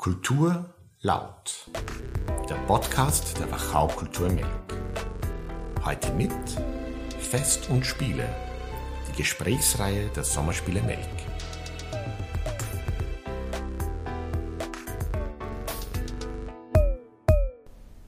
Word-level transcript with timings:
Kultur 0.00 0.64
laut. 1.02 1.68
Der 2.48 2.54
Podcast 2.66 3.38
der 3.38 3.50
Wachau 3.50 3.86
Kultur 3.86 4.30
Melk. 4.30 4.46
Heute 5.84 6.10
mit 6.14 6.32
Fest 7.18 7.68
und 7.68 7.84
Spiele. 7.84 8.26
Die 9.10 9.18
Gesprächsreihe 9.18 10.08
der 10.16 10.24
Sommerspiele 10.24 10.80
Melk. 10.84 11.06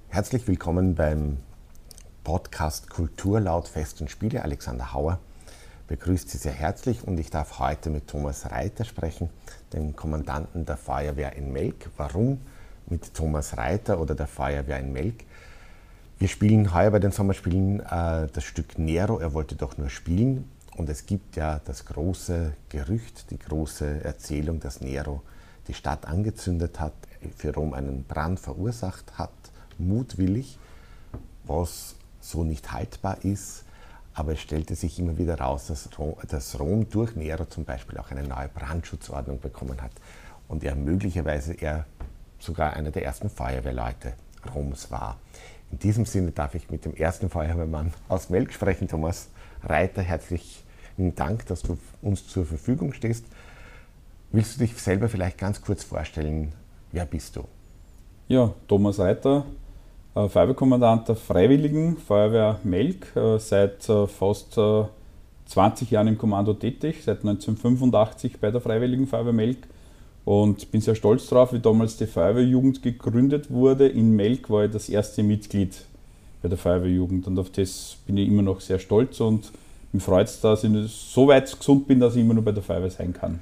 Herzlich 0.08 0.48
willkommen 0.48 0.94
beim 0.94 1.40
Podcast 2.24 2.88
Kultur 2.88 3.38
laut 3.38 3.68
Fest 3.68 4.00
und 4.00 4.10
Spiele. 4.10 4.42
Alexander 4.42 4.94
Hauer 4.94 5.18
begrüßt 5.88 6.30
Sie 6.30 6.38
sehr 6.38 6.52
herzlich 6.52 7.06
und 7.06 7.20
ich 7.20 7.28
darf 7.28 7.58
heute 7.58 7.90
mit 7.90 8.08
Thomas 8.08 8.50
Reiter 8.50 8.86
sprechen, 8.86 9.28
dem 9.72 9.96
Kommandanten 9.96 10.66
der 10.66 10.76
Feuerwehr 10.76 11.36
in 11.36 11.52
Melk. 11.52 11.90
Warum 11.96 12.40
mit 12.86 13.14
Thomas 13.14 13.56
Reiter 13.56 14.00
oder 14.00 14.14
der 14.14 14.26
Feuerwehr 14.26 14.78
in 14.78 14.92
Melk? 14.92 15.24
Wir 16.18 16.28
spielen 16.28 16.72
heuer 16.72 16.90
bei 16.90 16.98
den 17.00 17.10
Sommerspielen 17.10 17.80
äh, 17.80 18.28
das 18.32 18.44
Stück 18.44 18.78
Nero, 18.78 19.18
er 19.18 19.34
wollte 19.34 19.56
doch 19.56 19.76
nur 19.76 19.90
spielen. 19.90 20.48
Und 20.76 20.88
es 20.88 21.06
gibt 21.06 21.36
ja 21.36 21.60
das 21.64 21.84
große 21.84 22.52
Gerücht, 22.68 23.30
die 23.30 23.38
große 23.38 24.04
Erzählung, 24.04 24.60
dass 24.60 24.80
Nero 24.80 25.22
die 25.68 25.74
Stadt 25.74 26.06
angezündet 26.06 26.80
hat, 26.80 26.94
für 27.36 27.54
Rom 27.54 27.74
einen 27.74 28.04
Brand 28.04 28.40
verursacht 28.40 29.18
hat, 29.18 29.32
mutwillig, 29.78 30.58
was 31.44 31.96
so 32.20 32.44
nicht 32.44 32.72
haltbar 32.72 33.24
ist. 33.24 33.64
Aber 34.14 34.32
es 34.32 34.40
stellte 34.40 34.74
sich 34.74 34.98
immer 34.98 35.16
wieder 35.16 35.38
raus, 35.38 35.68
dass 35.68 35.88
Rom, 35.98 36.16
dass 36.28 36.58
Rom 36.60 36.88
durch 36.90 37.16
Nero 37.16 37.46
zum 37.46 37.64
Beispiel 37.64 37.98
auch 37.98 38.10
eine 38.10 38.22
neue 38.22 38.48
Brandschutzordnung 38.48 39.40
bekommen 39.40 39.80
hat 39.80 39.92
und 40.48 40.64
er 40.64 40.74
möglicherweise 40.74 41.54
er 41.54 41.86
sogar 42.38 42.74
einer 42.74 42.90
der 42.90 43.04
ersten 43.04 43.30
Feuerwehrleute 43.30 44.14
Roms 44.54 44.90
war. 44.90 45.18
In 45.70 45.78
diesem 45.78 46.04
Sinne 46.04 46.32
darf 46.32 46.54
ich 46.54 46.70
mit 46.70 46.84
dem 46.84 46.94
ersten 46.94 47.30
Feuerwehrmann 47.30 47.94
aus 48.08 48.28
Melk 48.28 48.52
sprechen, 48.52 48.88
Thomas 48.88 49.28
Reiter. 49.62 50.02
Herzlichen 50.02 51.14
Dank, 51.14 51.46
dass 51.46 51.62
du 51.62 51.78
uns 52.02 52.26
zur 52.28 52.44
Verfügung 52.44 52.92
stehst. 52.92 53.24
Willst 54.30 54.56
du 54.56 54.66
dich 54.66 54.76
selber 54.76 55.08
vielleicht 55.08 55.38
ganz 55.38 55.62
kurz 55.62 55.84
vorstellen? 55.84 56.52
Wer 56.90 57.06
bist 57.06 57.36
du? 57.36 57.44
Ja, 58.28 58.52
Thomas 58.68 58.98
Reiter, 58.98 59.46
Feuerwehrkommandant 60.14 61.08
der 61.08 61.16
Freiwilligen 61.16 61.96
Feuerwehr 61.96 62.60
Melk, 62.64 63.16
äh, 63.16 63.38
seit 63.38 63.88
äh, 63.88 64.06
fast 64.06 64.58
20 65.46 65.90
Jahren 65.90 66.08
im 66.08 66.18
Kommando 66.18 66.52
tätig, 66.52 67.02
seit 67.04 67.18
1985 67.20 68.38
bei 68.38 68.50
der 68.50 68.60
Freiwilligen 68.60 69.06
Feuerwehr 69.06 69.32
Melk 69.32 69.58
und 70.24 70.70
bin 70.70 70.80
sehr 70.80 70.94
stolz 70.94 71.26
darauf, 71.28 71.52
wie 71.52 71.60
damals 71.60 71.96
die 71.96 72.06
Feuerwehrjugend 72.06 72.82
gegründet 72.82 73.50
wurde. 73.50 73.88
In 73.88 74.14
Melk 74.14 74.50
war 74.50 74.66
ich 74.66 74.70
das 74.70 74.88
erste 74.88 75.22
Mitglied 75.22 75.84
bei 76.42 76.48
der 76.48 76.58
Feuerwehrjugend 76.58 77.26
und 77.26 77.38
auf 77.38 77.50
das 77.50 77.96
bin 78.06 78.18
ich 78.18 78.28
immer 78.28 78.42
noch 78.42 78.60
sehr 78.60 78.78
stolz 78.78 79.20
und 79.20 79.50
mich 79.92 80.02
freut 80.02 80.26
es, 80.26 80.40
dass 80.40 80.64
ich 80.64 80.90
so 80.90 81.28
weit 81.28 81.58
gesund 81.58 81.86
bin, 81.86 82.00
dass 82.00 82.16
ich 82.16 82.22
immer 82.22 82.34
noch 82.34 82.42
bei 82.42 82.52
der 82.52 82.62
Feuerwehr 82.62 82.90
sein 82.90 83.12
kann. 83.12 83.40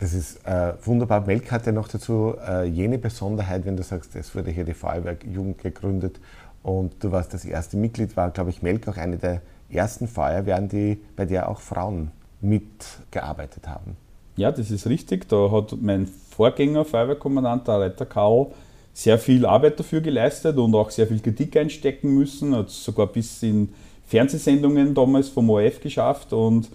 Das 0.00 0.14
ist 0.14 0.46
äh, 0.46 0.72
wunderbar. 0.82 1.26
Melk 1.26 1.52
hat 1.52 1.66
ja 1.66 1.72
noch 1.72 1.86
dazu 1.86 2.34
äh, 2.48 2.64
jene 2.64 2.96
Besonderheit, 2.98 3.66
wenn 3.66 3.76
du 3.76 3.82
sagst, 3.82 4.16
es 4.16 4.34
wurde 4.34 4.50
hier 4.50 4.64
die 4.64 4.72
Feuerwehrjugend 4.72 5.58
gegründet 5.58 6.18
und 6.62 6.92
du 7.04 7.12
warst 7.12 7.34
das 7.34 7.44
erste 7.44 7.76
Mitglied, 7.76 8.16
war, 8.16 8.30
glaube 8.30 8.48
ich, 8.48 8.62
Melk 8.62 8.88
auch 8.88 8.96
eine 8.96 9.18
der 9.18 9.42
ersten 9.68 10.08
Feuerwehren, 10.08 10.68
die, 10.68 10.98
bei 11.16 11.26
der 11.26 11.50
auch 11.50 11.60
Frauen 11.60 12.10
mitgearbeitet 12.40 13.68
haben. 13.68 13.96
Ja, 14.36 14.50
das 14.50 14.70
ist 14.70 14.86
richtig. 14.86 15.28
Da 15.28 15.50
hat 15.50 15.74
mein 15.82 16.06
Vorgänger, 16.06 16.86
Feuerwehrkommandant, 16.86 17.68
der 17.68 17.80
Reiter 17.80 18.06
Karl, 18.06 18.46
sehr 18.94 19.18
viel 19.18 19.44
Arbeit 19.44 19.78
dafür 19.78 20.00
geleistet 20.00 20.56
und 20.56 20.74
auch 20.74 20.90
sehr 20.90 21.06
viel 21.06 21.20
Kritik 21.20 21.56
einstecken 21.58 22.14
müssen. 22.14 22.56
Hat 22.56 22.70
sogar 22.70 23.06
bis 23.06 23.42
in 23.42 23.68
Fernsehsendungen 24.06 24.94
damals 24.94 25.28
vom 25.28 25.50
ORF 25.50 25.80
geschafft 25.80 26.32
und 26.32 26.70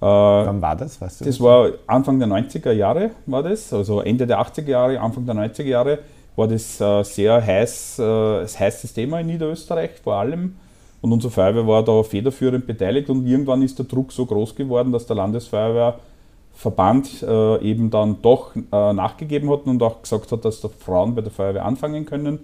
Wann 0.00 0.62
war 0.62 0.76
das? 0.76 1.00
Weißt 1.00 1.20
du 1.20 1.24
das, 1.24 1.36
das 1.36 1.44
war 1.44 1.70
Anfang 1.86 2.18
der 2.18 2.28
90er 2.28 2.72
Jahre, 2.72 3.10
war 3.26 3.42
das, 3.42 3.72
also 3.72 4.00
Ende 4.00 4.26
der 4.26 4.40
80er 4.40 4.68
Jahre, 4.68 4.98
Anfang 4.98 5.26
der 5.26 5.34
90er 5.34 5.64
Jahre 5.64 5.98
war 6.36 6.48
das 6.48 6.80
äh, 6.80 7.02
sehr 7.02 7.44
heiß, 7.44 7.98
äh, 7.98 8.46
heißes 8.46 8.94
Thema 8.94 9.20
in 9.20 9.26
Niederösterreich 9.26 9.90
vor 10.02 10.14
allem. 10.14 10.56
Und 11.02 11.12
unsere 11.12 11.30
Feuerwehr 11.30 11.66
war 11.66 11.84
da 11.84 12.02
federführend 12.02 12.66
beteiligt 12.66 13.10
und 13.10 13.26
irgendwann 13.26 13.60
ist 13.62 13.78
der 13.78 13.84
Druck 13.86 14.12
so 14.12 14.26
groß 14.26 14.54
geworden, 14.54 14.92
dass 14.92 15.06
der 15.06 15.16
Landesfeuerwehrverband 15.16 17.22
äh, 17.22 17.62
eben 17.62 17.88
dann 17.90 18.20
doch 18.20 18.54
äh, 18.54 18.92
nachgegeben 18.92 19.48
hat 19.50 19.64
und 19.66 19.82
auch 19.82 20.02
gesagt 20.02 20.30
hat, 20.32 20.44
dass 20.44 20.60
da 20.60 20.68
Frauen 20.68 21.14
bei 21.14 21.22
der 21.22 21.30
Feuerwehr 21.30 21.64
anfangen 21.64 22.04
können. 22.04 22.40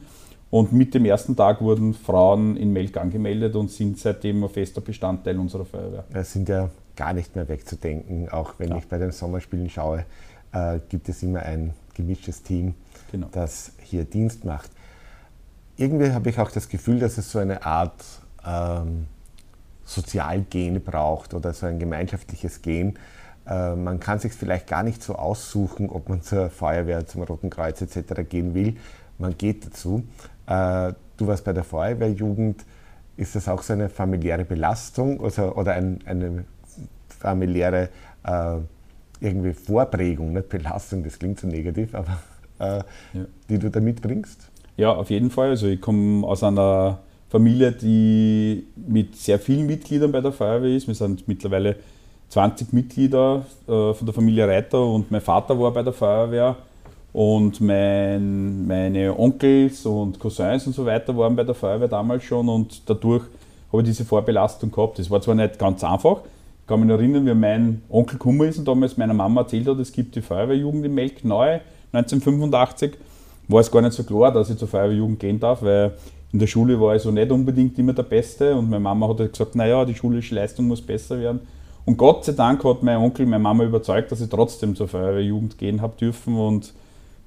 Und 0.50 0.72
mit 0.72 0.94
dem 0.94 1.04
ersten 1.04 1.36
Tag 1.36 1.60
wurden 1.60 1.92
Frauen 1.92 2.56
in 2.56 2.72
Melk 2.72 2.96
angemeldet 2.96 3.54
und 3.56 3.70
sind 3.70 3.98
seitdem 3.98 4.42
ein 4.44 4.48
fester 4.48 4.80
Bestandteil 4.80 5.38
unserer 5.38 5.66
Feuerwehr. 5.66 6.04
Es 6.12 6.32
sind 6.32 6.48
ja 6.48 6.70
gar 6.96 7.12
nicht 7.12 7.36
mehr 7.36 7.48
wegzudenken. 7.48 8.28
Auch 8.30 8.54
wenn 8.58 8.70
ja. 8.70 8.76
ich 8.78 8.88
bei 8.88 8.98
den 8.98 9.12
Sommerspielen 9.12 9.70
schaue, 9.70 10.04
äh, 10.52 10.80
gibt 10.88 11.08
es 11.08 11.22
immer 11.22 11.40
ein 11.40 11.74
gemischtes 11.94 12.42
Team, 12.42 12.74
genau. 13.12 13.28
das 13.32 13.72
hier 13.82 14.04
Dienst 14.04 14.44
macht. 14.44 14.70
Irgendwie 15.76 16.12
habe 16.12 16.30
ich 16.30 16.38
auch 16.38 16.50
das 16.50 16.68
Gefühl, 16.68 16.98
dass 16.98 17.18
es 17.18 17.30
so 17.30 17.38
eine 17.38 17.64
Art 17.64 18.02
ähm, 18.46 19.06
Sozialgen 19.84 20.82
braucht 20.82 21.34
oder 21.34 21.52
so 21.52 21.66
ein 21.66 21.78
gemeinschaftliches 21.78 22.62
Gen. 22.62 22.98
Äh, 23.46 23.74
man 23.74 24.00
kann 24.00 24.18
sich 24.18 24.32
vielleicht 24.32 24.66
gar 24.66 24.82
nicht 24.82 25.02
so 25.02 25.14
aussuchen, 25.14 25.88
ob 25.90 26.08
man 26.08 26.22
zur 26.22 26.50
Feuerwehr, 26.50 27.06
zum 27.06 27.22
Roten 27.22 27.50
Kreuz 27.50 27.80
etc. 27.80 28.28
gehen 28.28 28.54
will. 28.54 28.76
Man 29.18 29.36
geht 29.36 29.66
dazu. 29.66 30.04
Äh, 30.46 30.92
du 31.16 31.26
warst 31.26 31.44
bei 31.44 31.52
der 31.52 31.64
Feuerwehrjugend. 31.64 32.64
Ist 33.16 33.34
das 33.34 33.48
auch 33.48 33.62
so 33.62 33.72
eine 33.72 33.88
familiäre 33.88 34.44
Belastung 34.44 35.22
also, 35.22 35.54
oder 35.54 35.72
ein, 35.72 36.00
eine 36.04 36.44
familiäre 37.18 37.88
äh, 38.24 38.56
irgendwie 39.20 39.52
Vorprägung, 39.52 40.32
nicht 40.32 40.48
Belastung, 40.48 41.02
das 41.04 41.18
klingt 41.18 41.40
so 41.40 41.46
negativ, 41.46 41.94
aber 41.94 42.18
äh, 42.58 42.78
ja. 43.18 43.24
die 43.48 43.58
du 43.58 43.70
da 43.70 43.80
mitbringst? 43.80 44.48
Ja, 44.76 44.92
auf 44.92 45.10
jeden 45.10 45.30
Fall. 45.30 45.50
Also 45.50 45.66
ich 45.68 45.80
komme 45.80 46.26
aus 46.26 46.42
einer 46.42 46.98
Familie, 47.28 47.72
die 47.72 48.66
mit 48.76 49.16
sehr 49.16 49.38
vielen 49.38 49.66
Mitgliedern 49.66 50.12
bei 50.12 50.20
der 50.20 50.32
Feuerwehr 50.32 50.76
ist. 50.76 50.86
Wir 50.86 50.94
sind 50.94 51.26
mittlerweile 51.26 51.76
20 52.28 52.72
Mitglieder 52.72 53.46
äh, 53.66 53.94
von 53.94 54.04
der 54.06 54.12
Familie 54.12 54.46
Reiter 54.46 54.84
und 54.84 55.10
mein 55.10 55.20
Vater 55.20 55.58
war 55.58 55.72
bei 55.72 55.82
der 55.82 55.92
Feuerwehr 55.92 56.56
und 57.12 57.60
mein, 57.60 58.66
meine 58.66 59.18
Onkels 59.18 59.86
und 59.86 60.18
Cousins 60.18 60.66
und 60.66 60.74
so 60.74 60.84
weiter 60.84 61.16
waren 61.16 61.34
bei 61.34 61.44
der 61.44 61.54
Feuerwehr 61.54 61.88
damals 61.88 62.24
schon 62.24 62.48
und 62.48 62.88
dadurch 62.88 63.24
habe 63.72 63.82
ich 63.82 63.88
diese 63.88 64.04
Vorbelastung 64.04 64.70
gehabt. 64.70 64.98
Das 64.98 65.10
war 65.10 65.20
zwar 65.20 65.34
nicht 65.34 65.58
ganz 65.58 65.82
einfach, 65.82 66.20
kann 66.66 66.80
mich 66.80 66.90
erinnern, 66.90 67.26
wie 67.26 67.34
mein 67.34 67.82
Onkel 67.88 68.18
Kummer 68.18 68.46
ist 68.46 68.58
und 68.58 68.66
damals 68.66 68.96
meiner 68.96 69.14
Mama 69.14 69.42
erzählt 69.42 69.68
hat, 69.68 69.78
es 69.78 69.92
gibt 69.92 70.16
die 70.16 70.22
Feuerwehrjugend 70.22 70.84
in 70.84 70.94
Melk 70.94 71.24
neu, 71.24 71.60
1985. 71.92 72.94
War 73.48 73.60
es 73.60 73.70
gar 73.70 73.82
nicht 73.82 73.92
so 73.92 74.02
klar, 74.02 74.32
dass 74.32 74.50
ich 74.50 74.56
zur 74.56 74.66
Feuerwehrjugend 74.66 75.20
gehen 75.20 75.38
darf, 75.38 75.62
weil 75.62 75.92
in 76.32 76.40
der 76.40 76.48
Schule 76.48 76.80
war 76.80 76.96
ich 76.96 77.02
so 77.02 77.10
nicht 77.10 77.30
unbedingt 77.30 77.78
immer 77.78 77.92
der 77.92 78.02
Beste 78.02 78.54
und 78.56 78.68
meine 78.68 78.80
Mama 78.80 79.08
hat 79.08 79.20
halt 79.20 79.32
gesagt, 79.32 79.54
naja, 79.54 79.84
die 79.84 79.94
schulische 79.94 80.34
Leistung 80.34 80.66
muss 80.66 80.82
besser 80.82 81.20
werden. 81.20 81.40
Und 81.84 81.96
Gott 81.96 82.24
sei 82.24 82.32
Dank 82.32 82.64
hat 82.64 82.82
mein 82.82 82.96
Onkel 82.96 83.26
meine 83.26 83.42
Mama 83.42 83.62
überzeugt, 83.62 84.10
dass 84.10 84.20
ich 84.20 84.28
trotzdem 84.28 84.74
zur 84.74 84.88
Feuerwehrjugend 84.88 85.56
gehen 85.56 85.80
habe 85.80 85.96
dürfen 85.96 86.36
und 86.36 86.74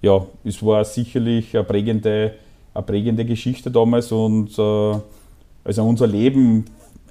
ja, 0.02 0.26
es 0.44 0.64
war 0.64 0.84
sicherlich 0.84 1.56
eine 1.56 1.64
prägende, 1.64 2.34
eine 2.74 2.84
prägende 2.84 3.24
Geschichte 3.24 3.72
damals 3.72 4.12
und 4.12 4.58
äh, 4.60 5.00
also 5.64 5.84
unser 5.84 6.08
Leben 6.08 6.66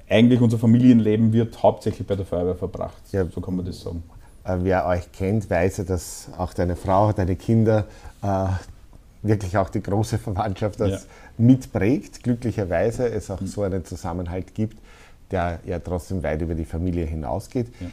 eigentlich 0.08 0.41
unser 0.41 0.58
Familienleben 0.58 1.32
wird 1.32 1.62
hauptsächlich 1.62 2.06
bei 2.06 2.16
der 2.16 2.24
Feuerwehr 2.24 2.54
verbracht. 2.54 3.02
Ja, 3.12 3.26
so 3.26 3.41
kann 3.41 3.56
man 3.56 3.66
das 3.66 3.80
sagen. 3.80 4.02
Äh, 4.44 4.56
wer 4.60 4.86
euch 4.86 5.12
kennt, 5.12 5.50
weiß 5.50 5.78
ja, 5.78 5.84
dass 5.84 6.28
auch 6.36 6.54
deine 6.54 6.76
Frau, 6.76 7.12
deine 7.12 7.36
Kinder 7.36 7.86
äh, 8.22 8.47
wirklich 9.22 9.56
auch 9.59 9.68
die 9.68 9.83
große 9.83 10.18
Verwandtschaft 10.18 10.80
das 10.80 10.91
ja. 10.91 10.98
mitprägt. 11.36 12.22
Glücklicherweise 12.22 13.09
es 13.09 13.30
auch 13.30 13.41
mhm. 13.41 13.47
so 13.47 13.62
einen 13.62 13.84
Zusammenhalt 13.84 14.54
gibt, 14.54 14.78
der 15.30 15.60
ja 15.66 15.78
trotzdem 15.78 16.22
weit 16.22 16.41
über 16.41 16.54
die 16.54 16.65
Familie 16.65 17.04
hinausgeht. 17.04 17.68
Ja. 17.80 17.88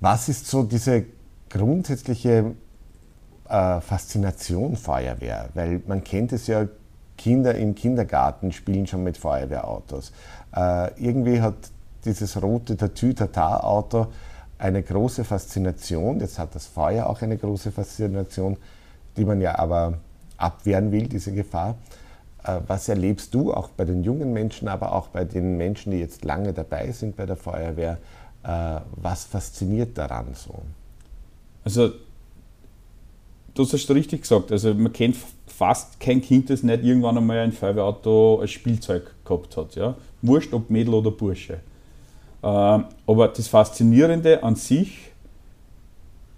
Was 0.00 0.28
ist 0.28 0.46
so 0.46 0.62
diese 0.62 1.06
grundsätzliche 1.50 2.54
äh, 3.48 3.80
Faszination 3.80 4.76
Feuerwehr? 4.76 5.48
Weil 5.54 5.82
man 5.86 6.04
kennt 6.04 6.32
es 6.32 6.46
ja, 6.46 6.68
Kinder 7.16 7.56
im 7.56 7.74
Kindergarten 7.74 8.52
spielen 8.52 8.86
schon 8.86 9.02
mit 9.02 9.18
Feuerwehrautos. 9.18 10.12
Äh, 10.54 10.90
irgendwie 11.02 11.40
hat 11.40 11.56
dieses 12.04 12.40
rote 12.42 12.76
Tatü-Tata-Auto 12.76 14.06
eine 14.58 14.82
große 14.82 15.24
Faszination. 15.24 16.20
Jetzt 16.20 16.38
hat 16.38 16.54
das 16.54 16.66
Feuer 16.66 17.06
auch 17.06 17.22
eine 17.22 17.36
große 17.36 17.72
Faszination, 17.72 18.56
die 19.16 19.24
man 19.24 19.40
ja 19.40 19.58
aber 19.58 19.98
abwehren 20.36 20.92
will, 20.92 21.08
diese 21.08 21.32
Gefahr. 21.32 21.76
Äh, 22.44 22.60
was 22.66 22.88
erlebst 22.88 23.34
du 23.34 23.52
auch 23.52 23.68
bei 23.68 23.84
den 23.84 24.02
jungen 24.02 24.32
Menschen, 24.32 24.68
aber 24.68 24.92
auch 24.92 25.08
bei 25.08 25.24
den 25.24 25.56
Menschen, 25.56 25.92
die 25.92 25.98
jetzt 25.98 26.24
lange 26.24 26.52
dabei 26.52 26.90
sind 26.92 27.16
bei 27.16 27.26
der 27.26 27.36
Feuerwehr? 27.36 27.98
Äh, 28.42 28.80
was 28.96 29.24
fasziniert 29.24 29.98
daran 29.98 30.34
so? 30.34 30.62
Also 31.64 31.90
du 33.54 33.64
hast 33.64 33.74
es 33.74 33.90
richtig 33.90 34.22
gesagt. 34.22 34.52
Also 34.52 34.74
man 34.74 34.92
kennt 34.92 35.16
fast 35.46 36.00
kein 36.00 36.22
Kind, 36.22 36.50
das 36.50 36.62
nicht 36.62 36.84
irgendwann 36.84 37.18
einmal 37.18 37.38
ein 37.38 37.52
Feuerwehrauto 37.52 38.40
als 38.40 38.52
Spielzeug 38.52 39.14
gehabt 39.28 39.56
hat. 39.56 39.74
Ja? 39.76 39.94
Wurscht, 40.22 40.52
ob 40.52 40.70
Mädel 40.70 40.94
oder 40.94 41.10
Bursche. 41.10 41.60
Ähm, 42.42 42.84
aber 43.06 43.28
das 43.28 43.48
Faszinierende 43.48 44.42
an 44.42 44.54
sich 44.54 45.10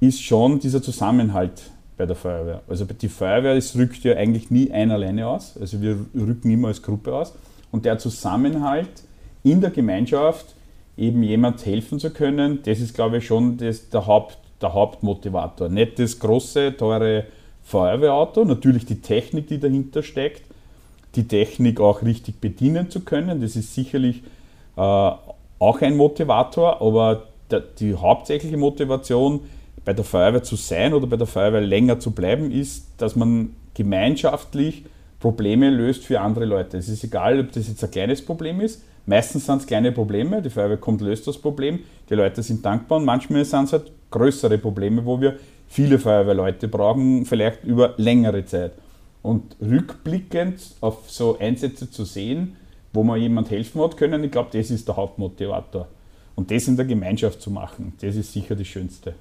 ist 0.01 0.23
schon 0.23 0.59
dieser 0.59 0.83
Zusammenhalt 0.83 1.71
bei 1.97 2.07
der 2.07 2.17
Feuerwehr. 2.17 2.63
Also 2.67 2.87
die 2.87 3.09
Feuerwehr, 3.09 3.55
es 3.55 3.77
rückt 3.77 4.03
ja 4.05 4.17
eigentlich 4.17 4.51
nie 4.51 4.71
ein 4.71 4.91
alleine 4.91 5.27
aus. 5.27 5.57
Also 5.61 5.83
wir 5.83 5.99
rücken 6.15 6.51
immer 6.51 6.69
als 6.69 6.83
Gruppe 6.83 7.15
aus. 7.15 7.35
Und 7.71 7.85
der 7.85 7.99
Zusammenhalt 7.99 8.89
in 9.43 9.61
der 9.61 9.71
Gemeinschaft, 9.71 10.55
eben 10.97 11.23
jemand 11.23 11.65
helfen 11.65 11.99
zu 12.01 12.11
können, 12.11 12.61
das 12.65 12.81
ist, 12.81 12.95
glaube 12.95 13.19
ich, 13.19 13.27
schon 13.27 13.59
das, 13.59 13.91
der, 13.91 14.07
Haupt, 14.07 14.39
der 14.61 14.73
Hauptmotivator. 14.73 15.69
Nicht 15.69 15.99
das 15.99 16.19
große, 16.19 16.77
teure 16.77 17.27
Feuerwehrauto, 17.63 18.45
natürlich 18.45 18.87
die 18.87 19.01
Technik, 19.01 19.49
die 19.49 19.59
dahinter 19.61 20.03
steckt, 20.03 20.43
die 21.17 21.27
Technik 21.27 21.81
auch 21.81 22.03
richtig 22.03 22.41
bedienen 22.41 22.91
zu 22.91 23.01
können, 23.01 23.41
das 23.41 23.57
ist 23.57 23.75
sicherlich 23.75 24.23
äh, 24.77 24.81
auch 24.81 25.81
ein 25.81 25.97
Motivator, 25.97 26.81
aber 26.81 27.25
der, 27.51 27.61
die 27.61 27.95
hauptsächliche 27.95 28.57
Motivation, 28.57 29.41
bei 29.85 29.95
der 29.95 30.05
Feuerwehr 30.05 30.43
zu 30.43 30.57
sein 30.57 30.93
oder 30.93 31.07
bei 31.07 31.17
der 31.17 31.27
Feuerwehr 31.27 31.63
länger 31.63 31.99
zu 31.99 32.11
bleiben, 32.11 32.51
ist, 32.51 32.87
dass 32.99 33.17
man 33.17 33.57
gemeinschaftlich 33.75 34.85
Probleme 35.19 35.71
löst 35.71 36.05
für 36.05 36.21
andere 36.21 36.45
Leute. 36.45 36.77
Es 36.77 36.89
ist 36.89 37.03
egal, 37.03 37.41
ob 37.41 37.53
das 37.53 37.67
jetzt 37.67 37.83
ein 37.83 37.91
kleines 37.91 38.25
Problem 38.25 38.61
ist, 38.61 38.83
Meistens 39.07 39.47
sind 39.47 39.61
es 39.61 39.67
kleine 39.67 39.93
Probleme, 39.93 40.43
die 40.43 40.51
Feuerwehr 40.51 40.77
kommt, 40.77 41.01
löst 41.01 41.27
das 41.27 41.39
Problem, 41.39 41.81
die 42.09 42.15
Leute 42.15 42.43
sind 42.43 42.65
dankbar 42.65 42.99
und 42.99 43.05
manchmal 43.05 43.45
sind 43.45 43.65
es 43.65 43.73
halt 43.73 43.91
größere 44.11 44.59
Probleme, 44.59 45.05
wo 45.05 45.21
wir 45.21 45.37
viele 45.69 45.99
Feuerwehrleute 45.99 46.69
brauchen, 46.69 47.25
vielleicht 47.25 47.65
über 47.65 47.95
längere 47.97 48.45
Zeit. 48.45 48.73
Und 49.23 49.57
rückblickend 49.61 50.61
auf 50.81 51.11
so 51.11 51.39
Einsätze 51.39 51.91
zu 51.91 52.05
sehen, 52.05 52.57
wo 52.93 53.03
man 53.03 53.21
jemand 53.21 53.51
helfen 53.51 53.81
hat 53.83 53.97
können, 53.97 54.25
ich 54.25 54.31
glaube, 54.31 54.51
das 54.53 54.71
ist 54.71 54.89
der 54.89 54.97
Hauptmotivator. 54.97 55.89
Und 56.35 56.51
das 56.51 56.69
in 56.69 56.77
der 56.77 56.87
Gemeinschaft 56.87 57.41
zu 57.43 57.51
machen, 57.51 57.93
das 58.01 58.17
ist 58.17 58.33
sicher 58.33 58.57
das 58.57 58.67
Schönste. 58.67 59.15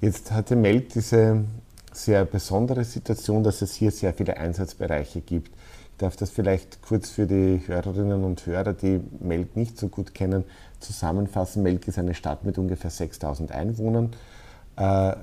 Jetzt 0.00 0.30
hatte 0.30 0.54
Melk 0.54 0.90
diese 0.90 1.44
sehr 1.92 2.24
besondere 2.24 2.84
Situation, 2.84 3.42
dass 3.42 3.62
es 3.62 3.74
hier 3.74 3.90
sehr 3.90 4.12
viele 4.12 4.36
Einsatzbereiche 4.36 5.20
gibt. 5.20 5.48
Ich 5.48 5.98
darf 5.98 6.16
das 6.16 6.30
vielleicht 6.30 6.82
kurz 6.82 7.10
für 7.10 7.26
die 7.26 7.62
Hörerinnen 7.66 8.24
und 8.24 8.44
Hörer, 8.46 8.72
die 8.72 9.00
Melk 9.20 9.56
nicht 9.56 9.78
so 9.78 9.88
gut 9.88 10.14
kennen, 10.14 10.44
zusammenfassen. 10.80 11.62
Melk 11.62 11.86
ist 11.88 11.98
eine 11.98 12.14
Stadt 12.14 12.44
mit 12.44 12.58
ungefähr 12.58 12.90
6000 12.90 13.52
Einwohnern 13.52 14.10
äh, 14.76 15.14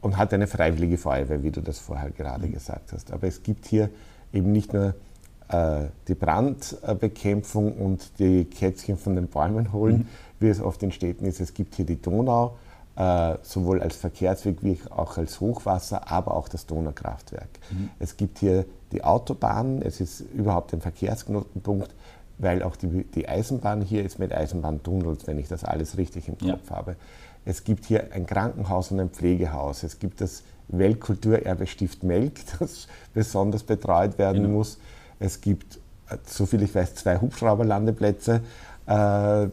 und 0.00 0.16
hat 0.16 0.32
eine 0.32 0.46
freiwillige 0.46 0.98
Feuerwehr, 0.98 1.42
wie 1.42 1.50
du 1.50 1.60
das 1.60 1.78
vorher 1.78 2.10
gerade 2.10 2.46
mhm. 2.46 2.52
gesagt 2.52 2.92
hast. 2.92 3.12
Aber 3.12 3.26
es 3.26 3.42
gibt 3.42 3.66
hier 3.66 3.90
eben 4.32 4.52
nicht 4.52 4.72
nur 4.72 4.94
äh, 5.48 5.86
die 6.08 6.14
Brandbekämpfung 6.14 7.72
und 7.72 8.18
die 8.18 8.44
Kätzchen 8.44 8.96
von 8.96 9.14
den 9.14 9.28
Bäumen 9.28 9.72
holen, 9.72 9.98
mhm. 9.98 10.06
wie 10.38 10.48
es 10.48 10.60
oft 10.60 10.82
in 10.82 10.92
Städten 10.92 11.24
ist. 11.26 11.40
Es 11.40 11.54
gibt 11.54 11.74
hier 11.74 11.84
die 11.84 12.00
Donau, 12.00 12.56
äh, 12.96 13.36
sowohl 13.42 13.82
als 13.82 13.96
Verkehrsweg 13.96 14.62
wie 14.62 14.78
auch 14.90 15.18
als 15.18 15.40
Hochwasser, 15.40 16.10
aber 16.10 16.34
auch 16.34 16.48
das 16.48 16.66
Donaukraftwerk. 16.66 17.48
Mhm. 17.70 17.90
Es 17.98 18.16
gibt 18.16 18.38
hier 18.38 18.64
die 18.92 19.04
Autobahn, 19.04 19.82
es 19.82 20.00
ist 20.00 20.20
überhaupt 20.20 20.72
ein 20.72 20.80
Verkehrsknotenpunkt, 20.80 21.94
weil 22.38 22.62
auch 22.62 22.76
die, 22.76 23.04
die 23.04 23.28
Eisenbahn 23.28 23.82
hier 23.82 24.04
ist 24.04 24.18
mit 24.18 24.32
Eisenbahntunnels, 24.32 25.26
wenn 25.26 25.38
ich 25.38 25.48
das 25.48 25.64
alles 25.64 25.98
richtig 25.98 26.28
im 26.28 26.38
Kopf 26.38 26.70
ja. 26.70 26.76
habe. 26.76 26.96
Es 27.44 27.64
gibt 27.64 27.86
hier 27.86 28.12
ein 28.12 28.26
Krankenhaus 28.26 28.90
und 28.90 29.00
ein 29.00 29.10
Pflegehaus. 29.10 29.82
Es 29.82 29.98
gibt 29.98 30.20
das 30.20 30.42
Weltkulturerbe 30.68 31.66
Stift 31.66 32.02
Melk, 32.02 32.40
das 32.58 32.86
besonders 33.14 33.62
betreut 33.62 34.18
werden 34.18 34.42
genau. 34.42 34.56
muss. 34.56 34.78
Es 35.18 35.40
gibt, 35.40 35.76
äh, 36.08 36.16
soviel 36.26 36.62
ich 36.62 36.74
weiß, 36.74 36.94
zwei 36.94 37.18
Hubschrauberlandeplätze. 37.18 38.42
Äh, 38.86 39.48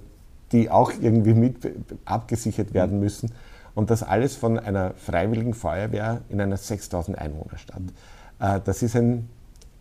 die 0.51 0.69
auch 0.69 0.91
irgendwie 1.01 1.33
mit 1.33 1.57
abgesichert 2.05 2.73
werden 2.73 2.99
müssen. 2.99 3.31
Und 3.75 3.89
das 3.89 4.01
alles 4.01 4.35
von 4.35 4.57
einer 4.57 4.93
freiwilligen 4.95 5.53
Feuerwehr 5.53 6.21
in 6.29 6.41
einer 6.41 6.57
6000 6.57 7.17
Einwohnerstadt. 7.17 7.81
Äh, 8.39 8.59
das 8.63 8.81
ist 8.81 8.95
ein, 8.95 9.29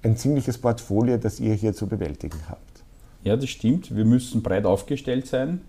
ein 0.03 0.17
ziemliches 0.17 0.59
Portfolio, 0.59 1.17
das 1.17 1.41
ihr 1.41 1.55
hier 1.55 1.73
zu 1.73 1.87
bewältigen 1.87 2.39
habt. 2.49 2.61
Ja, 3.23 3.37
das 3.37 3.49
stimmt. 3.49 3.95
Wir 3.95 4.05
müssen 4.05 4.43
breit 4.43 4.67
aufgestellt 4.67 5.27
sein. 5.27 5.61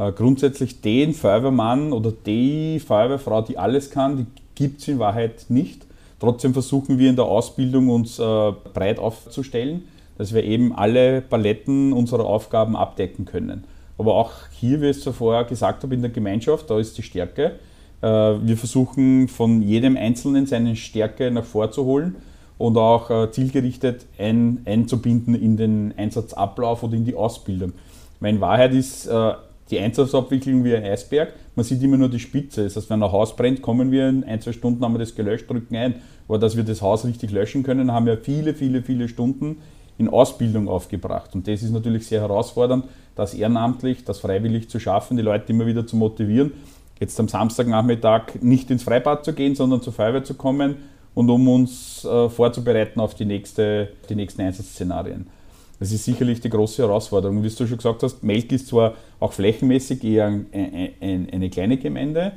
Äh, 0.00 0.12
grundsätzlich 0.12 0.80
den 0.80 1.12
Feuerwehrmann 1.12 1.92
oder 1.92 2.12
die 2.12 2.80
Feuerwehrfrau, 2.80 3.42
die 3.42 3.58
alles 3.58 3.90
kann, 3.90 4.16
die 4.16 4.26
gibt 4.54 4.80
es 4.80 4.88
in 4.88 4.98
Wahrheit 4.98 5.46
nicht. 5.48 5.86
Trotzdem 6.18 6.52
versuchen 6.52 6.98
wir 6.98 7.10
in 7.10 7.16
der 7.16 7.24
Ausbildung 7.26 7.88
uns 7.88 8.18
äh, 8.18 8.52
breit 8.74 8.98
aufzustellen, 8.98 9.84
dass 10.18 10.34
wir 10.34 10.44
eben 10.44 10.74
alle 10.74 11.20
Paletten 11.22 11.92
unserer 11.92 12.24
Aufgaben 12.24 12.76
abdecken 12.76 13.24
können. 13.24 13.64
Aber 13.98 14.14
auch 14.14 14.32
hier, 14.52 14.80
wie 14.80 14.90
ich 14.90 14.98
es 14.98 15.02
zuvor 15.02 15.44
gesagt 15.44 15.82
habe, 15.82 15.94
in 15.94 16.02
der 16.02 16.10
Gemeinschaft, 16.10 16.68
da 16.70 16.78
ist 16.78 16.96
die 16.96 17.02
Stärke. 17.02 17.56
Äh, 18.00 18.06
wir 18.06 18.56
versuchen 18.56 19.28
von 19.28 19.62
jedem 19.62 19.96
Einzelnen 19.96 20.46
seine 20.46 20.76
Stärke 20.76 21.30
nach 21.30 21.44
vorzuholen 21.44 22.16
und 22.58 22.76
auch 22.76 23.30
zielgerichtet 23.30 24.04
ein, 24.18 24.60
einzubinden 24.66 25.34
in 25.34 25.56
den 25.56 25.94
Einsatzablauf 25.96 26.82
oder 26.82 26.92
in 26.92 27.06
die 27.06 27.14
Ausbildung. 27.14 27.72
Weil 28.20 28.34
in 28.34 28.40
Wahrheit 28.42 28.74
ist 28.74 29.08
die 29.70 29.78
Einsatzabwicklung 29.78 30.64
wie 30.64 30.74
ein 30.74 30.84
Eisberg, 30.84 31.32
man 31.54 31.64
sieht 31.64 31.82
immer 31.82 31.96
nur 31.96 32.08
die 32.08 32.18
Spitze. 32.18 32.64
Das 32.64 32.76
heißt, 32.76 32.90
wenn 32.90 33.02
ein 33.02 33.12
Haus 33.12 33.36
brennt, 33.36 33.62
kommen 33.62 33.90
wir 33.90 34.08
in 34.08 34.24
ein, 34.24 34.40
zwei 34.40 34.52
Stunden, 34.52 34.84
haben 34.84 34.94
wir 34.94 34.98
das 34.98 35.14
gelöscht, 35.14 35.48
drücken 35.48 35.76
ein. 35.76 35.96
Aber 36.28 36.38
dass 36.38 36.56
wir 36.56 36.64
das 36.64 36.82
Haus 36.82 37.04
richtig 37.04 37.30
löschen 37.30 37.62
können, 37.62 37.92
haben 37.92 38.06
wir 38.06 38.18
viele, 38.18 38.54
viele, 38.54 38.82
viele 38.82 39.08
Stunden 39.08 39.58
in 39.98 40.08
Ausbildung 40.08 40.68
aufgebracht. 40.68 41.34
Und 41.34 41.46
das 41.46 41.62
ist 41.62 41.72
natürlich 41.72 42.06
sehr 42.06 42.22
herausfordernd, 42.22 42.86
das 43.14 43.34
ehrenamtlich, 43.34 44.04
das 44.04 44.18
freiwillig 44.18 44.70
zu 44.70 44.80
schaffen, 44.80 45.16
die 45.16 45.22
Leute 45.22 45.52
immer 45.52 45.66
wieder 45.66 45.86
zu 45.86 45.96
motivieren, 45.96 46.52
jetzt 46.98 47.20
am 47.20 47.28
Samstagnachmittag 47.28 48.40
nicht 48.40 48.70
ins 48.70 48.82
Freibad 48.82 49.24
zu 49.24 49.34
gehen, 49.34 49.54
sondern 49.54 49.82
zur 49.82 49.92
Feuerwehr 49.92 50.24
zu 50.24 50.34
kommen 50.34 50.76
und 51.14 51.28
um 51.28 51.46
uns 51.48 52.04
äh, 52.04 52.28
vorzubereiten 52.28 53.00
auf 53.00 53.14
die, 53.14 53.26
nächste, 53.26 53.90
die 54.08 54.14
nächsten 54.14 54.42
Einsatzszenarien. 54.42 55.26
Das 55.80 55.92
ist 55.92 56.04
sicherlich 56.04 56.42
die 56.42 56.50
große 56.50 56.82
Herausforderung. 56.82 57.42
Wie 57.42 57.48
du 57.48 57.66
schon 57.66 57.78
gesagt 57.78 58.02
hast, 58.02 58.22
Melk 58.22 58.52
ist 58.52 58.68
zwar 58.68 58.94
auch 59.18 59.32
flächenmäßig 59.32 60.04
eher 60.04 60.26
ein, 60.26 60.46
ein, 60.52 61.28
eine 61.32 61.48
kleine 61.48 61.78
Gemeinde, 61.78 62.32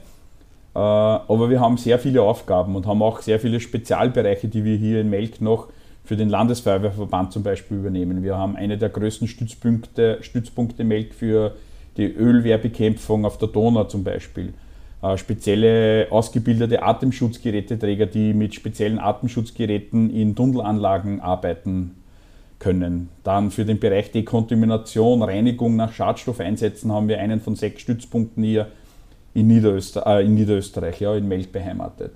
äh, 0.73 0.79
aber 0.79 1.49
wir 1.49 1.59
haben 1.59 1.75
sehr 1.77 1.99
viele 1.99 2.21
Aufgaben 2.21 2.73
und 2.77 2.87
haben 2.87 3.03
auch 3.03 3.21
sehr 3.21 3.41
viele 3.41 3.59
Spezialbereiche, 3.59 4.47
die 4.47 4.63
wir 4.63 4.77
hier 4.77 5.01
in 5.01 5.09
Melk 5.09 5.41
noch 5.41 5.67
für 6.05 6.15
den 6.15 6.29
Landesfeuerwehrverband 6.29 7.33
zum 7.33 7.43
Beispiel 7.43 7.77
übernehmen. 7.77 8.23
Wir 8.23 8.37
haben 8.37 8.55
eine 8.55 8.77
der 8.77 8.89
größten 8.89 9.27
Stützpunkte, 9.27 10.19
Stützpunkte 10.21 10.85
Melk 10.85 11.13
für 11.13 11.55
die 11.97 12.05
Ölwehrbekämpfung 12.05 13.25
auf 13.25 13.37
der 13.37 13.49
Donau 13.49 13.83
zum 13.83 14.05
Beispiel. 14.05 14.53
Äh, 15.01 15.17
spezielle 15.17 16.07
ausgebildete 16.11 16.81
Atemschutzgeräteträger, 16.81 18.05
die 18.05 18.33
mit 18.33 18.55
speziellen 18.55 18.99
Atemschutzgeräten 18.99 20.09
in 20.15 20.33
Tunnelanlagen 20.33 21.19
arbeiten 21.19 21.95
können. 22.63 23.09
Dann 23.23 23.51
für 23.51 23.65
den 23.65 23.79
Bereich 23.79 24.11
Dekontamination, 24.11 25.21
Reinigung 25.21 25.75
nach 25.75 25.91
Schadstoffeinsätzen 25.91 26.91
haben 26.91 27.09
wir 27.09 27.19
einen 27.19 27.41
von 27.41 27.55
sechs 27.55 27.81
Stützpunkten 27.81 28.41
hier 28.43 28.67
in, 29.33 29.47
Niederöster 29.47 30.05
äh, 30.07 30.25
in 30.25 30.35
Niederösterreich, 30.35 31.01
ja, 31.01 31.13
in 31.15 31.27
Melk 31.27 31.51
beheimatet. 31.51 32.13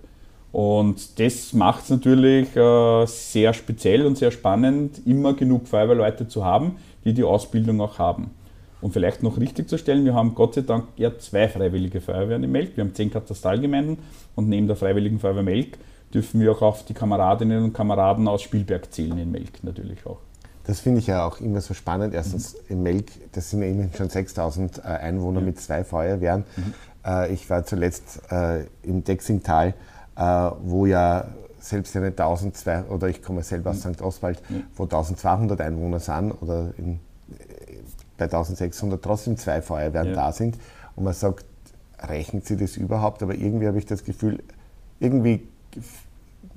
Und 0.54 1.20
das 1.20 1.52
macht 1.52 1.84
es 1.84 1.90
natürlich 1.90 2.56
äh, 2.56 3.06
sehr 3.06 3.54
speziell 3.54 4.06
und 4.06 4.18
sehr 4.18 4.32
spannend, 4.32 5.06
immer 5.06 5.34
genug 5.34 5.68
Feuerwehrleute 5.68 6.28
zu 6.28 6.46
haben, 6.46 6.78
die 7.04 7.14
die 7.14 7.24
Ausbildung 7.24 7.82
auch 7.82 8.00
haben. 8.00 8.32
Und 8.80 8.94
vielleicht 8.94 9.24
noch 9.24 9.38
richtig 9.38 9.68
zu 9.68 9.78
stellen, 9.78 10.06
wir 10.06 10.14
haben 10.14 10.34
Gott 10.34 10.54
sei 10.54 10.62
Dank 10.62 10.86
ja 10.96 11.18
zwei 11.18 11.50
freiwillige 11.50 12.00
Feuerwehren 12.00 12.44
in 12.44 12.52
Melk. 12.52 12.78
Wir 12.78 12.86
haben 12.86 12.94
zehn 12.94 13.12
Katastralgemeinden 13.12 13.98
und 14.36 14.48
neben 14.48 14.68
der 14.68 14.76
Freiwilligen 14.76 15.20
Feuerwehr 15.20 15.44
Melk 15.44 15.78
dürfen 16.14 16.40
wir 16.40 16.52
auch 16.54 16.62
auf 16.62 16.86
die 16.86 16.94
Kameradinnen 16.94 17.64
und 17.66 17.74
Kameraden 17.74 18.28
aus 18.28 18.42
Spielberg 18.42 18.94
zählen 18.94 19.18
in 19.18 19.32
Melk 19.32 19.64
natürlich 19.64 20.06
auch. 20.06 20.20
Das 20.68 20.82
finde 20.82 21.00
ich 21.00 21.08
ja 21.08 21.26
auch 21.26 21.40
immer 21.40 21.62
so 21.62 21.74
spannend. 21.74 22.14
Erstens 22.14 22.54
mhm. 22.54 22.60
in 22.70 22.84
Melk, 22.84 23.12
das 23.32 23.50
sind 23.50 23.62
immerhin 23.64 23.92
schon 23.94 24.10
6000 24.10 24.80
äh, 24.80 24.82
Einwohner 24.82 25.42
mit 25.42 25.60
zwei 25.60 25.84
Feuerwehren. 25.84 26.44
Mhm. 26.56 26.74
Äh, 27.06 27.34
ich 27.34 27.50
war 27.50 27.66
zuletzt 27.66 28.22
äh, 28.32 28.66
im 28.84 29.04
Dexingtal 29.04 29.74
wo 30.64 30.88
ja 30.88 31.28
selbst 31.60 31.96
eine 31.96 32.08
1200 32.08 32.90
oder 32.90 33.08
ich 33.08 33.22
komme 33.22 33.44
selber 33.44 33.72
aus 33.72 33.86
mhm. 33.86 33.94
St. 33.94 34.02
Oswald, 34.02 34.42
wo 34.76 34.84
1200 34.84 35.62
Einwohner 35.62 36.00
sind 36.00 36.32
oder 36.42 36.72
in, 36.78 37.00
bei 38.18 38.26
1600 38.26 39.02
trotzdem 39.02 39.38
zwei 39.38 39.62
Feuerwehren 39.62 40.10
ja. 40.10 40.16
da 40.16 40.32
sind 40.32 40.58
und 40.96 41.04
man 41.04 41.14
sagt, 41.14 41.46
rechnet 42.00 42.46
sie 42.48 42.58
das 42.58 42.78
überhaupt? 42.78 43.22
Aber 43.22 43.36
irgendwie 43.36 43.68
habe 43.68 43.78
ich 43.78 43.86
das 43.86 44.04
Gefühl, 44.04 44.44
irgendwie 45.00 45.48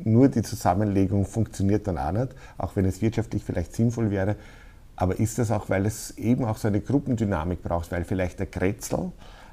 nur 0.04 0.28
die 0.28 0.42
Zusammenlegung 0.42 1.24
funktioniert 1.26 1.86
dann 1.86 1.98
auch 1.98 2.12
nicht, 2.12 2.34
auch 2.58 2.76
wenn 2.76 2.84
es 2.84 3.02
wirtschaftlich 3.02 3.44
vielleicht 3.44 3.74
sinnvoll 3.74 4.10
wäre. 4.10 4.36
Aber 4.96 5.18
ist 5.18 5.38
das 5.38 5.50
auch, 5.50 5.70
weil 5.70 5.86
es 5.86 6.16
eben 6.18 6.44
auch 6.44 6.58
so 6.58 6.68
eine 6.68 6.80
Gruppendynamik 6.80 7.62
braucht, 7.62 7.90
weil 7.90 8.04
vielleicht 8.04 8.38
der 8.38 8.46
Kretzel, 8.46 9.12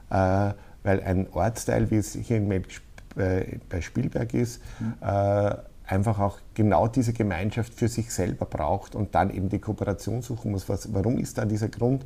äh, 0.10 0.52
weil 0.84 1.02
ein 1.04 1.28
Ortsteil, 1.32 1.90
wie 1.90 1.96
es 1.98 2.14
hier 2.14 2.38
in 2.38 2.48
Melk 2.48 2.68
bei, 3.16 3.60
bei 3.70 3.82
Spielberg 3.82 4.34
ist, 4.34 4.62
mhm. 4.80 4.94
äh, 5.02 5.56
einfach 5.88 6.20
auch 6.20 6.40
genau 6.54 6.88
diese 6.88 7.14
Gemeinschaft 7.14 7.74
für 7.74 7.88
sich 7.88 8.14
selber 8.14 8.46
braucht 8.46 8.94
und 8.94 9.16
dann 9.16 9.30
eben 9.30 9.50
die 9.50 9.60
Kooperation 9.60 10.22
suchen 10.22 10.52
muss. 10.52 10.68
Was, 10.68 10.94
warum 10.94 11.18
ist 11.18 11.38
da 11.38 11.46
dieser 11.46 11.70
Grund? 11.70 12.06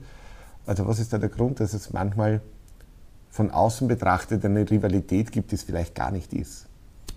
Also 0.65 0.87
was 0.87 0.99
ist 0.99 1.11
da 1.11 1.17
der 1.17 1.29
Grund, 1.29 1.59
dass 1.59 1.73
es 1.73 1.91
manchmal 1.91 2.41
von 3.31 3.49
außen 3.49 3.87
betrachtet 3.87 4.45
eine 4.45 4.69
Rivalität 4.69 5.31
gibt, 5.31 5.51
die 5.51 5.55
es 5.55 5.63
vielleicht 5.63 5.95
gar 5.95 6.11
nicht 6.11 6.33
ist? 6.33 6.67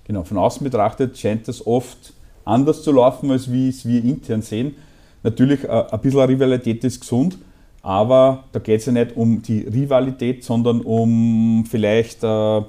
Genau, 0.04 0.24
von 0.24 0.38
außen 0.38 0.62
betrachtet 0.62 1.18
scheint 1.18 1.48
es 1.48 1.66
oft 1.66 2.12
anders 2.44 2.82
zu 2.82 2.92
laufen, 2.92 3.30
als 3.30 3.50
wie 3.50 3.68
es 3.68 3.86
wir 3.86 4.04
intern 4.04 4.42
sehen. 4.42 4.76
Natürlich, 5.22 5.64
äh, 5.64 5.84
ein 5.90 6.00
bisschen 6.00 6.20
Rivalität 6.20 6.84
ist 6.84 7.00
gesund, 7.00 7.38
aber 7.82 8.44
da 8.52 8.58
geht 8.58 8.80
es 8.80 8.86
ja 8.86 8.92
nicht 8.92 9.16
um 9.16 9.40
die 9.42 9.60
Rivalität, 9.60 10.44
sondern 10.44 10.82
um 10.82 11.64
vielleicht 11.68 12.22
äh, 12.22 12.62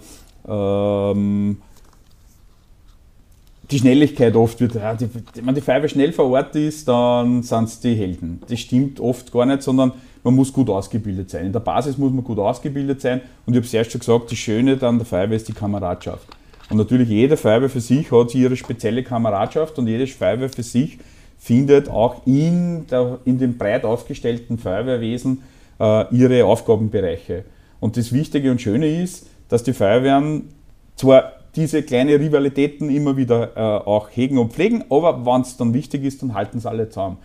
ähm, 0.48 1.58
die 3.72 3.80
Schnelligkeit 3.80 4.36
oft 4.36 4.62
wird, 4.62 4.76
ja, 4.76 4.94
die, 4.94 5.10
wenn 5.42 5.56
die 5.56 5.62
Feuerwehr 5.62 5.90
schnell 5.90 6.14
vor 6.14 6.30
Ort 6.30 6.56
ist, 6.56 6.88
dann 6.88 7.42
sind 7.44 7.64
es 7.66 7.80
die 7.80 7.96
Helden. 7.96 8.42
Das 8.48 8.60
stimmt 8.60 9.00
oft 9.00 9.32
gar 9.32 9.46
nicht, 9.46 9.64
sondern 9.64 9.92
man 10.24 10.36
muss 10.36 10.54
gut 10.54 10.70
ausgebildet 10.70 11.30
sein. 11.30 11.48
In 11.48 11.54
der 11.54 11.60
Basis 11.60 11.98
muss 11.98 12.12
man 12.12 12.24
gut 12.24 12.40
ausgebildet 12.40 13.02
sein 13.02 13.22
und 13.46 13.54
ich 13.54 13.58
habe 13.58 13.66
es 13.66 13.74
erst 13.74 13.92
schon 13.92 14.00
gesagt, 14.00 14.32
das 14.32 14.38
Schöne 14.38 14.82
an 14.82 14.98
der 14.98 15.06
Feuerwehr 15.06 15.38
ist 15.38 15.48
die 15.48 15.54
Kameradschaft. 15.54 16.28
Und 16.70 16.78
natürlich 16.78 17.10
jede 17.10 17.38
Feuerwehr 17.38 17.70
für 17.70 17.82
sich 17.82 18.12
hat 18.12 18.34
ihre 18.34 18.56
spezielle 18.56 19.04
Kameradschaft 19.04 19.78
und 19.78 19.88
jede 19.88 20.08
Feuerwehr 20.08 20.50
für 20.50 20.64
sich 20.64 20.98
findet 21.38 21.90
auch 21.90 22.26
in, 22.26 22.88
der, 22.88 23.20
in 23.26 23.38
dem 23.38 23.58
breit 23.58 23.86
aufgestellten 23.86 24.58
Feuerwehrwesen 24.58 25.44
äh, 25.80 26.16
ihre 26.16 26.46
Aufgabenbereiche. 26.46 27.46
Und 27.80 27.98
das 27.98 28.12
Wichtige 28.12 28.50
und 28.50 28.62
Schöne 28.62 29.02
ist, 29.04 29.28
dass 29.50 29.64
die 29.64 29.74
Feuerwehren 29.74 30.50
zwar 30.96 31.34
diese 31.56 31.84
kleinen 31.84 32.20
Rivalitäten 32.20 32.90
immer 32.90 33.16
wieder 33.16 33.56
äh, 33.56 33.60
auch 33.88 34.10
hegen 34.12 34.38
und 34.38 34.54
pflegen, 34.54 34.84
aber 34.90 35.26
wenn 35.26 35.42
es 35.42 35.56
dann 35.56 35.74
wichtig 35.74 36.04
ist, 36.04 36.22
dann 36.22 36.34
halten 36.34 36.60
sie 36.60 36.70
alle 36.70 36.90
zusammen. 36.90 37.18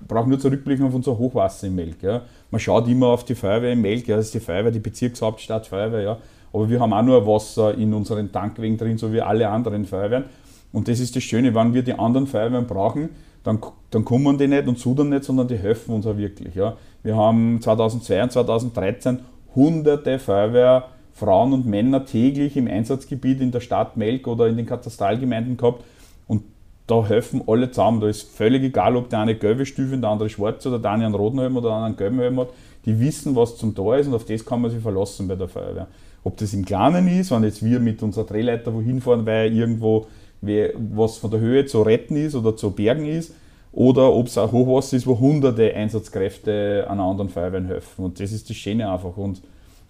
Ich 0.00 0.08
brauche 0.08 0.28
nur 0.28 0.38
zurückblicken 0.38 0.86
auf 0.86 0.94
unser 0.94 1.16
Hochwasser 1.16 1.66
im 1.66 1.76
Melk. 1.76 2.02
Ja. 2.02 2.22
Man 2.50 2.60
schaut 2.60 2.88
immer 2.88 3.08
auf 3.08 3.24
die 3.24 3.34
Feuerwehr 3.34 3.72
im 3.72 3.80
Melk, 3.80 4.06
ja, 4.08 4.16
das 4.16 4.26
ist 4.26 4.34
die 4.34 4.40
Feuerwehr, 4.40 4.70
die 4.70 4.78
Bezirkshauptstadt 4.78 5.66
Feuerwehr, 5.66 6.02
ja. 6.02 6.18
Aber 6.52 6.68
wir 6.68 6.80
haben 6.80 6.92
auch 6.92 7.02
nur 7.02 7.26
Wasser 7.26 7.74
in 7.74 7.92
unseren 7.94 8.32
Tankwegen 8.32 8.76
drin, 8.76 8.98
so 8.98 9.12
wie 9.12 9.20
alle 9.20 9.48
anderen 9.48 9.84
Feuerwehren. 9.84 10.24
Und 10.72 10.88
das 10.88 11.00
ist 11.00 11.16
das 11.16 11.22
Schöne, 11.22 11.54
wenn 11.54 11.74
wir 11.74 11.82
die 11.82 11.94
anderen 11.94 12.26
Feuerwehren 12.26 12.66
brauchen, 12.66 13.10
dann, 13.44 13.60
dann 13.90 14.04
kommen 14.04 14.36
die 14.36 14.48
nicht 14.48 14.68
und 14.68 14.78
sudern 14.78 15.10
nicht, 15.10 15.24
sondern 15.24 15.48
die 15.48 15.56
helfen 15.56 15.94
uns 15.94 16.06
auch 16.06 16.16
wirklich. 16.16 16.54
Ja. 16.54 16.76
Wir 17.02 17.16
haben 17.16 17.60
2002 17.60 18.22
und 18.22 18.32
2013 18.32 19.18
hunderte 19.54 20.18
Feuerwehr 20.18 20.88
Frauen 21.18 21.52
und 21.52 21.66
Männer 21.66 22.04
täglich 22.04 22.56
im 22.56 22.68
Einsatzgebiet 22.68 23.40
in 23.40 23.50
der 23.50 23.60
Stadt 23.60 23.96
Melk 23.96 24.28
oder 24.28 24.46
in 24.46 24.56
den 24.56 24.66
Katastralgemeinden 24.66 25.56
gehabt. 25.56 25.82
Und 26.28 26.42
da 26.86 27.04
helfen 27.04 27.42
alle 27.46 27.70
zusammen. 27.70 28.00
Da 28.00 28.08
ist 28.08 28.30
völlig 28.30 28.62
egal, 28.62 28.96
ob 28.96 29.10
der 29.10 29.20
eine 29.20 29.34
gelbe 29.34 29.66
Stiefel, 29.66 30.00
der 30.00 30.10
andere 30.10 30.28
schwarze 30.28 30.68
oder 30.68 30.78
der 30.78 30.92
eine 30.92 31.06
einen 31.06 31.14
roten 31.14 31.40
Helm 31.40 31.56
oder 31.56 31.68
der 31.68 31.76
andere 31.76 31.86
einen 31.86 31.96
gelben 31.96 32.18
Helm 32.20 32.40
hat. 32.40 32.48
Die 32.84 33.00
wissen, 33.00 33.34
was 33.34 33.56
zum 33.56 33.74
Tor 33.74 33.96
ist 33.96 34.06
und 34.06 34.14
auf 34.14 34.24
das 34.24 34.44
kann 34.44 34.60
man 34.60 34.70
sich 34.70 34.80
verlassen 34.80 35.26
bei 35.26 35.34
der 35.34 35.48
Feuerwehr. 35.48 35.88
Ob 36.28 36.36
das 36.36 36.52
im 36.52 36.64
Kleinen 36.64 37.08
ist, 37.08 37.30
wenn 37.30 37.42
jetzt 37.42 37.64
wir 37.64 37.80
mit 37.80 38.02
unserer 38.02 38.24
Drehleiter 38.24 38.74
wohin 38.74 39.00
fahren, 39.00 39.26
weil 39.26 39.52
irgendwo 39.52 40.06
was 40.40 41.16
von 41.16 41.30
der 41.30 41.40
Höhe 41.40 41.66
zu 41.66 41.82
retten 41.82 42.16
ist 42.16 42.34
oder 42.34 42.56
zu 42.56 42.70
bergen 42.70 43.06
ist, 43.06 43.32
oder 43.72 44.12
ob 44.12 44.28
es 44.28 44.38
ein 44.38 44.52
Hochwasser 44.52 44.96
ist, 44.96 45.06
wo 45.06 45.18
hunderte 45.18 45.74
Einsatzkräfte 45.74 46.86
an 46.88 47.00
anderen 47.00 47.28
Feuerwehren 47.28 47.66
helfen. 47.66 48.04
Und 48.04 48.20
das 48.20 48.32
ist 48.32 48.48
das 48.48 48.56
Schöne 48.56 48.90
einfach. 48.90 49.16
Und 49.16 49.42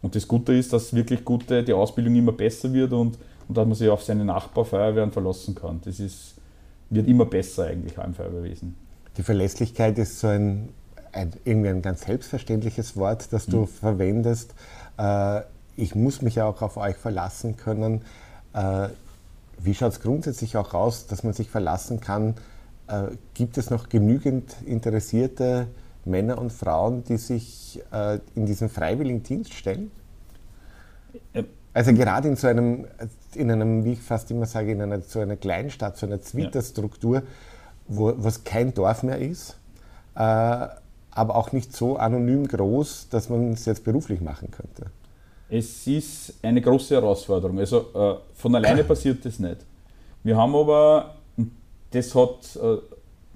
und 0.03 0.15
das 0.15 0.29
Gute 0.29 0.55
ist, 0.55 0.73
dass 0.73 0.95
wirklich 0.95 1.25
gute, 1.25 1.65
die 1.65 1.73
Ausbildung 1.73 2.15
immer 2.15 2.33
besser 2.33 2.73
wird 2.73 2.93
und, 2.93 3.19
und 3.49 3.57
dass 3.57 3.67
man 3.67 3.75
sich 3.75 3.89
auf 3.89 4.03
seine 4.03 4.25
Nachbarfeuerwehren 4.25 5.11
verlassen 5.11 5.55
kann. 5.55 5.81
Das 5.85 5.99
ist, 5.99 6.35
wird 6.91 7.09
immer 7.09 7.25
besser 7.25 7.67
eigentlich 7.67 7.99
auch 7.99 8.05
im 8.05 8.15
Feuerwehrwesen. 8.15 8.77
Die 9.17 9.23
Verlässlichkeit 9.23 9.99
ist 9.99 10.21
so 10.21 10.29
ein, 10.29 10.69
ein 11.13 11.33
irgendwie 11.45 11.71
ein 11.71 11.83
ganz 11.83 12.03
selbstverständliches 12.03 12.97
Wort, 12.97 13.33
das 13.33 13.47
du 13.47 13.63
mhm. 13.63 13.67
verwendest. 13.67 14.55
Äh, 14.97 15.41
ich 15.79 15.95
muss 15.95 16.23
mich 16.23 16.41
auch 16.43 16.61
auf 16.61 16.77
euch 16.77 16.97
verlassen 16.97 17.57
können. 17.57 18.03
Äh, 18.53 18.89
wie 19.59 19.75
schaut 19.75 19.93
es 19.93 20.01
grundsätzlich 20.01 20.57
auch 20.57 20.75
aus, 20.75 21.07
dass 21.07 21.23
man 21.23 21.33
sich 21.33 21.49
verlassen 21.49 22.01
kann? 22.01 22.35
Äh, 22.89 23.13
gibt 23.35 23.59
es 23.59 23.71
noch 23.71 23.89
genügend 23.89 24.57
interessierte 24.67 25.69
Männer 26.05 26.39
und 26.39 26.53
Frauen, 26.53 27.05
die 27.05 27.17
sich 27.17 27.81
äh, 27.93 28.19
in 28.35 28.47
diesen 28.47 28.69
freiwilligen 28.69 29.23
Dienst 29.23 29.55
stellen? 29.55 29.91
Also 31.73 31.93
gerade 31.93 32.29
in 32.29 32.37
so 32.37 32.49
einem, 32.49 32.87
in 33.35 33.51
einem, 33.51 33.85
wie 33.85 33.93
ich 33.93 34.01
fast 34.01 34.31
immer 34.33 34.47
sage, 34.47 34.73
in 34.73 34.83
einer, 34.83 35.01
so 35.03 35.21
einer 35.21 35.37
Kleinstadt, 35.37 35.97
so 35.97 36.07
einer 36.07 36.21
Zwitterstruktur, 36.21 37.23
wo 37.87 38.15
was 38.17 38.43
kein 38.43 38.75
Dorf 38.75 39.05
mehr 39.05 39.19
ist, 39.19 39.59
äh, 40.17 40.19
aber 40.19 41.37
auch 41.37 41.53
nicht 41.53 41.75
so 41.75 41.97
anonym 41.97 42.49
groß, 42.49 43.11
dass 43.11 43.29
man 43.29 43.53
es 43.53 43.65
jetzt 43.65 43.85
beruflich 43.85 44.21
machen 44.21 44.51
könnte. 44.51 44.91
Es 45.51 45.87
ist 45.87 46.35
eine 46.43 46.61
große 46.61 46.95
Herausforderung. 46.95 47.59
Also 47.59 47.87
äh, 47.95 48.15
von 48.35 48.55
alleine 48.55 48.85
passiert 48.85 49.25
das 49.25 49.39
nicht. 49.39 49.59
Wir 50.23 50.37
haben 50.37 50.55
aber, 50.55 51.15
das 51.91 52.15
hat, 52.15 52.57
äh, 52.57 52.79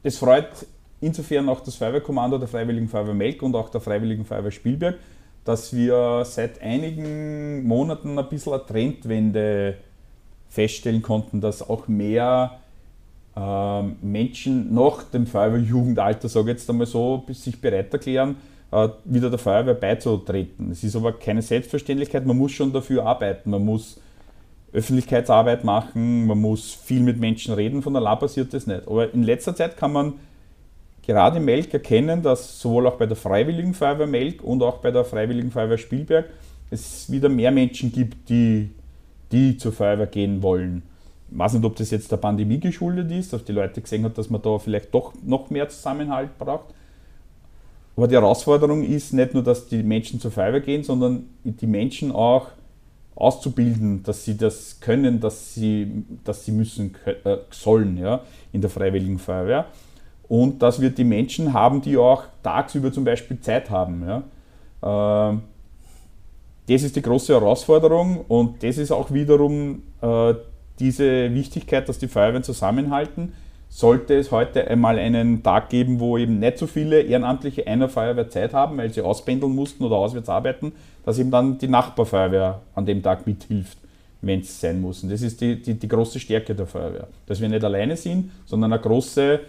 das 0.03 0.17
freut 0.17 0.67
insofern 1.01 1.49
auch 1.49 1.61
das 1.61 1.75
Feuerwehrkommando 1.77 2.39
der 2.39 2.49
Freiwilligen 2.49 2.89
Feuerwehr 2.89 3.15
Melk 3.15 3.43
und 3.43 3.55
auch 3.55 3.69
der 3.69 3.81
Freiwilligen 3.81 4.25
Feuerwehr 4.25 4.51
Spielberg, 4.51 4.97
dass 5.45 5.75
wir 5.75 6.25
seit 6.25 6.63
einigen 6.63 7.65
Monaten 7.65 8.19
ein 8.19 8.29
bisschen 8.29 8.53
eine 8.53 8.65
Trendwende 8.65 9.77
feststellen 10.49 11.03
konnten, 11.03 11.41
dass 11.41 11.69
auch 11.69 11.89
mehr 11.89 12.61
äh, 13.35 13.83
Menschen 13.83 14.73
nach 14.75 15.03
dem 15.05 15.27
Feuerwehrjugendalter, 15.27 16.29
sage 16.29 16.53
ich 16.53 16.59
jetzt 16.59 16.71
einmal 16.71 16.87
so, 16.87 17.25
sich 17.31 17.61
bereit 17.61 17.93
erklären, 17.93 18.37
wieder 19.05 19.29
der 19.29 19.39
Feuerwehr 19.39 19.75
beizutreten. 19.75 20.71
Es 20.71 20.83
ist 20.83 20.97
aber 20.97 21.13
keine 21.13 21.43
Selbstverständlichkeit, 21.43 22.25
man 22.25 22.39
muss 22.39 22.53
schon 22.53 22.73
dafür 22.73 23.05
arbeiten, 23.05 23.51
man 23.51 23.65
muss 23.65 24.01
Öffentlichkeitsarbeit 24.73 25.65
machen, 25.65 26.27
man 26.27 26.41
muss 26.41 26.73
viel 26.73 27.01
mit 27.01 27.21
Menschen 27.21 27.53
reden, 27.53 27.83
von 27.83 27.95
allein 27.95 28.19
passiert 28.19 28.55
das 28.55 28.67
nicht. 28.67 28.89
Aber 28.89 29.13
in 29.13 29.23
letzter 29.23 29.55
Zeit 29.55 29.77
kann 29.77 29.93
man 29.93 30.15
gerade 31.07 31.39
Melk 31.39 31.75
erkennen, 31.75 32.23
dass 32.23 32.61
sowohl 32.61 32.87
auch 32.87 32.97
bei 32.97 33.05
der 33.05 33.17
Freiwilligen 33.17 33.75
Feuerwehr 33.75 34.07
Melk 34.07 34.43
und 34.43 34.63
auch 34.63 34.79
bei 34.79 34.91
der 34.91 35.05
Freiwilligen 35.05 35.51
Feuerwehr 35.51 35.79
Spielberg 35.79 36.31
es 36.71 37.11
wieder 37.13 37.29
mehr 37.29 37.51
Menschen 37.51 37.93
gibt, 37.93 38.31
die, 38.31 38.71
die 39.31 39.59
zur 39.59 39.73
Feuerwehr 39.73 40.07
gehen 40.07 40.43
wollen. 40.43 40.83
Ich 41.31 41.39
weiß 41.39 41.55
nicht, 41.55 41.65
ob 41.65 41.77
das 41.77 41.91
jetzt 41.91 42.11
der 42.11 42.17
Pandemie 42.17 42.61
geschuldet 42.61 43.11
ist, 43.11 43.35
dass 43.35 43.45
die 43.45 43.53
Leute 43.53 43.83
gesehen 43.83 44.05
haben, 44.05 44.15
dass 44.15 44.31
man 44.31 44.41
da 44.41 44.59
vielleicht 44.59 44.95
doch 44.95 45.13
noch 45.23 45.51
mehr 45.51 45.69
Zusammenhalt 45.69 46.39
braucht. 46.39 46.75
Aber 47.97 48.09
die 48.09 48.15
Herausforderung 48.15 48.83
ist 48.83 49.13
nicht 49.13 49.35
nur, 49.35 49.43
dass 49.43 49.69
die 49.69 49.83
Menschen 49.83 50.21
zur 50.21 50.31
Feuerwehr 50.31 50.61
gehen, 50.61 50.83
sondern 50.83 51.29
die 51.45 51.67
Menschen 51.67 52.11
auch 52.11 52.49
auszubilden, 53.15 54.03
dass 54.03 54.25
sie 54.25 54.37
das 54.37 54.81
können, 54.81 55.21
dass 55.21 55.55
sie, 55.55 56.05
dass 56.25 56.45
sie 56.45 56.53
müssen 56.53 56.95
äh, 57.05 57.37
sollen 57.51 57.99
ja, 57.99 58.23
in 58.53 58.63
der 58.63 58.71
Freiwilligen 58.71 59.19
Feuerwehr 59.19 59.67
und 60.29 60.63
dass 60.63 60.81
wir 60.81 60.89
die 60.89 61.05
Menschen 61.05 61.53
haben, 61.53 61.83
die 61.83 61.99
auch 61.99 62.25
tagsüber 62.43 62.91
zum 62.91 63.05
Beispiel 63.05 63.39
Zeit 63.41 63.69
haben. 63.69 64.03
Ja. 64.07 65.29
Ähm, 65.31 65.43
das 66.69 66.83
ist 66.83 66.97
die 66.97 67.03
große 67.03 67.35
Herausforderung 67.35 68.25
und 68.29 68.63
das 68.63 68.79
ist 68.79 68.93
auch 68.93 69.13
wiederum 69.13 69.83
äh, 70.01 70.35
diese 70.79 71.33
Wichtigkeit, 71.35 71.89
dass 71.89 71.99
die 71.99 72.09
Feuerwehren 72.09 72.43
zusammenhalten. 72.43 73.35
Sollte 73.75 74.19
es 74.19 74.31
heute 74.31 74.69
einmal 74.69 74.99
einen 74.99 75.43
Tag 75.43 75.71
geben, 75.71 75.99
wo 75.99 76.19
eben 76.19 76.41
nicht 76.41 76.59
so 76.59 76.67
viele 76.67 77.01
Ehrenamtliche 77.01 77.67
einer 77.67 77.89
Feuerwehr 77.89 78.29
Zeit 78.29 78.53
haben, 78.53 78.77
weil 78.77 78.93
sie 78.93 79.01
auspendeln 79.01 79.55
mussten 79.55 79.83
oder 79.83 79.97
auswärts 79.97 80.29
arbeiten, 80.29 80.73
dass 81.07 81.19
eben 81.19 81.31
dann 81.31 81.57
die 81.57 81.69
Nachbarfeuerwehr 81.69 82.61
an 82.75 82.85
dem 82.85 83.03
Tag 83.03 83.27
mithilft, 83.27 83.79
wenn 84.21 84.41
es 84.41 84.61
sein 84.61 84.79
muss. 84.83 85.03
Und 85.03 85.11
das 85.11 85.23
ist 85.23 85.41
die, 85.41 85.63
die, 85.63 85.73
die 85.73 85.89
große 85.89 86.21
Stärke 86.21 86.55
der 86.55 86.67
Feuerwehr, 86.67 87.09
dass 87.25 87.41
wir 87.41 87.49
nicht 87.49 87.65
alleine 87.65 87.97
sind, 87.97 88.31
sondern 88.45 88.75
eine 88.75 88.83
große 88.83 89.41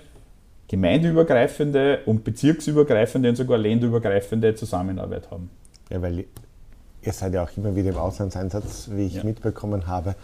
gemeindeübergreifende 0.69 1.99
und 2.05 2.23
bezirksübergreifende 2.23 3.27
und 3.27 3.35
sogar 3.35 3.57
länderübergreifende 3.57 4.55
Zusammenarbeit 4.55 5.29
haben. 5.31 5.49
Ja, 5.89 6.01
weil 6.01 6.23
ihr 7.01 7.11
seid 7.11 7.33
ja 7.33 7.43
auch 7.43 7.57
immer 7.57 7.75
wieder 7.75 7.89
im 7.89 7.97
Auslandseinsatz, 7.97 8.89
wie 8.89 9.07
ich 9.07 9.15
ja. 9.15 9.25
mitbekommen 9.25 9.85
habe. 9.85 10.15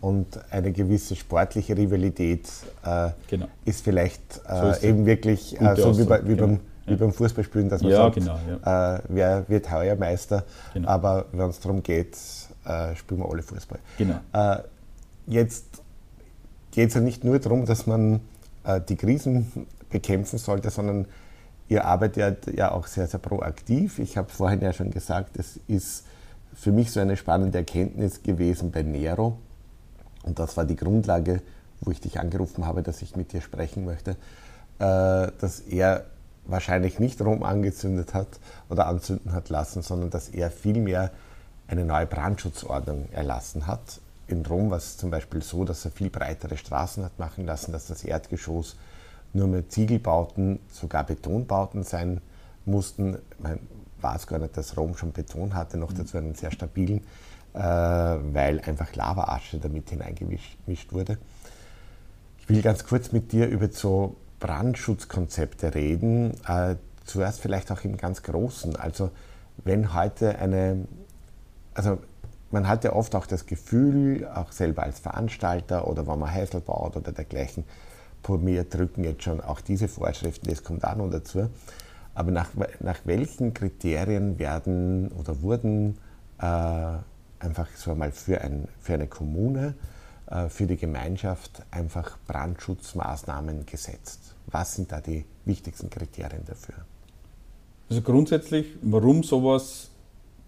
Und 0.00 0.38
eine 0.50 0.72
gewisse 0.72 1.16
sportliche 1.16 1.76
Rivalität 1.76 2.48
äh, 2.84 3.10
genau. 3.28 3.46
ist 3.64 3.82
vielleicht 3.82 4.40
äh, 4.48 4.74
so 4.74 4.86
eben 4.86 5.06
wirklich 5.06 5.60
äh, 5.60 5.76
so 5.76 5.98
wie, 5.98 6.04
bei, 6.04 6.22
wie, 6.24 6.34
genau. 6.34 6.46
beim, 6.46 6.60
wie 6.86 6.96
beim 6.96 7.12
Fußballspielen, 7.12 7.68
dass 7.68 7.82
man 7.82 7.90
ja, 7.90 7.96
sagt, 7.98 8.14
genau, 8.16 8.38
ja. 8.64 8.96
Äh, 8.96 9.00
wer 9.08 9.48
wird 9.48 9.70
heuer 9.70 9.96
Meister. 9.96 10.44
Genau. 10.74 10.88
Aber 10.88 11.26
wenn 11.32 11.50
es 11.50 11.60
darum 11.60 11.82
geht, 11.82 12.16
äh, 12.64 12.94
spielen 12.96 13.20
wir 13.20 13.30
alle 13.30 13.42
Fußball. 13.42 13.78
Genau. 13.96 14.20
Äh, 14.32 14.58
jetzt 15.26 15.64
geht 16.70 16.88
es 16.88 16.94
ja 16.94 17.00
nicht 17.00 17.24
nur 17.24 17.38
darum, 17.38 17.66
dass 17.66 17.86
man 17.86 18.20
die 18.88 18.96
Krisen 18.96 19.66
bekämpfen 19.88 20.38
sollte, 20.38 20.68
sondern 20.68 21.06
ihr 21.68 21.86
arbeitet 21.86 22.54
ja 22.54 22.72
auch 22.72 22.86
sehr, 22.86 23.06
sehr 23.06 23.20
proaktiv. 23.20 23.98
Ich 23.98 24.16
habe 24.16 24.28
vorhin 24.28 24.60
ja 24.60 24.72
schon 24.72 24.90
gesagt, 24.90 25.38
es 25.38 25.58
ist 25.68 26.04
für 26.54 26.72
mich 26.72 26.90
so 26.90 27.00
eine 27.00 27.16
spannende 27.16 27.58
Erkenntnis 27.58 28.22
gewesen 28.22 28.70
bei 28.72 28.82
Nero, 28.82 29.38
Und 30.28 30.38
das 30.38 30.58
war 30.58 30.66
die 30.66 30.76
Grundlage, 30.76 31.40
wo 31.80 31.90
ich 31.90 32.00
dich 32.00 32.20
angerufen 32.20 32.66
habe, 32.66 32.82
dass 32.82 33.00
ich 33.00 33.16
mit 33.16 33.32
dir 33.32 33.40
sprechen 33.40 33.86
möchte, 33.86 34.10
äh, 34.78 35.32
dass 35.40 35.60
er 35.60 36.04
wahrscheinlich 36.44 36.98
nicht 36.98 37.20
Rom 37.22 37.42
angezündet 37.42 38.12
hat 38.12 38.28
oder 38.68 38.86
anzünden 38.86 39.32
hat 39.32 39.48
lassen, 39.48 39.82
sondern 39.82 40.10
dass 40.10 40.28
er 40.28 40.50
vielmehr 40.50 41.10
eine 41.66 41.84
neue 41.84 42.06
Brandschutzordnung 42.06 43.08
erlassen 43.12 43.66
hat. 43.66 44.00
In 44.26 44.44
Rom 44.44 44.70
war 44.70 44.76
es 44.76 44.98
zum 44.98 45.10
Beispiel 45.10 45.42
so, 45.42 45.64
dass 45.64 45.86
er 45.86 45.90
viel 45.90 46.10
breitere 46.10 46.58
Straßen 46.58 47.04
hat 47.04 47.18
machen 47.18 47.46
lassen, 47.46 47.72
dass 47.72 47.86
das 47.86 48.04
Erdgeschoss 48.04 48.76
nur 49.32 49.48
mehr 49.48 49.68
Ziegelbauten, 49.68 50.58
sogar 50.70 51.04
Betonbauten 51.04 51.84
sein 51.84 52.20
mussten. 52.66 53.16
Man 53.38 53.60
weiß 54.02 54.26
gar 54.26 54.38
nicht, 54.38 54.56
dass 54.58 54.76
Rom 54.76 54.94
schon 54.94 55.12
Beton 55.12 55.54
hatte, 55.54 55.78
noch 55.78 55.92
dazu 55.92 56.18
einen 56.18 56.34
sehr 56.34 56.50
stabilen, 56.50 57.02
weil 57.60 58.60
einfach 58.64 58.94
Lavaasche 58.94 59.58
damit 59.58 59.90
hineingemischt 59.90 60.92
wurde. 60.92 61.18
Ich 62.38 62.48
will 62.48 62.62
ganz 62.62 62.84
kurz 62.84 63.12
mit 63.12 63.32
dir 63.32 63.46
über 63.48 63.68
so 63.68 64.16
Brandschutzkonzepte 64.40 65.74
reden. 65.74 66.32
Äh, 66.46 66.76
zuerst 67.04 67.40
vielleicht 67.40 67.72
auch 67.72 67.82
im 67.84 67.96
ganz 67.96 68.22
Großen. 68.22 68.76
Also 68.76 69.10
wenn 69.64 69.94
heute 69.94 70.38
eine, 70.38 70.86
also 71.74 71.98
man 72.50 72.68
hat 72.68 72.84
ja 72.84 72.92
oft 72.92 73.14
auch 73.14 73.26
das 73.26 73.46
Gefühl, 73.46 74.26
auch 74.34 74.52
selber 74.52 74.82
als 74.84 75.00
Veranstalter 75.00 75.88
oder 75.88 76.06
wenn 76.06 76.18
man 76.18 76.34
Häusl 76.34 76.60
baut 76.60 76.96
oder 76.96 77.12
dergleichen, 77.12 77.64
wir 78.26 78.64
drücken 78.64 79.04
jetzt 79.04 79.22
schon 79.22 79.40
auch 79.40 79.60
diese 79.60 79.88
Vorschriften, 79.88 80.48
das 80.48 80.62
kommt 80.62 80.84
auch 80.84 80.96
noch 80.96 81.08
dazu. 81.08 81.48
Aber 82.14 82.30
nach, 82.30 82.50
nach 82.80 82.98
welchen 83.04 83.54
Kriterien 83.54 84.38
werden 84.38 85.10
oder 85.12 85.40
wurden 85.40 85.98
äh, 86.40 86.98
einfach 87.40 87.68
so 87.76 87.92
einmal 87.92 88.12
für, 88.12 88.40
ein, 88.40 88.68
für 88.78 88.94
eine 88.94 89.06
Kommune 89.06 89.74
äh, 90.30 90.48
für 90.48 90.66
die 90.66 90.76
Gemeinschaft 90.76 91.62
einfach 91.70 92.18
Brandschutzmaßnahmen 92.26 93.66
gesetzt? 93.66 94.34
Was 94.46 94.74
sind 94.74 94.92
da 94.92 95.00
die 95.00 95.24
wichtigsten 95.44 95.90
Kriterien 95.90 96.44
dafür? 96.46 96.74
Also 97.88 98.02
grundsätzlich, 98.02 98.66
warum 98.82 99.22
sowas, 99.22 99.90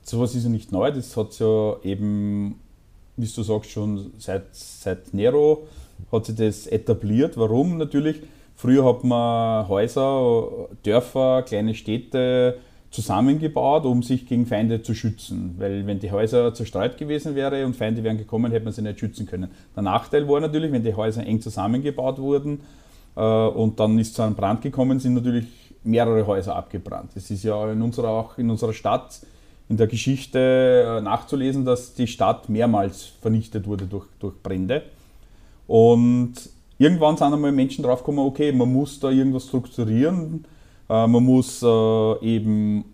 sowas 0.02 0.34
ist 0.34 0.44
ja 0.44 0.50
nicht 0.50 0.72
neu, 0.72 0.92
das 0.92 1.16
hat 1.16 1.30
es 1.30 1.38
ja 1.38 1.76
eben, 1.82 2.60
wie 3.16 3.26
du 3.26 3.42
sagst, 3.42 3.70
schon 3.70 4.12
seit, 4.18 4.54
seit 4.54 5.14
Nero 5.14 5.66
hat 6.12 6.26
sich 6.26 6.36
das 6.36 6.66
etabliert. 6.66 7.38
Warum? 7.38 7.78
Natürlich, 7.78 8.22
früher 8.56 8.84
hat 8.84 9.04
man 9.04 9.66
Häuser, 9.68 10.68
Dörfer, 10.82 11.42
kleine 11.42 11.74
Städte, 11.74 12.58
zusammengebaut, 12.90 13.84
um 13.84 14.02
sich 14.02 14.26
gegen 14.26 14.46
Feinde 14.46 14.82
zu 14.82 14.94
schützen. 14.94 15.54
Weil 15.58 15.86
wenn 15.86 16.00
die 16.00 16.10
Häuser 16.10 16.52
zerstreut 16.52 16.98
gewesen 16.98 17.34
wären 17.36 17.64
und 17.64 17.76
Feinde 17.76 18.02
wären 18.02 18.18
gekommen, 18.18 18.50
hätte 18.50 18.64
man 18.64 18.74
sie 18.74 18.82
nicht 18.82 18.98
schützen 18.98 19.26
können. 19.26 19.50
Der 19.76 19.82
Nachteil 19.82 20.28
war 20.28 20.40
natürlich, 20.40 20.72
wenn 20.72 20.82
die 20.82 20.94
Häuser 20.94 21.24
eng 21.24 21.40
zusammengebaut 21.40 22.18
wurden 22.18 22.60
äh, 23.16 23.20
und 23.20 23.78
dann 23.78 23.98
ist 23.98 24.14
zu 24.14 24.22
einem 24.22 24.34
Brand 24.34 24.62
gekommen, 24.62 24.98
sind 24.98 25.14
natürlich 25.14 25.46
mehrere 25.84 26.26
Häuser 26.26 26.56
abgebrannt. 26.56 27.12
Es 27.14 27.30
ist 27.30 27.44
ja 27.44 27.70
in 27.70 27.80
unserer, 27.80 28.08
auch 28.08 28.38
in 28.38 28.50
unserer 28.50 28.72
Stadt 28.72 29.20
in 29.68 29.76
der 29.76 29.86
Geschichte 29.86 30.98
äh, 30.98 31.00
nachzulesen, 31.00 31.64
dass 31.64 31.94
die 31.94 32.08
Stadt 32.08 32.48
mehrmals 32.48 33.12
vernichtet 33.20 33.68
wurde 33.68 33.86
durch, 33.86 34.06
durch 34.18 34.34
Brände. 34.42 34.82
Und 35.68 36.34
irgendwann 36.76 37.16
sind 37.16 37.32
einmal 37.32 37.52
Menschen 37.52 37.84
draufgekommen, 37.84 38.26
okay, 38.26 38.50
man 38.50 38.72
muss 38.72 38.98
da 38.98 39.10
irgendwas 39.10 39.44
strukturieren 39.44 40.44
man 40.90 41.24
muss 41.24 41.62
äh, 41.62 42.26
eben 42.26 42.84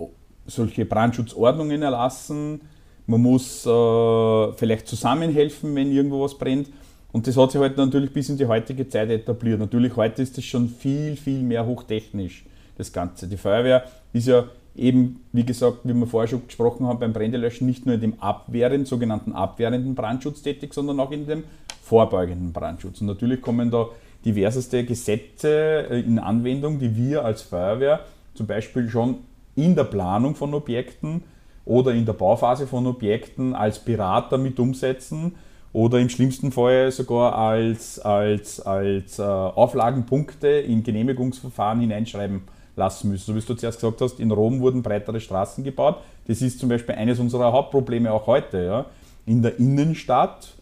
solche 0.47 0.85
Brandschutzordnungen 0.85 1.83
erlassen. 1.83 2.61
Man 3.07 3.23
muss 3.23 3.65
äh, 3.65 4.53
vielleicht 4.53 4.88
zusammenhelfen, 4.88 5.75
wenn 5.75 5.91
irgendwo 5.91 6.23
was 6.23 6.37
brennt. 6.37 6.69
Und 7.12 7.26
das 7.26 7.37
hat 7.37 7.53
sich 7.53 7.61
halt 7.61 7.76
natürlich 7.76 8.12
bis 8.12 8.29
in 8.29 8.37
die 8.37 8.47
heutige 8.47 8.88
Zeit 8.88 9.09
etabliert. 9.11 9.59
Natürlich 9.59 9.97
heute 9.97 10.23
ist 10.23 10.37
das 10.37 10.45
schon 10.45 10.69
viel, 10.69 11.17
viel 11.17 11.43
mehr 11.43 11.65
hochtechnisch, 11.65 12.44
das 12.77 12.92
Ganze. 12.92 13.29
Die 13.29 13.38
Feuerwehr 13.38 13.85
ist 14.12 14.27
ja 14.27 14.44
eben, 14.75 15.20
wie 15.33 15.47
gesagt, 15.47 15.79
wie 15.85 15.94
wir 15.94 16.07
vorher 16.07 16.29
schon 16.29 16.47
gesprochen 16.47 16.87
haben, 16.87 16.99
beim 16.99 17.14
Brändelöschen 17.14 17.66
nicht 17.66 17.87
nur 17.87 17.94
in 17.94 18.01
dem 18.03 18.20
abwehrenden, 18.20 18.85
sogenannten 18.85 19.33
abwehrenden 19.33 19.94
Brandschutz 19.94 20.42
tätig, 20.42 20.75
sondern 20.75 21.01
auch 21.01 21.12
in 21.12 21.27
dem 21.27 21.44
vorbeugenden 21.83 22.53
Brandschutz. 22.53 23.01
Und 23.01 23.07
natürlich 23.07 23.40
kommen 23.40 23.70
da 23.70 23.88
diverseste 24.27 24.85
Gesetze 24.85 25.87
äh, 25.89 26.01
in 26.01 26.19
Anwendung, 26.19 26.79
die 26.79 26.95
wir 26.97 27.25
als 27.25 27.43
Feuerwehr 27.43 28.01
zum 28.35 28.47
Beispiel 28.47 28.89
schon 28.91 29.19
in 29.55 29.75
der 29.75 29.85
Planung 29.85 30.35
von 30.35 30.53
Objekten 30.53 31.23
oder 31.65 31.93
in 31.93 32.05
der 32.05 32.12
Bauphase 32.12 32.67
von 32.67 32.87
Objekten 32.87 33.55
als 33.55 33.79
Berater 33.79 34.37
mit 34.37 34.61
umsetzen 34.61 35.37
oder 35.73 35.99
im 35.99 36.09
schlimmsten 36.09 36.53
Fall 36.53 36.91
sogar 36.91 37.35
als, 37.37 37.99
als, 37.99 38.61
als 38.61 39.19
äh, 39.19 39.23
Auflagenpunkte 39.23 40.49
in 40.49 40.83
Genehmigungsverfahren 40.83 41.81
hineinschreiben 41.81 42.43
lassen 42.77 43.11
müssen. 43.11 43.27
So 43.27 43.35
wie 43.35 43.47
du 43.47 43.55
zuerst 43.55 43.81
gesagt 43.81 44.01
hast, 44.01 44.21
in 44.21 44.31
Rom 44.31 44.61
wurden 44.61 44.83
breitere 44.83 45.21
Straßen 45.21 45.65
gebaut. 45.65 45.97
Das 46.27 46.43
ist 46.43 46.59
zum 46.59 46.69
Beispiel 46.69 46.95
eines 46.95 47.19
unserer 47.19 47.53
Hauptprobleme 47.53 48.12
auch 48.12 48.27
heute. 48.27 48.65
Ja. 48.65 48.87
In 49.25 49.43
der 49.43 49.59
Innenstadt 49.59 50.56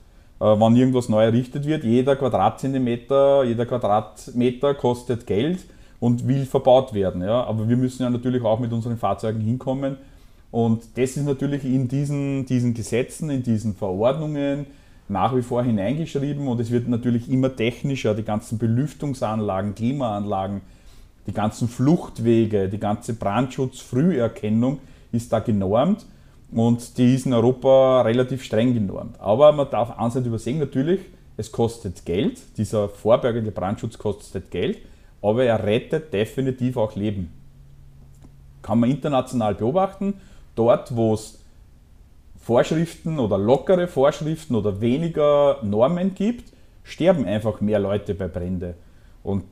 äh, 0.44 0.60
wenn 0.60 0.76
irgendwas 0.76 1.08
neu 1.08 1.24
errichtet 1.24 1.66
wird, 1.66 1.84
jeder 1.84 2.16
Quadratzentimeter, 2.16 3.44
jeder 3.44 3.64
Quadratmeter 3.64 4.74
kostet 4.74 5.26
Geld 5.26 5.64
und 6.00 6.28
will 6.28 6.44
verbaut 6.44 6.92
werden. 6.92 7.22
Ja? 7.22 7.44
Aber 7.44 7.66
wir 7.66 7.78
müssen 7.78 8.02
ja 8.02 8.10
natürlich 8.10 8.42
auch 8.42 8.60
mit 8.60 8.70
unseren 8.72 8.98
Fahrzeugen 8.98 9.40
hinkommen. 9.40 9.96
Und 10.50 10.82
das 10.96 11.16
ist 11.16 11.24
natürlich 11.24 11.64
in 11.64 11.88
diesen, 11.88 12.44
diesen 12.44 12.74
Gesetzen, 12.74 13.30
in 13.30 13.42
diesen 13.42 13.74
Verordnungen 13.74 14.66
nach 15.08 15.34
wie 15.34 15.42
vor 15.42 15.62
hineingeschrieben 15.62 16.46
und 16.48 16.60
es 16.60 16.70
wird 16.70 16.88
natürlich 16.88 17.30
immer 17.30 17.54
technischer, 17.54 18.14
die 18.14 18.22
ganzen 18.22 18.58
Belüftungsanlagen, 18.58 19.74
Klimaanlagen, 19.74 20.62
die 21.26 21.32
ganzen 21.32 21.68
Fluchtwege, 21.68 22.68
die 22.68 22.78
ganze 22.78 23.14
Brandschutzfrüherkennung 23.14 24.78
ist 25.12 25.32
da 25.32 25.40
genormt. 25.40 26.06
Und 26.54 26.98
die 26.98 27.16
ist 27.16 27.26
in 27.26 27.32
Europa 27.32 28.02
relativ 28.02 28.44
streng 28.44 28.74
genormt. 28.74 29.20
Aber 29.20 29.50
man 29.50 29.68
darf 29.70 29.98
eins 29.98 30.14
nicht 30.14 30.26
übersehen, 30.26 30.60
natürlich, 30.60 31.00
es 31.36 31.50
kostet 31.50 32.04
Geld. 32.04 32.40
Dieser 32.56 32.88
vorbeugende 32.88 33.50
Brandschutz 33.50 33.98
kostet 33.98 34.52
Geld, 34.52 34.78
aber 35.20 35.44
er 35.44 35.64
rettet 35.64 36.12
definitiv 36.12 36.76
auch 36.76 36.94
Leben. 36.94 37.32
Kann 38.62 38.78
man 38.78 38.88
international 38.88 39.56
beobachten. 39.56 40.14
Dort, 40.54 40.94
wo 40.94 41.14
es 41.14 41.40
Vorschriften 42.40 43.18
oder 43.18 43.36
lockere 43.36 43.88
Vorschriften 43.88 44.54
oder 44.54 44.80
weniger 44.80 45.58
Normen 45.62 46.14
gibt, 46.14 46.52
sterben 46.84 47.24
einfach 47.24 47.60
mehr 47.60 47.80
Leute 47.80 48.14
bei 48.14 48.28
Brände. 48.28 48.74
Und 49.24 49.42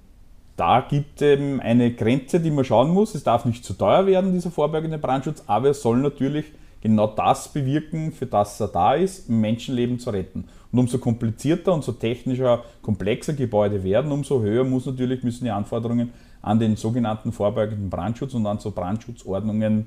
da 0.56 0.86
gibt 0.88 1.20
es 1.20 1.26
eben 1.26 1.58
eine 1.58 1.92
Grenze, 1.94 2.38
die 2.38 2.50
man 2.52 2.64
schauen 2.64 2.90
muss. 2.90 3.16
Es 3.16 3.24
darf 3.24 3.44
nicht 3.44 3.64
zu 3.64 3.72
teuer 3.72 4.06
werden, 4.06 4.32
dieser 4.32 4.52
vorbeugende 4.52 4.98
Brandschutz, 4.98 5.42
aber 5.48 5.70
es 5.70 5.82
soll 5.82 5.98
natürlich 5.98 6.44
genau 6.82 7.06
das 7.06 7.48
bewirken, 7.48 8.12
für 8.12 8.26
das 8.26 8.60
er 8.60 8.68
da 8.68 8.94
ist, 8.94 9.30
Menschenleben 9.30 9.98
zu 9.98 10.10
retten. 10.10 10.44
Und 10.70 10.78
umso 10.78 10.98
komplizierter 10.98 11.72
und 11.72 11.84
so 11.84 11.92
technischer, 11.92 12.64
komplexer 12.82 13.32
Gebäude 13.32 13.82
werden, 13.84 14.10
umso 14.10 14.42
höher 14.42 14.64
muss 14.64 14.84
natürlich, 14.84 15.22
müssen 15.22 15.44
die 15.44 15.50
Anforderungen 15.50 16.12
an 16.42 16.58
den 16.58 16.76
sogenannten 16.76 17.30
vorbeugenden 17.32 17.88
Brandschutz 17.88 18.34
und 18.34 18.46
an 18.46 18.58
so 18.58 18.72
Brandschutzordnungen 18.72 19.86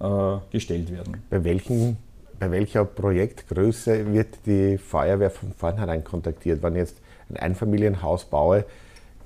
äh, 0.00 0.36
gestellt 0.50 0.90
werden. 0.90 1.22
Bei, 1.30 1.44
welchen, 1.44 1.96
bei 2.38 2.50
welcher 2.50 2.84
Projektgröße 2.84 4.12
wird 4.12 4.44
die 4.44 4.78
Feuerwehr 4.78 5.30
von 5.30 5.52
vornherein 5.52 6.02
kontaktiert? 6.02 6.62
Wenn 6.62 6.74
ich 6.74 6.80
jetzt 6.80 7.00
ein 7.30 7.36
Einfamilienhaus 7.36 8.24
baue, 8.24 8.64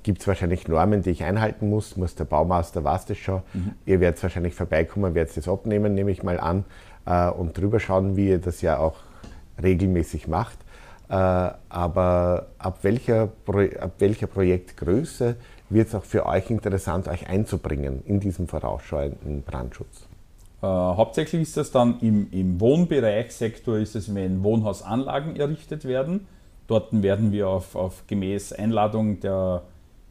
gibt 0.03 0.21
es 0.21 0.27
wahrscheinlich 0.27 0.67
Normen, 0.67 1.01
die 1.01 1.09
ich 1.09 1.23
einhalten 1.23 1.69
muss. 1.69 1.97
Muss 1.97 2.13
der 2.15 2.25
Baumeister, 2.25 2.83
weiß 2.83 3.07
das 3.07 3.17
schon. 3.17 3.41
Mhm. 3.53 3.71
Ihr 3.85 3.99
werdet 3.99 4.21
wahrscheinlich 4.21 4.53
vorbeikommen, 4.53 5.15
werdet 5.15 5.35
das 5.35 5.47
abnehmen, 5.47 5.95
nehme 5.95 6.11
ich 6.11 6.21
mal 6.21 6.39
an 6.39 6.63
äh, 7.07 7.29
und 7.29 7.57
drüber 7.57 7.79
schauen, 7.79 8.15
wie 8.15 8.29
ihr 8.29 8.39
das 8.39 8.61
ja 8.61 8.77
auch 8.77 8.95
regelmäßig 9.61 10.27
macht. 10.27 10.57
Äh, 11.09 11.13
aber 11.13 12.47
ab 12.57 12.79
welcher, 12.81 13.29
ab 13.79 13.91
welcher 13.99 14.27
Projektgröße 14.27 15.35
wird 15.69 15.87
es 15.87 15.95
auch 15.95 16.03
für 16.03 16.25
euch 16.25 16.49
interessant, 16.49 17.07
euch 17.07 17.29
einzubringen 17.29 18.03
in 18.05 18.19
diesem 18.19 18.47
vorausschauenden 18.47 19.43
Brandschutz? 19.43 20.07
Äh, 20.61 20.65
hauptsächlich 20.65 21.43
ist 21.43 21.57
das 21.57 21.71
dann 21.71 21.99
im, 22.01 22.27
im 22.31 22.59
Wohnbereichssektor, 22.59 23.77
ist 23.77 23.95
es, 23.95 24.13
wenn 24.13 24.43
Wohnhausanlagen 24.43 25.35
errichtet 25.37 25.85
werden. 25.85 26.27
Dort 26.67 27.01
werden 27.01 27.31
wir 27.31 27.47
auf, 27.47 27.75
auf 27.75 28.03
gemäß 28.07 28.51
Einladung 28.51 29.21
der, 29.21 29.61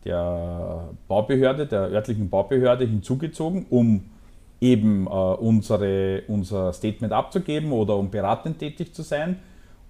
der 0.04 0.88
Baubehörde, 1.08 1.66
der 1.66 1.90
örtlichen 1.90 2.30
Baubehörde 2.30 2.86
hinzugezogen, 2.86 3.66
um 3.68 4.04
eben 4.60 5.06
äh, 5.06 5.10
unsere, 5.10 6.22
unser 6.28 6.72
Statement 6.72 7.12
abzugeben 7.12 7.72
oder 7.72 7.96
um 7.96 8.10
beratend 8.10 8.58
tätig 8.58 8.94
zu 8.94 9.02
sein. 9.02 9.38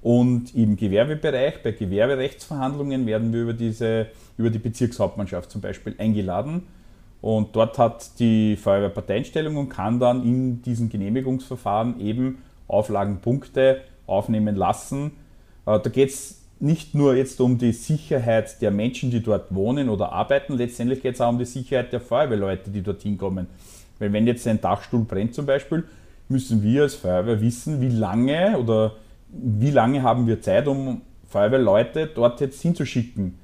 Und 0.03 0.55
im 0.55 0.77
Gewerbebereich, 0.77 1.63
bei 1.63 1.73
Gewerberechtsverhandlungen, 1.73 3.07
werden 3.07 3.33
wir 3.33 3.43
über, 3.43 3.53
diese, 3.53 4.07
über 4.37 4.51
die 4.51 4.59
Bezirkshauptmannschaft 4.59 5.51
zum 5.51 5.61
Beispiel 5.61 5.95
eingeladen. 5.99 6.63
Und 7.21 7.57
dort 7.57 7.79
hat 7.79 8.19
die 8.21 8.57
Feuerwehr 8.57 8.91
Parteienstellung 8.91 9.57
und 9.57 9.69
kann 9.69 9.99
dann 9.99 10.23
in 10.23 10.63
diesen 10.63 10.89
Genehmigungsverfahren 10.89 12.01
eben 12.01 12.39
Auflagenpunkte 12.69 13.81
aufnehmen 14.07 14.55
lassen. 14.55 15.13
Äh, 15.67 15.81
da 15.81 15.91
geht 15.91 16.11
es 16.11 16.43
nicht 16.59 16.95
nur 16.95 17.15
jetzt 17.15 17.41
um 17.41 17.59
die 17.59 17.73
Sicherheit 17.73 18.63
der 18.63 18.71
Menschen, 18.71 19.11
die 19.11 19.23
dort 19.23 19.55
wohnen 19.55 19.89
oder 19.89 20.13
arbeiten, 20.13 20.55
letztendlich 20.55 21.03
geht 21.03 21.15
es 21.15 21.21
auch 21.21 21.29
um 21.29 21.39
die 21.39 21.45
Sicherheit 21.45 21.93
der 21.93 22.01
Feuerwehrleute, 22.01 22.71
die 22.71 22.83
dorthin 22.83 23.19
kommen. 23.19 23.47
Weil 23.99 24.13
wenn 24.13 24.27
jetzt 24.27 24.47
ein 24.47 24.61
Dachstuhl 24.61 25.05
brennt 25.05 25.35
zum 25.35 25.47
Beispiel, 25.47 25.85
müssen 26.29 26.63
wir 26.63 26.83
als 26.83 26.95
Feuerwehr 26.95 27.41
wissen, 27.41 27.81
wie 27.81 27.89
lange 27.89 28.59
oder 28.59 28.93
wie 29.29 29.71
lange 29.71 30.03
haben 30.03 30.27
wir 30.27 30.41
Zeit, 30.41 30.67
um 30.67 31.03
Feuerwehrleute 31.29 32.07
dort 32.07 32.41
jetzt 32.41 32.61
hinzuschicken. 32.63 33.39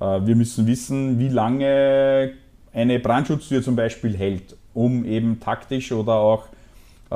Äh, 0.00 0.20
wir 0.24 0.36
müssen 0.36 0.66
wissen, 0.66 1.18
wie 1.18 1.28
lange 1.28 2.32
eine 2.72 2.98
Brandschutztür 2.98 3.62
zum 3.62 3.76
Beispiel 3.76 4.16
hält, 4.16 4.56
um 4.72 5.04
eben 5.04 5.40
taktisch 5.40 5.92
oder 5.92 6.14
auch 6.14 6.46
äh, 7.10 7.14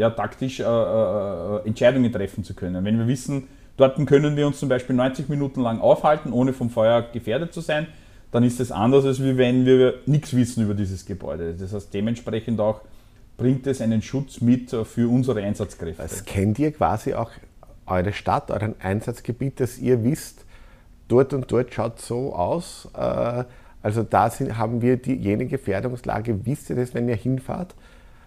ja, 0.00 0.10
taktisch 0.10 0.60
äh, 0.60 0.64
äh, 0.64 1.66
Entscheidungen 1.66 2.12
treffen 2.12 2.44
zu 2.44 2.54
können. 2.54 2.84
Wenn 2.84 2.98
wir 2.98 3.06
wissen, 3.06 3.48
dort 3.76 4.04
können 4.06 4.36
wir 4.36 4.46
uns 4.46 4.58
zum 4.58 4.68
Beispiel 4.68 4.94
90 4.94 5.28
Minuten 5.28 5.62
lang 5.62 5.80
aufhalten, 5.80 6.32
ohne 6.32 6.52
vom 6.52 6.68
Feuer 6.68 7.02
gefährdet 7.02 7.54
zu 7.54 7.60
sein, 7.60 7.86
dann 8.30 8.42
ist 8.42 8.60
es 8.60 8.70
anders, 8.70 9.04
als 9.04 9.22
wenn 9.22 9.64
wir 9.64 9.94
nichts 10.06 10.34
wissen 10.36 10.64
über 10.64 10.74
dieses 10.74 11.06
Gebäude. 11.06 11.54
Das 11.54 11.72
heißt, 11.72 11.92
dementsprechend 11.92 12.60
auch 12.60 12.82
bringt 13.36 13.66
es 13.66 13.80
einen 13.80 14.02
Schutz 14.02 14.40
mit 14.40 14.70
für 14.70 15.08
unsere 15.08 15.42
Einsatzkräfte. 15.42 16.02
Das 16.02 16.24
kennt 16.24 16.58
ihr 16.58 16.72
quasi 16.72 17.14
auch 17.14 17.30
eure 17.86 18.12
Stadt, 18.12 18.50
euren 18.50 18.74
Einsatzgebiet, 18.80 19.60
dass 19.60 19.78
ihr 19.78 20.04
wisst, 20.04 20.44
dort 21.08 21.32
und 21.32 21.50
dort 21.50 21.72
schaut 21.72 22.00
so 22.00 22.34
aus. 22.34 22.88
Äh, 22.94 23.44
also 23.82 24.02
da 24.02 24.30
sind, 24.30 24.58
haben 24.58 24.82
wir 24.82 24.96
die, 24.96 25.14
jene 25.14 25.46
Gefährdungslage. 25.46 26.44
Wisst 26.44 26.70
ihr 26.70 26.76
das, 26.76 26.94
wenn 26.94 27.08
ihr 27.08 27.16
hinfahrt? 27.16 27.74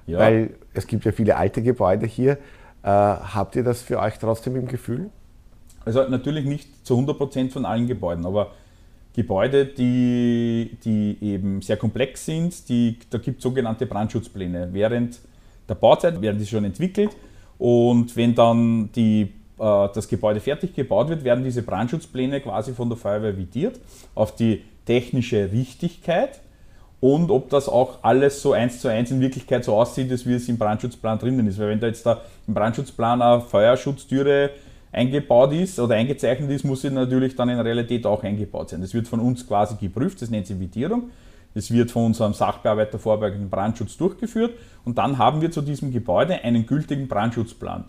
Ja. 0.07 0.19
Weil 0.19 0.55
es 0.73 0.87
gibt 0.87 1.05
ja 1.05 1.11
viele 1.11 1.37
alte 1.37 1.61
Gebäude 1.61 2.07
hier. 2.07 2.33
Äh, 2.83 2.87
habt 2.87 3.55
ihr 3.55 3.63
das 3.63 3.81
für 3.81 3.99
euch 3.99 4.17
trotzdem 4.17 4.55
im 4.55 4.67
Gefühl? 4.67 5.09
Also 5.85 6.07
natürlich 6.07 6.45
nicht 6.45 6.85
zu 6.85 6.95
100 6.95 7.17
Prozent 7.17 7.53
von 7.53 7.65
allen 7.65 7.87
Gebäuden, 7.87 8.25
aber 8.25 8.51
Gebäude, 9.13 9.65
die, 9.65 10.77
die 10.85 11.17
eben 11.21 11.61
sehr 11.61 11.77
komplex 11.77 12.25
sind, 12.25 12.69
die, 12.69 12.97
da 13.09 13.17
gibt 13.17 13.37
es 13.37 13.43
sogenannte 13.43 13.85
Brandschutzpläne. 13.85 14.69
Während 14.71 15.19
der 15.67 15.75
Bauzeit 15.75 16.21
werden 16.21 16.37
die 16.37 16.45
schon 16.45 16.63
entwickelt 16.63 17.11
und 17.57 18.15
wenn 18.15 18.33
dann 18.33 18.89
die, 18.93 19.33
äh, 19.59 19.87
das 19.93 20.07
Gebäude 20.07 20.39
fertig 20.39 20.73
gebaut 20.73 21.09
wird, 21.09 21.23
werden 21.23 21.43
diese 21.43 21.61
Brandschutzpläne 21.61 22.39
quasi 22.41 22.73
von 22.73 22.89
der 22.89 22.97
Feuerwehr 22.97 23.37
vidiert 23.37 23.79
auf 24.15 24.35
die 24.35 24.63
technische 24.85 25.51
Richtigkeit 25.51 26.39
und 27.01 27.31
ob 27.31 27.49
das 27.49 27.67
auch 27.67 27.99
alles 28.03 28.41
so 28.41 28.53
eins 28.53 28.79
zu 28.79 28.87
eins 28.87 29.11
in 29.11 29.19
Wirklichkeit 29.19 29.65
so 29.65 29.75
aussieht, 29.75 30.09
wie 30.25 30.33
es 30.33 30.47
im 30.47 30.57
Brandschutzplan 30.57 31.19
drinnen 31.19 31.47
ist. 31.47 31.59
Weil 31.59 31.69
wenn 31.69 31.79
da 31.79 31.87
jetzt 31.87 32.05
da 32.05 32.21
im 32.47 32.53
Brandschutzplan 32.53 33.21
eine 33.21 33.41
Feuerschutztüre 33.41 34.51
eingebaut 34.91 35.53
ist 35.53 35.79
oder 35.79 35.95
eingezeichnet 35.95 36.51
ist, 36.51 36.65
muss 36.65 36.81
sie 36.81 36.89
natürlich 36.89 37.35
dann 37.35 37.49
in 37.49 37.59
Realität 37.59 38.05
auch 38.05 38.23
eingebaut 38.23 38.69
sein. 38.69 38.81
Das 38.81 38.93
wird 38.93 39.07
von 39.07 39.19
uns 39.19 39.47
quasi 39.47 39.75
geprüft, 39.75 40.21
das 40.21 40.29
nennt 40.29 40.47
sich 40.47 40.59
Vitierung. 40.59 41.09
Das 41.53 41.71
wird 41.71 41.91
von 41.91 42.05
unserem 42.05 42.33
Sachbearbeiter 42.33 42.97
vorbeugenden 42.97 43.49
Brandschutz 43.49 43.97
durchgeführt 43.97 44.53
und 44.85 44.97
dann 44.97 45.17
haben 45.17 45.41
wir 45.41 45.51
zu 45.51 45.61
diesem 45.61 45.91
Gebäude 45.91 46.43
einen 46.43 46.65
gültigen 46.65 47.07
Brandschutzplan. 47.07 47.85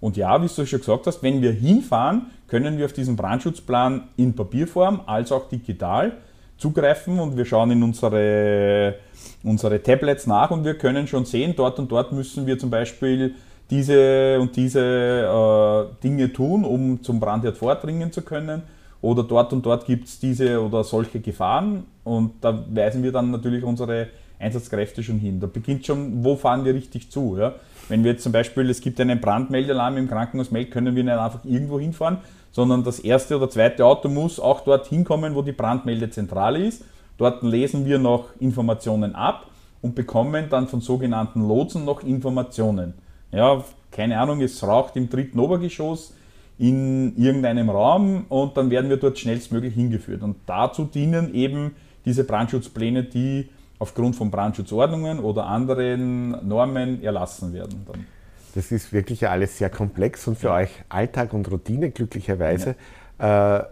Und 0.00 0.18
ja, 0.18 0.42
wie 0.42 0.46
du 0.46 0.66
schon 0.66 0.78
gesagt 0.80 1.06
hast, 1.06 1.22
wenn 1.22 1.40
wir 1.40 1.52
hinfahren, 1.52 2.26
können 2.48 2.76
wir 2.76 2.84
auf 2.84 2.92
diesen 2.92 3.16
Brandschutzplan 3.16 4.08
in 4.16 4.34
Papierform 4.34 5.00
als 5.06 5.32
auch 5.32 5.48
digital 5.48 6.18
zugreifen 6.58 7.18
und 7.18 7.36
wir 7.36 7.44
schauen 7.44 7.70
in 7.70 7.82
unsere, 7.82 8.96
unsere 9.42 9.82
Tablets 9.82 10.26
nach 10.26 10.50
und 10.50 10.64
wir 10.64 10.76
können 10.76 11.06
schon 11.06 11.24
sehen, 11.24 11.54
dort 11.56 11.78
und 11.78 11.90
dort 11.90 12.12
müssen 12.12 12.46
wir 12.46 12.58
zum 12.58 12.70
Beispiel 12.70 13.34
diese 13.70 14.38
und 14.40 14.56
diese 14.56 14.80
äh, 14.80 16.02
Dinge 16.02 16.32
tun, 16.32 16.64
um 16.64 17.02
zum 17.02 17.20
Brandherd 17.20 17.56
vordringen 17.56 18.12
zu 18.12 18.22
können. 18.22 18.62
Oder 19.02 19.22
dort 19.22 19.52
und 19.52 19.64
dort 19.64 19.86
gibt 19.86 20.08
es 20.08 20.18
diese 20.18 20.60
oder 20.60 20.82
solche 20.82 21.20
Gefahren 21.20 21.84
und 22.02 22.32
da 22.40 22.64
weisen 22.72 23.02
wir 23.02 23.12
dann 23.12 23.30
natürlich 23.30 23.62
unsere 23.62 24.08
Einsatzkräfte 24.38 25.02
schon 25.02 25.18
hin. 25.18 25.38
Da 25.38 25.46
beginnt 25.46 25.86
schon, 25.86 26.24
wo 26.24 26.34
fahren 26.34 26.64
wir 26.64 26.74
richtig 26.74 27.10
zu. 27.10 27.36
Ja? 27.38 27.54
Wenn 27.88 28.04
wir 28.04 28.12
jetzt 28.12 28.22
zum 28.22 28.32
Beispiel, 28.32 28.68
es 28.70 28.80
gibt 28.80 29.00
einen 29.00 29.20
Brandmeldealarm 29.20 29.96
im 29.96 30.08
Krankenhaus 30.08 30.50
melden, 30.50 30.70
können 30.70 30.96
wir 30.96 31.04
nicht 31.04 31.12
einfach 31.12 31.44
irgendwo 31.44 31.78
hinfahren, 31.78 32.18
sondern 32.52 32.84
das 32.84 32.98
erste 32.98 33.36
oder 33.36 33.50
zweite 33.50 33.84
Auto 33.84 34.08
muss 34.08 34.40
auch 34.40 34.62
dort 34.62 34.86
hinkommen, 34.86 35.34
wo 35.34 35.42
die 35.42 35.52
Brandmeldezentrale 35.52 36.64
ist. 36.64 36.84
Dort 37.18 37.42
lesen 37.42 37.84
wir 37.84 37.98
noch 37.98 38.28
Informationen 38.40 39.14
ab 39.14 39.46
und 39.82 39.94
bekommen 39.94 40.46
dann 40.50 40.68
von 40.68 40.80
sogenannten 40.80 41.46
Lotsen 41.46 41.84
noch 41.84 42.02
Informationen 42.02 42.94
ja, 43.32 43.64
keine 43.90 44.18
Ahnung, 44.18 44.40
es 44.40 44.62
raucht 44.62 44.96
im 44.96 45.08
dritten 45.08 45.38
Obergeschoss 45.38 46.14
in 46.58 47.16
irgendeinem 47.16 47.68
Raum 47.70 48.24
und 48.28 48.56
dann 48.56 48.70
werden 48.70 48.88
wir 48.88 48.96
dort 48.96 49.18
schnellstmöglich 49.18 49.74
hingeführt. 49.74 50.22
Und 50.22 50.36
dazu 50.46 50.84
dienen 50.84 51.34
eben 51.34 51.76
diese 52.04 52.24
Brandschutzpläne, 52.24 53.04
die 53.04 53.48
aufgrund 53.78 54.16
von 54.16 54.30
Brandschutzordnungen 54.30 55.18
oder 55.18 55.46
anderen 55.46 56.46
Normen 56.46 57.02
erlassen 57.02 57.52
werden. 57.52 57.84
Dann. 57.86 58.06
Das 58.54 58.72
ist 58.72 58.92
wirklich 58.92 59.28
alles 59.28 59.58
sehr 59.58 59.68
komplex 59.68 60.26
und 60.26 60.38
für 60.38 60.46
ja. 60.46 60.56
euch 60.56 60.70
Alltag 60.88 61.34
und 61.34 61.50
Routine 61.50 61.90
glücklicherweise. 61.90 62.74
Ja. 63.18 63.58
Äh, 63.58 63.64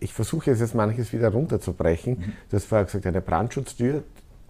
ich 0.00 0.12
versuche 0.12 0.50
es 0.50 0.58
jetzt 0.58 0.74
manches 0.74 1.12
wieder 1.12 1.28
runterzubrechen. 1.28 2.18
Mhm. 2.18 2.32
Du 2.50 2.56
hast 2.56 2.64
vorher 2.64 2.86
gesagt, 2.86 3.06
eine 3.06 3.20
Brandschutztür 3.20 4.02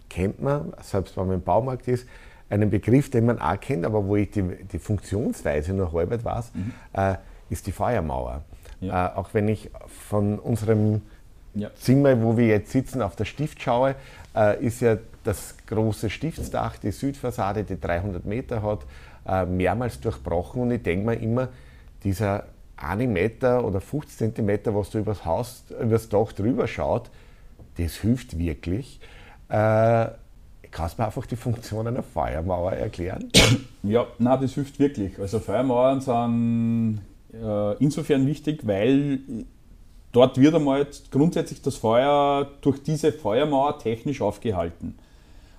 kennt 0.09 0.41
man, 0.41 0.73
selbst 0.81 1.15
wenn 1.17 1.27
man 1.27 1.37
im 1.37 1.43
Baumarkt 1.43 1.89
ist 1.89 2.07
einen 2.53 2.71
Begriff, 2.71 3.11
den 3.11 3.27
man 3.27 3.39
auch 3.39 3.59
kennt, 3.59 3.87
aber 3.87 4.07
wo 4.07 4.17
ich 4.17 4.31
die, 4.31 4.43
die 4.43 4.79
Funktionsweise 4.79 5.73
nur 5.73 5.93
halb 5.93 6.25
weiß, 6.25 6.53
mhm. 6.55 6.73
äh, 6.93 7.15
ist 7.49 7.67
die 7.67 7.73
Feuermauer. 7.73 8.43
Ja. 8.81 9.07
Äh, 9.07 9.17
auch 9.17 9.31
wenn 9.33 9.49
ich 9.49 9.71
von 10.09 10.39
unserem 10.39 11.01
ja. 11.55 11.71
Zimmer, 11.75 12.23
wo 12.23 12.37
wir 12.37 12.47
jetzt 12.47 12.71
sitzen, 12.71 13.01
auf 13.01 13.17
der 13.17 13.25
Stift 13.25 13.63
schaue, 13.63 13.95
äh, 14.37 14.63
ist 14.65 14.81
ja 14.81 14.99
das 15.25 15.55
große 15.67 16.11
Stiftsdach, 16.11 16.77
die 16.77 16.91
Südfassade, 16.91 17.65
die 17.65 17.81
300 17.81 18.27
Meter 18.27 18.63
hat, 18.63 18.81
äh, 19.27 19.47
mehrmals 19.47 20.01
durchbrochen 20.01 20.63
und 20.63 20.71
ich 20.73 20.83
denke 20.83 21.07
mir 21.07 21.15
immer, 21.15 21.49
dieser 22.05 22.45
1 22.77 23.09
Meter 23.11 23.65
oder 23.65 23.81
50 23.81 24.19
Zentimeter, 24.19 24.75
was 24.75 24.91
da 24.91 24.99
übers 24.99 25.25
Haus, 25.25 25.65
übers 25.81 26.09
Dach 26.09 26.33
drüber 26.33 26.67
schaut, 26.67 27.11
das 27.79 27.95
hilft 27.95 28.39
wirklich. 28.39 29.01
Äh, 29.49 30.09
Kannst 30.73 30.99
du 30.99 31.03
mir 31.03 31.07
einfach 31.07 31.27
die 31.27 31.37
Funktion 31.37 31.87
einer 31.87 32.03
Feuermauer 32.03 32.73
erklären? 32.73 33.31
Ja, 33.83 34.07
na, 34.19 34.37
das 34.37 34.55
hilft 34.55 34.79
wirklich. 34.79 35.19
Also 35.19 35.39
Feuermauern 35.39 36.01
sind 36.01 37.01
äh, 37.35 37.77
insofern 37.79 38.27
wichtig, 38.27 38.67
weil 38.67 39.21
dort 40.13 40.39
wird 40.39 40.55
einmal 40.55 40.87
grundsätzlich 41.11 41.61
das 41.61 41.77
Feuer 41.77 42.49
durch 42.63 42.83
diese 42.83 43.13
Feuermauer 43.13 43.79
technisch 43.79 44.23
aufgehalten. 44.23 44.95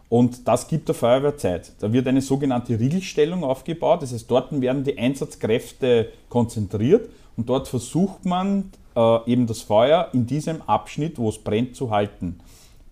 Und 0.10 0.48
das 0.48 0.68
gibt 0.68 0.88
der 0.88 0.96
Feuerwehr 0.96 1.38
Zeit. 1.38 1.72
Da 1.80 1.92
wird 1.94 2.08
eine 2.08 2.22
sogenannte 2.22 2.80
Riegelstellung 2.80 3.44
aufgebaut. 3.44 4.02
Das 4.02 4.14
heißt, 4.14 4.30
dort 4.30 4.62
werden 4.62 4.84
die 4.84 4.98
Einsatzkräfte 4.98 6.10
konzentriert 6.30 7.10
und 7.38 7.50
dort 7.50 7.68
versucht 7.68 8.26
man 8.26 8.72
äh, 8.96 9.32
eben 9.32 9.48
das 9.48 9.62
Feuer 9.62 10.10
in 10.14 10.26
diesem 10.26 10.62
Abschnitt, 10.64 11.20
wo 11.20 11.30
es 11.30 11.38
brennt, 11.38 11.76
zu 11.76 11.92
halten. 11.92 12.40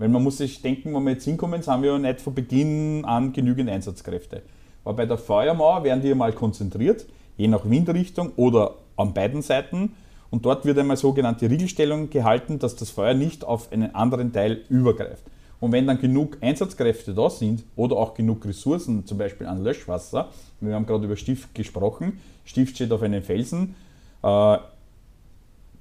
Weil 0.02 0.10
man 0.10 0.24
muss 0.24 0.40
sich 0.40 0.64
denken, 0.64 0.96
wenn 0.96 1.04
wir 1.04 1.12
jetzt 1.12 1.26
hinkommen, 1.26 1.62
sind 1.62 1.84
wir 1.84 1.92
ja 1.92 2.00
nicht 2.00 2.22
von 2.22 2.34
Beginn 2.34 3.06
an 3.06 3.34
genügend 3.34 3.70
Einsatzkräfte. 3.70 4.42
Aber 4.84 4.96
bei 4.96 5.06
der 5.06 5.20
Feuermauer 5.20 5.84
werden 5.84 6.02
die 6.02 6.10
einmal 6.10 6.34
konzentriert, 6.34 7.06
je 7.38 7.48
nach 7.48 7.70
Windrichtung 7.70 8.32
oder 8.36 8.78
an 8.98 9.14
beiden 9.14 9.44
Seiten. 9.44 9.94
Und 10.32 10.44
dort 10.44 10.66
wird 10.66 10.80
einmal 10.80 10.98
sogenannte 10.98 11.48
Riegelstellung 11.48 12.10
gehalten, 12.10 12.58
dass 12.58 12.76
das 12.76 12.90
Feuer 12.90 13.14
nicht 13.14 13.46
auf 13.46 13.72
einen 13.72 13.94
anderen 13.94 14.34
Teil 14.34 14.62
übergreift. 14.70 15.22
Und 15.60 15.72
wenn 15.72 15.86
dann 15.86 16.00
genug 16.00 16.40
Einsatzkräfte 16.42 17.14
da 17.14 17.30
sind 17.30 17.64
oder 17.76 17.98
auch 17.98 18.16
genug 18.16 18.44
Ressourcen, 18.44 19.06
zum 19.06 19.20
Beispiel 19.20 19.46
an 19.46 19.64
Löschwasser, 19.64 20.30
wir 20.62 20.74
haben 20.74 20.88
gerade 20.88 21.06
über 21.06 21.16
Stift 21.16 21.54
gesprochen, 21.54 22.20
Stift 22.44 22.74
steht 22.74 22.92
auf 22.92 23.04
einem 23.04 23.22
Felsen, 23.22 23.76
äh, 24.24 24.58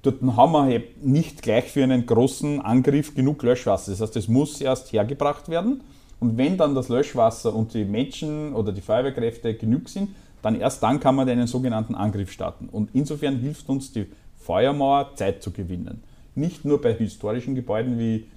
dort 0.01 0.21
haben 0.21 0.51
wir 0.51 0.63
halt 0.63 1.03
nicht 1.03 1.41
gleich 1.41 1.71
für 1.71 1.83
einen 1.83 2.05
großen 2.05 2.61
Angriff 2.61 3.13
genug 3.13 3.43
Löschwasser. 3.43 3.91
Das 3.91 4.01
heißt, 4.01 4.15
es 4.15 4.27
muss 4.27 4.61
erst 4.61 4.91
hergebracht 4.93 5.49
werden. 5.49 5.81
Und 6.19 6.37
wenn 6.37 6.57
dann 6.57 6.75
das 6.75 6.89
Löschwasser 6.89 7.53
und 7.53 7.73
die 7.73 7.85
Menschen 7.85 8.53
oder 8.53 8.71
die 8.71 8.81
Feuerwehrkräfte 8.81 9.55
genug 9.55 9.89
sind, 9.89 10.09
dann 10.41 10.59
erst 10.59 10.81
dann 10.83 10.99
kann 10.99 11.15
man 11.15 11.27
einen 11.29 11.47
sogenannten 11.47 11.95
Angriff 11.95 12.31
starten. 12.31 12.69
Und 12.69 12.89
insofern 12.93 13.39
hilft 13.39 13.69
uns 13.69 13.91
die 13.91 14.07
Feuermauer, 14.37 15.11
Zeit 15.15 15.43
zu 15.43 15.51
gewinnen. 15.51 16.03
Nicht 16.35 16.65
nur 16.65 16.81
bei 16.81 16.93
historischen 16.93 17.55
Gebäuden 17.55 17.99
wie 17.99 18.27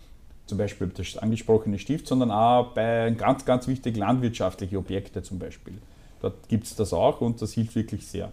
zum 0.46 0.58
Beispiel 0.58 0.90
das 0.94 1.16
angesprochene 1.16 1.78
Stift, 1.78 2.06
sondern 2.06 2.30
auch 2.30 2.72
bei 2.72 3.10
ganz, 3.16 3.44
ganz 3.44 3.66
wichtigen 3.66 4.00
landwirtschaftlichen 4.00 4.76
Objekten 4.76 5.24
zum 5.24 5.38
Beispiel. 5.38 5.74
Dort 6.20 6.48
gibt 6.48 6.64
es 6.64 6.76
das 6.76 6.92
auch 6.92 7.20
und 7.20 7.40
das 7.40 7.52
hilft 7.52 7.74
wirklich 7.74 8.06
sehr. 8.06 8.32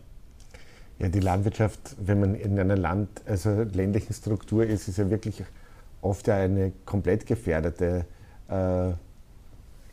Ja, 1.01 1.09
die 1.09 1.19
Landwirtschaft, 1.19 1.95
wenn 1.99 2.19
man 2.19 2.35
in 2.35 2.59
einer 2.59 2.77
Land, 2.77 3.09
also 3.25 3.63
ländlichen 3.63 4.13
Struktur 4.13 4.63
ist, 4.63 4.87
ist 4.87 4.97
ja 4.97 5.09
wirklich 5.09 5.43
oft 6.01 6.27
ja 6.27 6.35
eine 6.35 6.71
komplett 6.85 7.25
gefährdete 7.25 8.05
äh, 8.49 8.91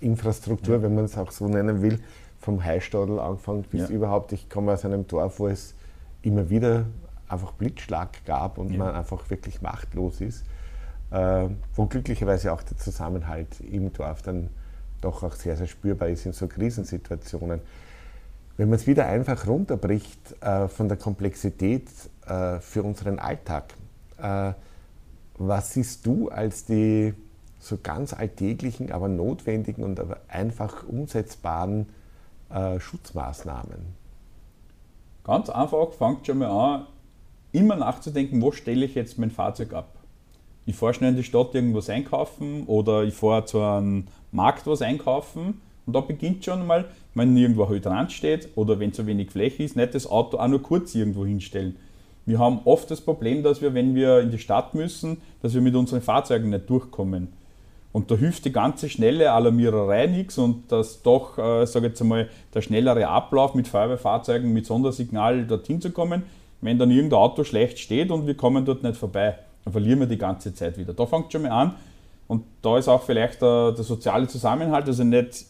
Infrastruktur, 0.00 0.76
ja. 0.76 0.82
wenn 0.82 0.94
man 0.94 1.06
es 1.06 1.16
auch 1.16 1.30
so 1.30 1.48
nennen 1.48 1.80
will, 1.80 1.98
vom 2.40 2.62
Heistadel 2.62 3.18
angefangen 3.18 3.64
bis 3.70 3.88
ja. 3.88 3.88
überhaupt. 3.88 4.32
Ich 4.32 4.48
komme 4.48 4.72
aus 4.72 4.84
einem 4.84 5.06
Dorf, 5.06 5.40
wo 5.40 5.48
es 5.48 5.74
immer 6.22 6.50
wieder 6.50 6.84
einfach 7.28 7.52
Blitzschlag 7.52 8.24
gab 8.24 8.58
und 8.58 8.72
ja. 8.72 8.78
man 8.78 8.94
einfach 8.94 9.28
wirklich 9.30 9.62
machtlos 9.62 10.20
ist, 10.20 10.44
äh, 11.10 11.48
wo 11.74 11.86
glücklicherweise 11.86 12.52
auch 12.52 12.62
der 12.62 12.76
Zusammenhalt 12.76 13.60
im 13.60 13.92
Dorf 13.92 14.22
dann 14.22 14.50
doch 15.00 15.22
auch 15.22 15.34
sehr, 15.34 15.56
sehr 15.56 15.66
spürbar 15.66 16.08
ist 16.08 16.26
in 16.26 16.32
so 16.32 16.46
Krisensituationen. 16.48 17.60
Wenn 18.58 18.70
man 18.70 18.76
es 18.80 18.88
wieder 18.88 19.06
einfach 19.06 19.46
runterbricht 19.46 20.42
äh, 20.42 20.66
von 20.66 20.88
der 20.88 20.98
Komplexität 20.98 21.86
äh, 22.26 22.58
für 22.58 22.82
unseren 22.82 23.20
Alltag, 23.20 23.72
äh, 24.20 24.52
was 25.38 25.74
siehst 25.74 26.04
du 26.04 26.28
als 26.28 26.64
die 26.64 27.14
so 27.60 27.78
ganz 27.80 28.12
alltäglichen, 28.12 28.90
aber 28.90 29.06
notwendigen 29.06 29.84
und 29.84 30.00
aber 30.00 30.18
einfach 30.26 30.88
umsetzbaren 30.88 31.86
äh, 32.50 32.80
Schutzmaßnahmen? 32.80 33.94
Ganz 35.22 35.50
einfach 35.50 35.92
fängt 35.92 36.26
schon 36.26 36.38
mal 36.38 36.48
an, 36.48 36.86
immer 37.52 37.76
nachzudenken, 37.76 38.42
wo 38.42 38.50
stelle 38.50 38.86
ich 38.86 38.96
jetzt 38.96 39.20
mein 39.20 39.30
Fahrzeug 39.30 39.72
ab. 39.72 39.94
Ich 40.66 40.74
fahre 40.74 40.94
schnell 40.94 41.10
in 41.10 41.16
die 41.16 41.22
Stadt 41.22 41.54
irgendwas 41.54 41.88
einkaufen 41.88 42.66
oder 42.66 43.04
ich 43.04 43.14
fahre 43.14 43.44
zu 43.44 43.60
einem 43.60 44.08
Markt 44.32 44.66
was 44.66 44.82
einkaufen 44.82 45.60
und 45.88 45.94
da 45.94 46.00
beginnt 46.00 46.44
schon 46.44 46.66
mal, 46.66 46.84
wenn 47.14 47.34
irgendwo 47.34 47.64
ein 47.64 47.70
Hydrant 47.70 48.12
steht 48.12 48.50
oder 48.56 48.78
wenn 48.78 48.92
zu 48.92 49.06
wenig 49.06 49.30
Fläche 49.30 49.62
ist, 49.62 49.74
nicht 49.74 49.94
das 49.94 50.06
Auto 50.06 50.36
auch 50.36 50.46
nur 50.46 50.62
kurz 50.62 50.94
irgendwo 50.94 51.24
hinstellen. 51.24 51.76
Wir 52.26 52.38
haben 52.38 52.60
oft 52.66 52.90
das 52.90 53.00
Problem, 53.00 53.42
dass 53.42 53.62
wir, 53.62 53.72
wenn 53.72 53.94
wir 53.94 54.20
in 54.20 54.30
die 54.30 54.38
Stadt 54.38 54.74
müssen, 54.74 55.16
dass 55.40 55.54
wir 55.54 55.62
mit 55.62 55.74
unseren 55.74 56.02
Fahrzeugen 56.02 56.50
nicht 56.50 56.68
durchkommen. 56.68 57.28
Und 57.90 58.10
da 58.10 58.16
hilft 58.16 58.44
die 58.44 58.52
ganze 58.52 58.90
schnelle 58.90 59.32
Alarmiererei 59.32 60.08
nichts 60.08 60.36
und 60.36 60.70
das 60.70 61.00
doch, 61.02 61.38
äh, 61.38 61.64
sage 61.64 61.86
jetzt 61.86 62.02
einmal, 62.02 62.28
der 62.52 62.60
schnellere 62.60 63.08
Ablauf 63.08 63.54
mit 63.54 63.66
Feuerwehrfahrzeugen, 63.66 64.52
mit 64.52 64.66
Sondersignal 64.66 65.46
dorthin 65.46 65.80
zu 65.80 65.90
kommen, 65.90 66.24
wenn 66.60 66.78
dann 66.78 66.90
irgendein 66.90 67.18
Auto 67.18 67.44
schlecht 67.44 67.78
steht 67.78 68.10
und 68.10 68.26
wir 68.26 68.36
kommen 68.36 68.66
dort 68.66 68.82
nicht 68.82 68.98
vorbei, 68.98 69.38
dann 69.64 69.72
verlieren 69.72 70.00
wir 70.00 70.06
die 70.06 70.18
ganze 70.18 70.52
Zeit 70.52 70.76
wieder. 70.76 70.92
Da 70.92 71.06
fängt 71.06 71.32
schon 71.32 71.44
mal 71.44 71.52
an 71.52 71.76
und 72.26 72.44
da 72.60 72.76
ist 72.76 72.88
auch 72.88 73.04
vielleicht 73.04 73.40
der, 73.40 73.72
der 73.72 73.84
soziale 73.84 74.28
Zusammenhalt, 74.28 74.86
also 74.86 75.02
nicht 75.02 75.46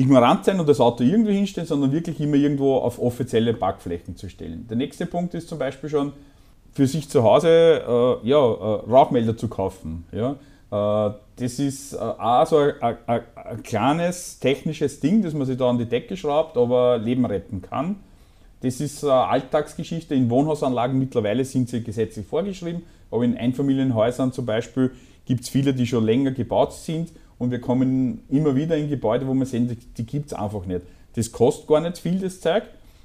ignorant 0.00 0.44
sein 0.44 0.58
und 0.58 0.68
das 0.68 0.80
Auto 0.80 1.04
irgendwie 1.04 1.34
hinstellen, 1.34 1.66
sondern 1.66 1.92
wirklich 1.92 2.20
immer 2.20 2.36
irgendwo 2.36 2.76
auf 2.76 2.98
offizielle 2.98 3.52
Parkflächen 3.52 4.16
zu 4.16 4.28
stellen. 4.28 4.66
Der 4.68 4.76
nächste 4.76 5.06
Punkt 5.06 5.34
ist 5.34 5.48
zum 5.48 5.58
Beispiel 5.58 5.90
schon, 5.90 6.12
für 6.72 6.86
sich 6.86 7.08
zu 7.08 7.22
Hause 7.22 7.48
äh, 7.48 8.28
ja, 8.28 8.38
äh, 8.38 8.90
Rauchmelder 8.90 9.36
zu 9.36 9.48
kaufen. 9.48 10.04
Ja? 10.12 10.36
Äh, 10.70 11.14
das 11.36 11.58
ist 11.58 11.92
äh, 11.92 11.96
auch 11.98 12.46
so 12.46 12.58
ein, 12.58 12.74
ein, 12.80 13.20
ein, 13.34 13.62
kleines 13.62 14.38
technisches 14.38 15.00
Ding, 15.00 15.22
das 15.22 15.34
man 15.34 15.46
sich 15.46 15.58
da 15.58 15.68
an 15.68 15.78
die 15.78 15.86
Decke 15.86 16.16
schraubt, 16.16 16.56
aber 16.56 16.96
Leben 16.98 17.26
retten 17.26 17.60
kann. 17.60 17.96
Das 18.62 18.80
ist 18.80 19.04
eine 19.04 19.14
Alltagsgeschichte. 19.14 20.14
In 20.14 20.30
Wohnhausanlagen 20.30 20.98
mittlerweile 20.98 21.44
sind 21.44 21.68
sie 21.68 21.82
gesetzlich 21.82 22.26
vorgeschrieben, 22.26 22.82
aber 23.10 23.24
in 23.24 23.36
Einfamilienhäusern 23.36 24.32
zum 24.32 24.46
Beispiel 24.46 24.92
gibt 25.26 25.42
es 25.42 25.48
viele, 25.48 25.74
die 25.74 25.86
schon 25.86 26.04
länger 26.04 26.30
gebaut 26.30 26.72
sind 26.72 27.10
und 27.40 27.50
wir 27.50 27.60
kommen 27.60 28.20
immer 28.28 28.54
wieder 28.54 28.76
in 28.76 28.90
Gebäude, 28.90 29.26
wo 29.26 29.32
wir 29.32 29.46
sehen, 29.46 29.66
die, 29.66 29.74
die 29.74 30.04
gibt 30.04 30.26
es 30.26 30.34
einfach 30.34 30.66
nicht. 30.66 30.82
Das 31.14 31.32
kostet 31.32 31.66
gar 31.66 31.80
nicht 31.80 31.96
viel, 31.96 32.18
das 32.18 32.38
Zeug, 32.38 32.64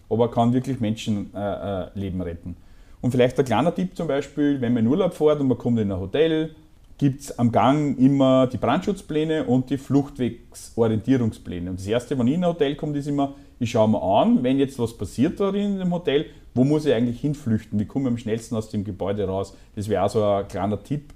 aber 0.10 0.30
kann 0.30 0.54
wirklich 0.54 0.82
Menschenleben 0.82 2.20
äh, 2.20 2.24
retten. 2.24 2.58
Und 3.02 3.12
vielleicht 3.12 3.40
ein 3.40 3.46
kleiner 3.46 3.74
Tipp 3.74 3.96
zum 3.96 4.08
Beispiel, 4.08 4.60
wenn 4.60 4.74
man 4.74 4.84
in 4.84 4.92
Urlaub 4.92 5.14
fährt 5.14 5.40
und 5.40 5.48
man 5.48 5.58
kommt 5.58 5.80
in 5.80 5.90
ein 5.90 6.00
Hotel, 6.00 6.54
gibt 6.98 7.22
es 7.22 7.40
am 7.40 7.50
Gang 7.50 7.98
immer 7.98 8.48
die 8.48 8.58
Brandschutzpläne 8.58 9.46
und 9.46 9.70
die 9.70 9.78
Fluchtwegsorientierungspläne. 9.78 11.70
Und 11.70 11.80
das 11.80 11.88
Erste, 11.88 12.20
wenn 12.20 12.28
ich 12.28 12.34
in 12.34 12.44
ein 12.44 12.50
Hotel 12.50 12.76
komme, 12.76 12.98
ist 12.98 13.08
immer, 13.08 13.36
ich 13.60 13.72
schaue 13.72 13.88
mir 13.88 14.04
an, 14.04 14.44
wenn 14.44 14.60
jetzt 14.60 14.78
was 14.80 14.98
passiert 14.98 15.40
da 15.40 15.50
in 15.52 15.80
dem 15.80 15.94
Hotel, 15.94 16.26
wo 16.54 16.66
muss 16.66 16.86
ich 16.86 16.94
eigentlich 16.94 17.22
hinflüchten? 17.22 17.80
Wie 17.80 17.86
komme 17.86 18.10
ich 18.10 18.12
am 18.12 18.18
schnellsten 18.18 18.56
aus 18.58 18.68
dem 18.68 18.84
Gebäude 18.84 19.26
raus? 19.26 19.56
Das 19.78 19.88
wäre 19.88 20.04
auch 20.04 20.10
so 20.10 20.22
ein 20.22 20.48
kleiner 20.50 20.84
Tipp, 20.84 21.14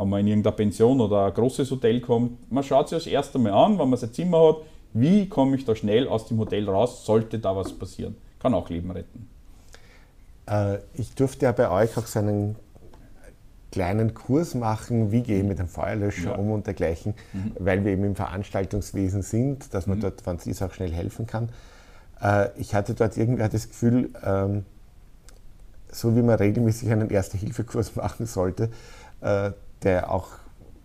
wenn 0.00 0.08
man 0.08 0.20
in 0.20 0.28
irgendeine 0.28 0.56
Pension 0.56 1.00
oder 1.00 1.26
ein 1.26 1.34
großes 1.34 1.70
Hotel 1.70 2.00
kommt. 2.00 2.50
Man 2.50 2.64
schaut 2.64 2.88
sich 2.88 2.98
das 2.98 3.06
erste 3.06 3.38
Mal 3.38 3.52
an, 3.52 3.78
wenn 3.78 3.88
man 3.88 3.98
sein 3.98 4.12
Zimmer 4.12 4.48
hat, 4.48 4.56
wie 4.92 5.28
komme 5.28 5.56
ich 5.56 5.64
da 5.64 5.74
schnell 5.74 6.08
aus 6.08 6.26
dem 6.26 6.38
Hotel 6.38 6.68
raus, 6.68 7.04
sollte 7.04 7.38
da 7.38 7.54
was 7.54 7.72
passieren. 7.72 8.16
Kann 8.40 8.54
auch 8.54 8.68
Leben 8.70 8.90
retten. 8.90 9.28
Äh, 10.48 10.78
ich 10.94 11.14
durfte 11.14 11.46
ja 11.46 11.52
bei 11.52 11.70
euch 11.70 11.96
auch 11.96 12.06
so 12.06 12.18
einen 12.18 12.56
kleinen 13.70 14.14
Kurs 14.14 14.54
machen, 14.54 15.12
wie 15.12 15.22
gehe 15.22 15.38
ich 15.38 15.44
mit 15.44 15.58
dem 15.58 15.68
Feuerlöscher 15.68 16.30
ja. 16.30 16.36
um 16.36 16.50
und 16.50 16.66
dergleichen, 16.66 17.14
mhm. 17.32 17.52
weil 17.58 17.84
wir 17.84 17.92
eben 17.92 18.04
im 18.04 18.16
Veranstaltungswesen 18.16 19.22
sind, 19.22 19.72
dass 19.74 19.86
man 19.86 19.98
mhm. 19.98 20.02
dort, 20.02 20.26
wenn 20.26 20.36
es 20.36 20.46
ist, 20.46 20.62
auch 20.62 20.72
schnell 20.72 20.90
helfen 20.90 21.26
kann. 21.26 21.50
Äh, 22.20 22.48
ich 22.56 22.74
hatte 22.74 22.94
dort 22.94 23.16
irgendwie 23.16 23.48
das 23.48 23.68
Gefühl, 23.68 24.10
ähm, 24.24 24.64
so 25.92 26.16
wie 26.16 26.22
man 26.22 26.36
regelmäßig 26.36 26.90
einen 26.90 27.10
Erste-Hilfe-Kurs 27.10 27.94
machen 27.96 28.26
sollte, 28.26 28.70
äh, 29.20 29.52
der 29.82 30.10
auch 30.10 30.28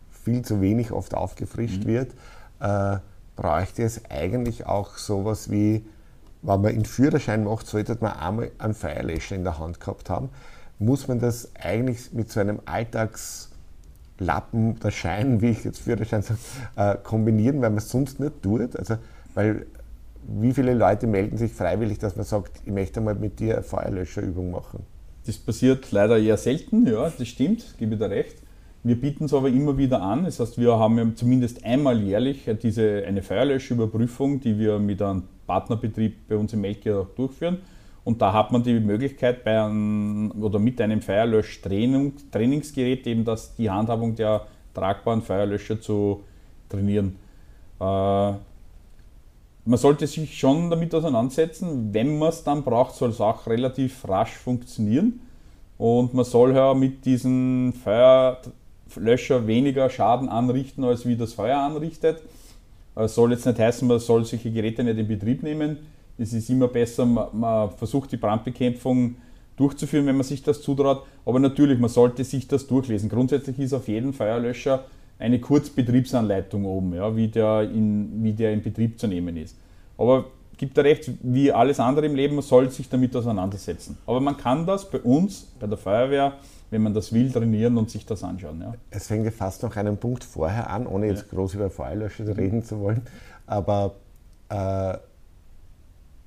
viel 0.10 0.44
zu 0.44 0.62
wenig 0.62 0.92
oft 0.92 1.14
aufgefrischt 1.14 1.84
mhm. 1.84 1.88
wird, 1.88 2.14
äh, 2.60 2.98
bräuchte 3.36 3.84
es 3.84 4.06
eigentlich 4.10 4.66
auch 4.66 4.98
sowas 4.98 5.52
wie, 5.52 5.86
wenn 6.42 6.62
man 6.62 6.72
einen 6.72 6.86
Führerschein 6.86 7.44
macht, 7.44 7.68
sollte 7.68 7.98
man 8.00 8.14
einmal 8.14 8.52
einen 8.58 8.74
Feuerlöscher 8.74 9.36
in 9.36 9.44
der 9.44 9.60
Hand 9.60 9.80
gehabt 9.80 10.10
haben 10.10 10.30
muss 10.80 11.08
man 11.08 11.20
das 11.20 11.52
eigentlich 11.56 12.12
mit 12.14 12.32
so 12.32 12.40
einem 12.40 12.60
Alltagslappen, 12.66 14.80
der 14.80 14.92
Schein, 14.92 15.42
wie 15.42 15.50
ich 15.50 15.64
jetzt 15.64 15.80
Führerschein 15.80 16.22
sage, 16.22 16.40
äh, 16.76 16.96
kombinieren, 17.02 17.62
weil 17.62 17.70
man 17.70 17.78
es 17.78 17.90
sonst 17.90 18.20
nicht 18.20 18.42
tut. 18.42 18.76
Also, 18.76 18.98
weil 19.34 19.66
wie 20.28 20.54
viele 20.54 20.74
Leute 20.74 21.08
melden 21.08 21.38
sich 21.38 21.54
freiwillig, 21.54 22.00
dass 22.00 22.16
man 22.16 22.26
sagt, 22.26 22.62
ich 22.66 22.72
möchte 22.72 23.00
mal 23.00 23.16
mit 23.16 23.40
dir 23.40 23.56
eine 23.56 23.64
Feuerlöscherübung 23.64 24.52
machen? 24.52 24.86
Das 25.26 25.38
passiert 25.38 25.92
leider 25.92 26.18
eher 26.18 26.38
selten, 26.38 26.88
ja, 26.88 27.10
das 27.10 27.28
stimmt, 27.28 27.76
gebe 27.78 27.94
ich 27.94 28.00
dir 28.00 28.10
recht. 28.10 28.38
Wir 28.86 29.02
bieten 29.02 29.26
es 29.26 29.34
aber 29.34 29.50
immer 29.50 29.78
wieder 29.80 30.00
an. 30.00 30.26
Das 30.26 30.39
heißt, 30.39 30.60
wir 30.60 30.78
haben 30.78 31.15
zumindest 31.15 31.65
einmal 31.65 32.00
jährlich 32.04 32.48
diese, 32.62 33.04
eine 33.08 33.24
Feuerlöschüberprüfung, 33.24 34.41
die 34.41 34.60
wir 34.60 34.78
mit 34.78 35.02
einem 35.02 35.24
Partnerbetrieb 35.48 36.28
bei 36.28 36.38
uns 36.38 36.54
im 36.54 36.62
Melke 36.62 37.08
durchführen. 37.15 37.58
Und 38.04 38.21
da 38.21 38.32
hat 38.32 38.52
man 38.52 38.62
die 38.62 38.80
Möglichkeit 38.80 39.43
bei 39.43 39.60
einem, 39.60 40.32
oder 40.39 40.60
mit 40.60 40.80
einem 40.80 41.02
Feuerlösch-Trainingsgerät 41.02 43.08
eben 43.08 43.26
das, 43.26 43.56
die 43.56 43.71
Handhabung 43.71 44.13
der 44.13 44.45
tragbaren 44.76 45.24
Feuerlöscher 45.24 45.82
zu 45.82 46.21
trainieren. 46.69 47.15
Äh, 47.80 47.84
man 47.84 48.38
sollte 49.78 50.06
sich 50.06 50.38
schon 50.38 50.69
damit 50.69 50.93
auseinandersetzen, 50.93 51.91
wenn 51.91 52.19
man 52.19 52.30
es 52.30 52.43
dann 52.43 52.63
braucht, 52.63 52.93
soll 52.93 53.10
es 53.10 53.19
auch 53.19 53.48
relativ 53.48 54.08
rasch 54.08 54.36
funktionieren. 54.36 55.21
Und 55.80 56.13
man 56.13 56.24
soll 56.24 56.56
ja 56.56 56.76
mit 56.76 57.04
diesen 57.04 57.74
Feuerlöscher 58.88 59.48
weniger 59.48 59.89
Schaden 59.89 60.30
anrichten, 60.30 60.84
als 60.84 61.06
wie 61.06 61.15
das 61.15 61.34
Feuer 61.34 61.58
anrichtet. 61.58 62.21
Es 62.95 63.15
soll 63.15 63.32
jetzt 63.32 63.45
nicht 63.45 63.60
heißen, 63.60 63.88
man 63.88 64.00
soll 64.00 64.26
solche 64.26 64.52
Geräte 64.52 64.84
nicht 64.84 64.98
in 64.98 65.08
Betrieb 65.08 65.43
nehmen 65.43 65.78
es 66.17 66.34
ist 66.34 66.50
immer 66.50 66.67
besser, 66.67 67.06
man, 67.06 67.71
versucht 67.71 68.12
die 68.12 68.17
Brandbekämpfung 68.17 69.15
durchzuführen, 69.58 70.06
wenn 70.06 70.15
man 70.15 70.24
sich 70.24 70.43
das 70.43 70.62
zutraut. 70.62 71.04
Aber 71.26 71.39
natürlich, 71.39 71.80
man 71.80 71.89
sollte 71.89 72.24
sich 72.24 72.48
das 72.48 72.67
durchlesen. 72.67 73.10
Grundsätzlich 73.10 73.60
ist 73.60 73.74
auf 73.74 73.88
jedem 73.88 74.13
Feuerlöscher 74.13 74.86
eine 75.17 75.39
Kurzbetriebsanleitung 75.39 76.65
oben, 76.65 76.93
ja, 76.93 77.15
wie, 77.15 77.28
der 77.28 77.63
in, 77.63 78.24
wie 78.24 78.34
der 78.34 78.52
in 78.54 78.62
Betrieb 78.62 79.00
zu 79.00 79.08
nehmen 79.08 79.38
ist. 79.38 79.58
Aber 79.98 80.26
gibt 80.58 80.78
er 80.78 80.84
recht, 80.84 81.10
wie 81.21 81.52
alles 81.52 81.80
andere 81.80 82.06
im 82.06 82.15
Leben, 82.15 82.36
man 82.36 82.43
soll 82.43 82.69
sich 82.69 82.89
damit 82.89 83.15
auseinandersetzen. 83.15 83.98
Aber 84.06 84.19
man 84.19 84.36
kann 84.36 84.65
das 84.65 84.89
bei 84.89 85.00
uns, 85.00 85.48
bei 85.60 85.67
der 85.67 85.78
Feuerwehr, 85.78 86.34
wenn 86.71 86.82
man 86.82 86.93
das 86.93 87.13
will, 87.13 87.32
trainieren 87.32 87.78
und 87.78 87.89
sich 87.89 88.06
das 88.06 88.23
anschauen. 88.23 88.62
Ja. 88.62 88.73
Es 88.89 89.08
fängt 89.08 89.25
ja 89.25 89.32
fast 89.32 89.63
noch 89.63 89.75
einen 89.75 89.97
Punkt 89.97 90.23
vorher 90.23 90.69
an, 90.69 90.88
ohne 90.88 91.08
jetzt 91.08 91.25
ja. 91.32 91.38
groß 91.38 91.56
über 91.56 91.69
Feuerlöscher 91.69 92.36
reden 92.36 92.63
zu 92.63 92.80
wollen. 92.80 93.01
Aber 93.45 93.95
äh, 94.49 94.97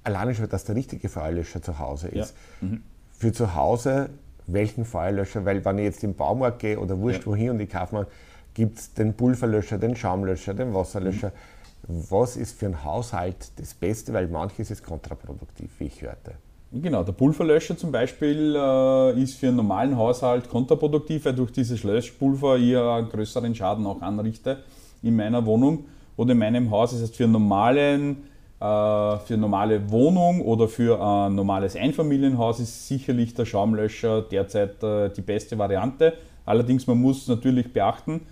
alleine 0.04 0.34
schon, 0.34 0.48
dass 0.48 0.64
der 0.64 0.74
richtige 0.74 1.08
Feuerlöscher 1.08 1.62
zu 1.62 1.78
Hause 1.78 2.08
ist. 2.08 2.34
Ja. 2.60 2.68
Mhm. 2.68 2.82
Für 3.10 3.32
zu 3.32 3.54
Hause, 3.54 4.10
welchen 4.46 4.84
Feuerlöscher, 4.84 5.44
weil 5.44 5.64
wenn 5.64 5.78
ich 5.78 5.84
jetzt 5.84 6.04
im 6.04 6.14
Baumarkt 6.14 6.60
gehe 6.60 6.78
oder 6.78 6.98
wurscht 6.98 7.26
wohin 7.26 7.50
und 7.50 7.60
ich 7.60 7.70
kaufe 7.70 7.94
mal, 7.94 8.06
gibt 8.54 8.78
es 8.78 8.94
den 8.94 9.14
Pulverlöscher, 9.14 9.78
den 9.78 9.96
Schaumlöscher, 9.96 10.54
den 10.54 10.72
Wasserlöscher. 10.72 11.28
Mhm. 11.28 12.04
Was 12.10 12.36
ist 12.36 12.58
für 12.58 12.66
einen 12.66 12.84
Haushalt 12.84 13.52
das 13.56 13.74
Beste, 13.74 14.12
weil 14.12 14.28
manches 14.28 14.70
ist 14.70 14.82
kontraproduktiv, 14.82 15.70
wie 15.78 15.84
ich 15.84 16.02
hörte. 16.02 16.32
Genau, 16.70 17.02
der 17.02 17.12
Pulverlöscher 17.12 17.78
zum 17.78 17.90
Beispiel 17.90 18.54
äh, 18.54 19.22
ist 19.22 19.36
für 19.38 19.48
einen 19.48 19.56
normalen 19.56 19.96
Haushalt 19.96 20.50
kontraproduktiv, 20.50 21.24
weil 21.24 21.34
durch 21.34 21.50
dieses 21.50 21.82
Löschpulver 21.82 22.58
ich 22.58 22.76
einen 22.76 23.08
größeren 23.08 23.54
Schaden 23.54 23.86
auch 23.86 24.02
anrichte 24.02 24.58
in 25.02 25.16
meiner 25.16 25.46
Wohnung 25.46 25.86
oder 26.18 26.32
in 26.32 26.38
meinem 26.38 26.70
Haus. 26.70 26.90
Das 26.90 27.00
heißt, 27.00 27.16
für 27.16 27.26
normalen 27.26 28.18
äh, 28.60 28.60
für 28.60 29.34
eine 29.34 29.38
normale 29.38 29.90
Wohnung 29.90 30.42
oder 30.42 30.66
für 30.66 31.00
ein 31.00 31.36
normales 31.36 31.76
Einfamilienhaus 31.76 32.58
ist 32.58 32.88
sicherlich 32.88 33.32
der 33.32 33.44
Schaumlöscher 33.44 34.22
derzeit 34.22 34.82
äh, 34.82 35.10
die 35.10 35.22
beste 35.22 35.56
Variante. 35.56 36.14
Allerdings 36.44 36.86
man 36.86 37.00
muss 37.00 37.28
natürlich 37.28 37.72
beachten, 37.72 38.22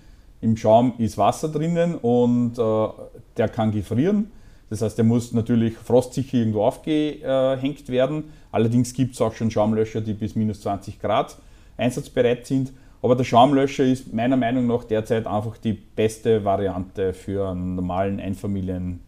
im 0.40 0.56
Schaum 0.56 0.94
ist 0.98 1.16
Wasser 1.16 1.48
drinnen 1.48 1.94
und 1.94 2.58
äh, 2.58 2.88
der 3.36 3.48
kann 3.48 3.70
gefrieren. 3.70 4.32
Das 4.68 4.82
heißt, 4.82 4.98
der 4.98 5.04
muss 5.04 5.32
natürlich 5.32 5.76
frostsicher 5.76 6.38
irgendwo 6.38 6.64
aufgehängt 6.64 7.88
werden. 7.88 8.24
Allerdings 8.50 8.92
gibt 8.94 9.14
es 9.14 9.20
auch 9.20 9.32
schon 9.34 9.50
Schaumlöscher, 9.50 10.00
die 10.00 10.12
bis 10.12 10.34
minus 10.34 10.60
20 10.62 11.00
Grad 11.00 11.36
einsatzbereit 11.76 12.46
sind. 12.46 12.72
Aber 13.02 13.14
der 13.14 13.24
Schaumlöscher 13.24 13.84
ist 13.84 14.12
meiner 14.12 14.36
Meinung 14.36 14.66
nach 14.66 14.84
derzeit 14.84 15.26
einfach 15.26 15.58
die 15.58 15.74
beste 15.74 16.44
Variante 16.44 17.12
für 17.12 17.50
einen 17.50 17.76
normalen 17.76 18.18
Einfamilien, 18.18 19.00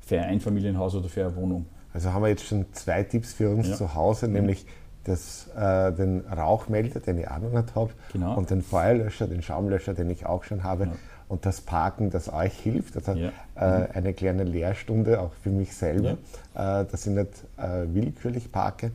für 0.00 0.20
ein 0.20 0.24
Einfamilienhaus 0.30 0.94
oder 0.94 1.08
für 1.08 1.24
eine 1.24 1.36
Wohnung. 1.36 1.66
Also 1.94 2.12
haben 2.12 2.22
wir 2.22 2.28
jetzt 2.28 2.44
schon 2.44 2.66
zwei 2.72 3.02
Tipps 3.02 3.32
für 3.32 3.48
uns 3.50 3.68
ja. 3.68 3.76
zu 3.76 3.94
Hause, 3.94 4.28
nämlich 4.28 4.66
das, 5.04 5.48
äh, 5.56 5.92
den 5.92 6.20
Rauchmelder, 6.26 7.00
den 7.00 7.18
ich 7.18 7.28
auch 7.28 7.38
noch 7.38 7.52
nicht 7.52 7.74
habe, 7.74 7.90
genau. 8.12 8.36
und 8.36 8.50
den 8.50 8.62
Feuerlöscher, 8.62 9.26
den 9.26 9.42
Schaumlöscher, 9.42 9.94
den 9.94 10.10
ich 10.10 10.26
auch 10.26 10.44
schon 10.44 10.62
habe. 10.62 10.84
Ja. 10.84 10.92
Und 11.28 11.44
das 11.44 11.60
Parken, 11.60 12.10
das 12.10 12.32
euch 12.32 12.54
hilft. 12.58 12.96
Also 12.96 13.12
ja. 13.12 13.32
äh, 13.54 13.88
eine 13.92 14.14
kleine 14.14 14.44
Lehrstunde 14.44 15.20
auch 15.20 15.32
für 15.42 15.50
mich 15.50 15.74
selber, 15.74 16.12
äh, 16.54 16.84
dass 16.86 17.06
ich 17.06 17.12
nicht 17.12 17.44
äh, 17.58 17.86
willkürlich 17.92 18.50
parke. 18.50 18.92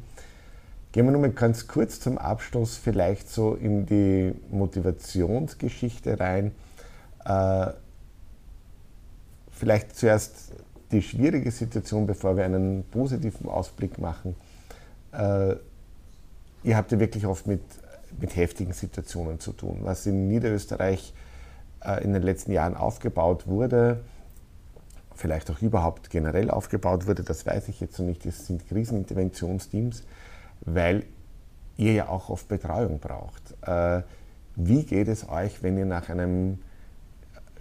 Gehen 0.91 1.05
wir 1.05 1.11
nochmal 1.11 1.31
ganz 1.31 1.67
kurz 1.67 1.99
zum 1.99 2.17
Abschluss 2.17 2.77
vielleicht 2.77 3.29
so 3.29 3.53
in 3.53 3.85
die 3.85 4.33
Motivationsgeschichte 4.51 6.19
rein. 6.19 6.53
Äh, 7.23 7.67
vielleicht 9.51 9.95
zuerst 9.95 10.53
die 10.91 11.03
schwierige 11.03 11.51
Situation, 11.51 12.07
bevor 12.07 12.35
wir 12.35 12.45
einen 12.45 12.83
positiven 12.85 13.47
Ausblick 13.47 13.99
machen. 13.99 14.35
Äh, 15.11 15.55
ihr 16.63 16.77
habt 16.77 16.91
ja 16.91 16.99
wirklich 16.99 17.27
oft 17.27 17.45
mit, 17.45 17.61
mit 18.19 18.35
heftigen 18.35 18.73
Situationen 18.73 19.39
zu 19.39 19.53
tun. 19.53 19.79
Was 19.81 20.05
in 20.07 20.27
Niederösterreich 20.27 21.13
äh, 21.15 21.32
in 22.03 22.13
den 22.13 22.23
letzten 22.23 22.51
Jahren 22.51 22.75
aufgebaut 22.75 23.47
wurde, 23.47 24.01
vielleicht 25.15 25.49
auch 25.51 25.61
überhaupt 25.61 26.09
generell 26.09 26.49
aufgebaut 26.49 27.07
wurde, 27.07 27.23
das 27.23 27.45
weiß 27.45 27.67
ich 27.69 27.79
jetzt 27.79 27.99
noch 27.99 28.05
nicht. 28.05 28.25
Das 28.25 28.47
sind 28.47 28.67
Kriseninterventionsteams, 28.67 30.03
weil 30.61 31.03
ihr 31.77 31.93
ja 31.93 32.09
auch 32.09 32.29
oft 32.29 32.47
Betreuung 32.47 32.99
braucht. 32.99 33.55
Äh, 33.65 34.03
wie 34.55 34.83
geht 34.83 35.07
es 35.07 35.27
euch, 35.29 35.63
wenn 35.63 35.77
ihr 35.77 35.85
nach 35.85 36.09
einem 36.09 36.59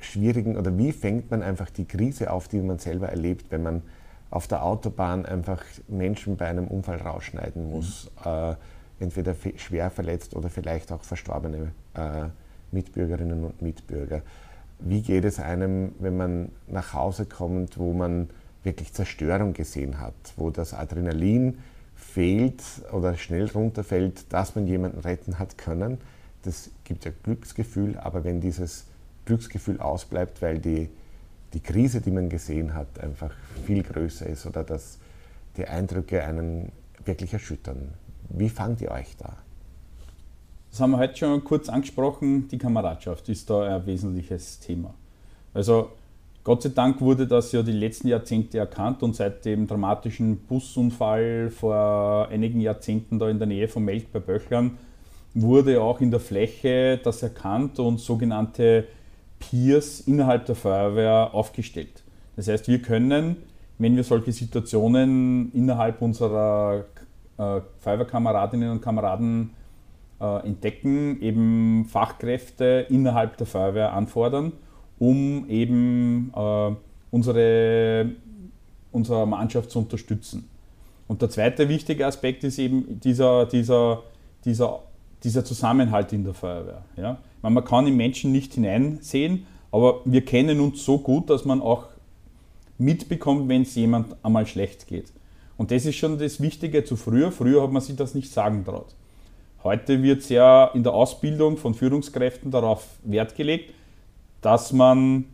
schwierigen 0.01 0.57
oder 0.57 0.77
wie 0.77 0.93
fängt 0.93 1.31
man 1.31 1.43
einfach 1.43 1.71
die 1.71 1.85
Krise 1.85 2.31
auf, 2.31 2.49
die 2.49 2.61
man 2.61 2.79
selber 2.79 3.09
erlebt, 3.09 3.47
wenn 3.51 3.63
man 3.63 3.83
auf 4.31 4.49
der 4.49 4.65
Autobahn 4.65 5.27
einfach 5.27 5.63
Menschen 5.89 6.37
bei 6.37 6.47
einem 6.47 6.67
Unfall 6.67 7.01
rausschneiden 7.01 7.71
muss, 7.71 8.11
mhm. 8.25 8.31
äh, 8.31 8.55
entweder 9.01 9.35
schwer 9.57 9.91
verletzt 9.91 10.35
oder 10.35 10.49
vielleicht 10.49 10.93
auch 10.93 11.03
verstorbene 11.03 11.73
äh, 11.95 12.25
Mitbürgerinnen 12.73 13.45
und 13.45 13.63
Mitbürger. 13.63 14.23
Wie 14.79 15.03
geht 15.03 15.25
es 15.25 15.39
einem, 15.39 15.93
wenn 15.99 16.17
man 16.17 16.49
nach 16.67 16.93
Hause 16.93 17.27
kommt, 17.27 17.79
wo 17.79 17.93
man 17.93 18.29
wirklich 18.65 18.93
Zerstörung 18.93 19.53
gesehen 19.53 20.01
hat, 20.01 20.15
wo 20.37 20.51
das 20.51 20.75
Adrenalin 20.75 21.59
fehlt 21.95 22.63
oder 22.93 23.17
schnell 23.17 23.49
runterfällt, 23.51 24.33
dass 24.33 24.55
man 24.55 24.67
jemanden 24.67 25.01
retten 25.01 25.39
hat 25.39 25.57
können? 25.59 25.99
Das 26.43 26.71
gibt 26.85 27.05
ja 27.05 27.13
Glücksgefühl, 27.23 27.97
aber 27.99 28.25
wenn 28.25 28.41
dieses 28.41 28.87
Glücksgefühl 29.25 29.81
ausbleibt, 29.81 30.43
weil 30.43 30.59
die, 30.59 30.89
die 31.53 31.61
Krise, 31.61 32.01
die 32.01 32.11
man 32.11 32.29
gesehen 32.29 32.75
hat, 32.75 32.99
einfach 32.99 33.33
viel 33.65 33.83
größer 33.85 34.27
ist 34.27 34.47
oder 34.47 34.65
dass 34.65 34.99
die 35.57 35.67
Eindrücke 35.67 36.25
einen 36.25 36.73
wirklich 37.05 37.33
erschüttern. 37.33 37.93
Wie 38.31 38.49
fangt 38.49 38.81
ihr 38.81 38.91
euch 38.91 39.17
da? 39.17 39.37
Das 40.73 40.81
haben 40.81 40.93
wir 40.93 40.99
heute 40.99 41.17
schon 41.19 41.45
kurz 41.45 41.69
angesprochen. 41.69 42.49
Die 42.49 42.57
Kameradschaft 42.57 43.29
ist 43.29 43.51
da 43.51 43.77
ein 43.77 43.85
wesentliches 43.85 44.59
Thema. 44.59 44.95
Also 45.53 45.91
Gott 46.45 46.63
sei 46.63 46.71
Dank 46.71 47.03
wurde 47.03 47.27
das 47.27 47.53
ja 47.53 47.63
die 47.63 47.73
letzten 47.73 48.09
Jahrzehnte 48.09 48.57
erkannt 48.57 49.03
und 49.03 49.15
seit 49.15 49.45
dem 49.45 49.67
dramatischen 49.67 50.39
Busunfall 50.39 51.51
vor 51.51 52.29
einigen 52.31 52.63
Jahrzehnten 52.63 53.19
da 53.19 53.29
in 53.29 53.37
der 53.39 53.49
Nähe 53.49 53.69
von 53.69 53.85
Melk 53.85 54.11
bei 54.13 54.19
Böchlern 54.19 54.79
wurde 55.35 55.83
auch 55.83 56.01
in 56.01 56.11
der 56.11 56.21
Fläche 56.21 56.99
das 57.05 57.23
erkannt 57.23 57.79
und 57.79 58.01
sogenannte 58.01 58.87
Peers 59.41 60.01
innerhalb 60.01 60.47
der 60.47 60.55
Feuerwehr 60.55 61.35
aufgestellt. 61.35 62.03
Das 62.35 62.49
heißt, 62.49 62.67
wir 62.69 62.81
können, 62.81 63.37
wenn 63.77 63.95
wir 63.95 64.05
solche 64.05 64.33
Situationen 64.33 65.53
innerhalb 65.53 66.01
unserer 66.01 66.87
äh, 67.37 67.61
Feuerwehrkameradinnen 67.81 68.71
und 68.71 68.81
Kameraden 68.81 69.51
äh, 70.23 70.47
entdecken, 70.47 71.21
eben 71.21 71.85
Fachkräfte 71.87 72.87
innerhalb 72.89 73.37
der 73.39 73.47
Feuerwehr 73.47 73.93
anfordern, 73.93 74.53
um 74.99 75.49
eben 75.49 76.33
äh, 76.35 76.71
unsere, 77.11 78.13
unsere 78.93 79.27
Mannschaft 79.27 79.71
zu 79.71 79.81
unterstützen. 79.81 80.49
Und 81.09 81.21
der 81.21 81.29
zweite 81.29 81.69
wichtige 81.69 82.07
Aspekt 82.07 82.45
ist 82.45 82.59
eben 82.59 83.01
dieser, 83.01 83.47
dieser, 83.47 84.05
dieser, 84.45 84.85
dieser 85.25 85.45
Zusammenhalt 85.45 86.13
in 86.13 86.25
der 86.25 86.35
Feuerwehr. 86.35 86.85
Ja? 86.97 87.19
Man 87.43 87.65
kann 87.65 87.89
in 87.89 87.97
Menschen 87.97 88.31
nicht 88.31 88.55
hineinsehen, 88.55 89.47
aber 89.73 90.01
wir 90.05 90.25
kennen 90.25 90.61
uns 90.61 90.85
so 90.85 90.99
gut, 90.99 91.31
dass 91.31 91.45
man 91.45 91.61
auch 91.61 91.87
mitbekommt, 92.79 93.49
wenn 93.49 93.63
es 93.63 93.75
jemand 93.75 94.15
einmal 94.23 94.47
schlecht 94.47 94.87
geht. 94.87 95.13
Und 95.57 95.71
das 95.71 95.85
ist 95.85 95.97
schon 95.97 96.19
das 96.19 96.41
Wichtige 96.41 96.85
zu 96.85 96.97
früher. 96.97 97.33
Früher 97.33 97.63
hat 97.63 97.73
man 97.73 97.83
sich 97.83 97.97
das 97.97 98.15
nicht 98.15 98.33
sagen 98.33 98.65
traut. 98.65 98.95
Heute 99.65 100.03
wird 100.03 100.23
sehr 100.23 100.71
in 100.75 100.83
der 100.83 100.93
Ausbildung 100.93 101.57
von 101.57 101.75
Führungskräften 101.75 102.51
darauf 102.51 102.87
Wert 103.05 103.37
gelegt, 103.37 103.73
dass 104.41 104.73
man 104.73 105.27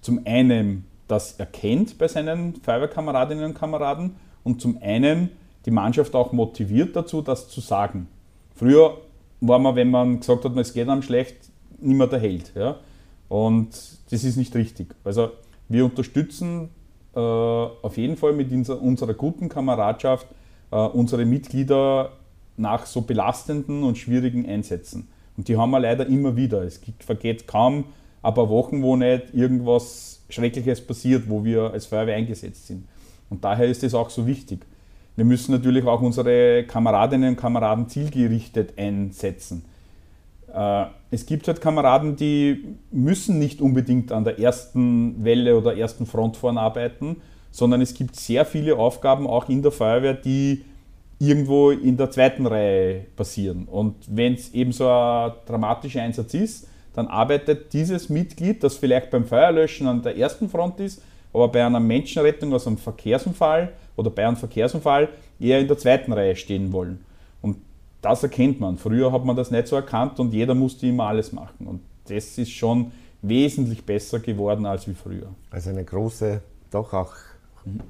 zum 0.00 0.22
einen 0.24 0.86
das 1.08 1.38
erkennt 1.38 1.98
bei 1.98 2.08
seinen 2.08 2.56
Feuerwehrkameradinnen 2.56 3.44
und 3.44 3.54
Kameraden 3.54 4.16
und 4.44 4.60
zum 4.60 4.78
einen 4.80 5.30
die 5.66 5.70
Mannschaft 5.70 6.14
auch 6.14 6.32
motiviert 6.32 6.96
dazu, 6.96 7.20
das 7.20 7.48
zu 7.48 7.60
sagen. 7.60 8.08
Früher 8.54 8.96
war 9.40 9.58
man, 9.58 9.76
wenn 9.76 9.90
man 9.90 10.20
gesagt 10.20 10.44
hat, 10.44 10.56
es 10.56 10.72
geht 10.72 10.88
einem 10.88 11.02
schlecht, 11.02 11.36
mehr 11.78 12.06
der 12.06 12.18
Held. 12.18 12.52
Ja? 12.54 12.76
Und 13.28 13.68
das 14.10 14.24
ist 14.24 14.36
nicht 14.36 14.54
richtig. 14.54 14.94
Also 15.04 15.30
wir 15.68 15.84
unterstützen 15.84 16.70
äh, 17.14 17.18
auf 17.18 17.96
jeden 17.96 18.16
Fall 18.16 18.32
mit 18.32 18.50
unserer 18.50 19.14
guten 19.14 19.48
Kameradschaft 19.48 20.26
äh, 20.70 20.76
unsere 20.76 21.24
Mitglieder 21.24 22.12
nach 22.56 22.86
so 22.86 23.02
belastenden 23.02 23.82
und 23.82 23.98
schwierigen 23.98 24.48
Einsätzen. 24.48 25.08
Und 25.36 25.48
die 25.48 25.56
haben 25.56 25.70
wir 25.70 25.80
leider 25.80 26.06
immer 26.06 26.36
wieder. 26.36 26.62
Es 26.62 26.80
vergeht 27.00 27.46
kaum 27.46 27.84
ein 28.22 28.34
paar 28.34 28.48
Wochen, 28.48 28.82
wo 28.82 28.96
nicht 28.96 29.34
irgendwas 29.34 30.22
Schreckliches 30.28 30.80
passiert, 30.80 31.28
wo 31.28 31.44
wir 31.44 31.72
als 31.72 31.86
Feuerwehr 31.86 32.16
eingesetzt 32.16 32.66
sind. 32.66 32.86
Und 33.30 33.44
daher 33.44 33.66
ist 33.66 33.84
es 33.84 33.94
auch 33.94 34.10
so 34.10 34.26
wichtig. 34.26 34.60
Wir 35.16 35.24
müssen 35.24 35.52
natürlich 35.52 35.84
auch 35.84 36.00
unsere 36.00 36.64
Kameradinnen 36.64 37.30
und 37.30 37.36
Kameraden 37.36 37.88
zielgerichtet 37.88 38.78
einsetzen. 38.78 39.64
Äh, 40.52 40.86
es 41.10 41.26
gibt 41.26 41.48
halt 41.48 41.60
Kameraden, 41.60 42.16
die 42.16 42.64
müssen 42.90 43.38
nicht 43.38 43.60
unbedingt 43.60 44.12
an 44.12 44.24
der 44.24 44.38
ersten 44.38 45.24
Welle 45.24 45.56
oder 45.56 45.76
ersten 45.76 46.06
Front 46.06 46.36
vorn 46.36 46.58
arbeiten, 46.58 47.16
sondern 47.50 47.80
es 47.80 47.94
gibt 47.94 48.16
sehr 48.16 48.44
viele 48.44 48.76
Aufgaben 48.76 49.26
auch 49.26 49.48
in 49.48 49.62
der 49.62 49.72
Feuerwehr, 49.72 50.14
die 50.14 50.64
irgendwo 51.18 51.70
in 51.70 51.96
der 51.96 52.10
zweiten 52.10 52.46
Reihe 52.46 53.06
passieren. 53.16 53.64
Und 53.64 53.96
wenn 54.08 54.34
es 54.34 54.52
eben 54.52 54.72
so 54.72 54.88
ein 54.88 55.32
dramatischer 55.46 56.02
Einsatz 56.02 56.34
ist, 56.34 56.68
dann 56.94 57.08
arbeitet 57.08 57.72
dieses 57.72 58.08
Mitglied, 58.08 58.62
das 58.62 58.76
vielleicht 58.76 59.10
beim 59.10 59.24
Feuerlöschen 59.24 59.86
an 59.86 60.02
der 60.02 60.16
ersten 60.16 60.48
Front 60.48 60.80
ist, 60.80 61.02
aber 61.32 61.48
bei 61.48 61.64
einer 61.64 61.80
Menschenrettung 61.80 62.52
aus 62.54 62.66
einem 62.66 62.78
Verkehrsunfall 62.78 63.72
oder 63.96 64.10
bei 64.10 64.26
einem 64.26 64.36
Verkehrsunfall 64.36 65.08
eher 65.38 65.60
in 65.60 65.68
der 65.68 65.76
zweiten 65.76 66.12
Reihe 66.12 66.36
stehen 66.36 66.72
wollen 66.72 67.04
das 68.06 68.22
erkennt 68.22 68.60
man. 68.60 68.78
Früher 68.78 69.12
hat 69.12 69.24
man 69.24 69.36
das 69.36 69.50
nicht 69.50 69.66
so 69.66 69.76
erkannt 69.76 70.20
und 70.20 70.32
jeder 70.32 70.54
musste 70.54 70.86
immer 70.86 71.04
alles 71.04 71.32
machen. 71.32 71.66
Und 71.66 71.80
das 72.08 72.38
ist 72.38 72.52
schon 72.52 72.92
wesentlich 73.22 73.84
besser 73.84 74.20
geworden 74.20 74.64
als 74.64 74.86
wie 74.86 74.94
früher. 74.94 75.28
Also 75.50 75.70
eine 75.70 75.84
große, 75.84 76.40
doch 76.70 76.92
auch. 76.92 77.12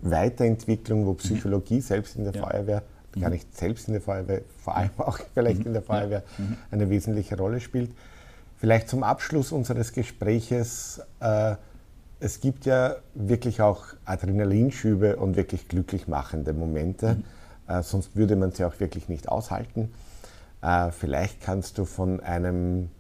Weiterentwicklung, 0.01 1.05
wo 1.05 1.13
Psychologie 1.13 1.83
selbst 1.83 2.17
in 2.17 2.25
der 2.25 2.33
ja. 2.33 2.47
Feuerwehr. 2.47 2.83
Gar 3.21 3.31
nicht 3.31 3.57
selbst 3.57 3.89
in 3.89 3.95
der 3.95 4.03
Feuerwehr, 4.03 4.43
vor 4.63 4.77
allem 4.77 4.91
auch 4.99 5.19
vielleicht 5.35 5.61
mhm. 5.61 5.67
in 5.67 5.73
der 5.73 5.83
Feuerwehr 5.83 6.23
mhm. 6.39 6.57
eine 6.71 6.91
wesentliche 6.91 7.37
Rolle 7.37 7.61
spielt. 7.61 7.91
Vielleicht 8.59 8.89
zum 8.89 9.03
Abschluss 9.03 9.53
unseres 9.53 9.93
Gespräches. 9.93 11.01
Äh, 11.21 11.57
es 12.21 12.41
gibt 12.41 12.65
ja 12.65 12.97
wirklich 13.15 13.61
auch 13.61 13.85
Adrenalinschübe 14.07 15.17
und 15.17 15.37
wirklich 15.37 15.69
glücklich 15.69 16.09
machende 16.09 16.53
Momente. 16.53 17.17
Mhm. 17.17 17.25
Äh, 17.75 17.83
sonst 17.83 18.17
würde 18.17 18.37
man 18.37 18.53
sie 18.53 18.65
auch 18.65 18.79
wirklich 18.81 19.09
nicht 19.09 19.29
aushalten. 19.29 19.93
Äh, 20.63 20.91
vielleicht 20.91 21.41
kannst 21.43 21.79
du 21.79 21.85
von 21.85 22.21
einem 22.21 22.91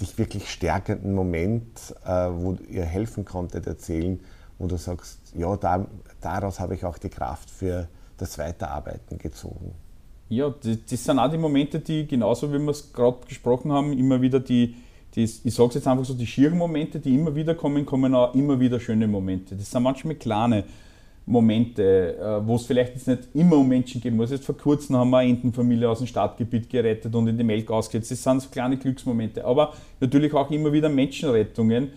dich 0.00 0.18
wirklich 0.18 0.50
stärkenden 0.50 1.14
Moment, 1.14 1.94
äh, 2.04 2.10
wo 2.10 2.54
ihr 2.68 2.84
helfen 2.84 3.24
konntet, 3.24 3.66
erzählen, 3.66 4.20
wo 4.58 4.66
du 4.66 4.76
sagst, 4.76 5.18
ja, 5.34 5.56
da, 5.56 5.86
daraus 6.20 6.60
habe 6.60 6.74
ich 6.74 6.84
auch 6.84 6.98
die 6.98 7.08
Kraft 7.08 7.50
für 7.50 7.88
das 8.22 8.38
Weiterarbeiten 8.38 9.18
gezogen. 9.18 9.74
Ja, 10.28 10.52
das, 10.62 11.04
sind 11.04 11.18
auch 11.18 11.30
die 11.30 11.38
Momente, 11.38 11.78
die 11.78 12.06
genauso 12.06 12.52
wie 12.52 12.58
wir 12.58 12.70
es 12.70 12.92
gerade 12.92 13.18
gesprochen 13.28 13.70
haben, 13.70 13.92
immer 13.92 14.20
wieder 14.22 14.40
die, 14.40 14.74
die 15.14 15.24
ich 15.24 15.54
sage 15.54 15.68
es 15.68 15.74
jetzt 15.74 15.86
einfach 15.86 16.04
so, 16.04 16.14
die 16.14 16.26
schieren 16.26 16.56
Momente, 16.56 16.98
die 16.98 17.14
immer 17.14 17.34
wieder 17.34 17.54
kommen, 17.54 17.84
kommen 17.84 18.14
auch 18.14 18.34
immer 18.34 18.58
wieder 18.58 18.80
schöne 18.80 19.06
Momente. 19.06 19.54
Das 19.54 19.70
sind 19.70 19.82
manchmal 19.82 20.14
kleine, 20.14 20.64
Momente, 21.24 22.16
äh, 22.18 22.46
wo 22.46 22.56
es 22.56 22.66
vielleicht 22.66 22.94
jetzt 22.94 23.06
nicht 23.06 23.28
immer 23.34 23.56
um 23.56 23.68
Menschen 23.68 24.00
gehen 24.00 24.16
muss. 24.16 24.30
Jetzt 24.30 24.44
vor 24.44 24.56
kurzem 24.56 24.96
haben 24.96 25.10
wir 25.10 25.18
eine 25.18 25.30
Entenfamilie 25.30 25.88
aus 25.88 25.98
dem 25.98 26.06
Stadtgebiet 26.06 26.68
gerettet 26.68 27.14
und 27.14 27.28
in 27.28 27.38
die 27.38 27.44
Melk 27.44 27.70
ausgesetzt. 27.70 28.10
Das 28.10 28.22
sind 28.22 28.42
so 28.42 28.48
kleine 28.48 28.76
Glücksmomente. 28.76 29.44
Aber 29.44 29.72
natürlich 30.00 30.34
auch 30.34 30.50
immer 30.50 30.72
wieder 30.72 30.88
Menschenrettungen. 30.88 31.90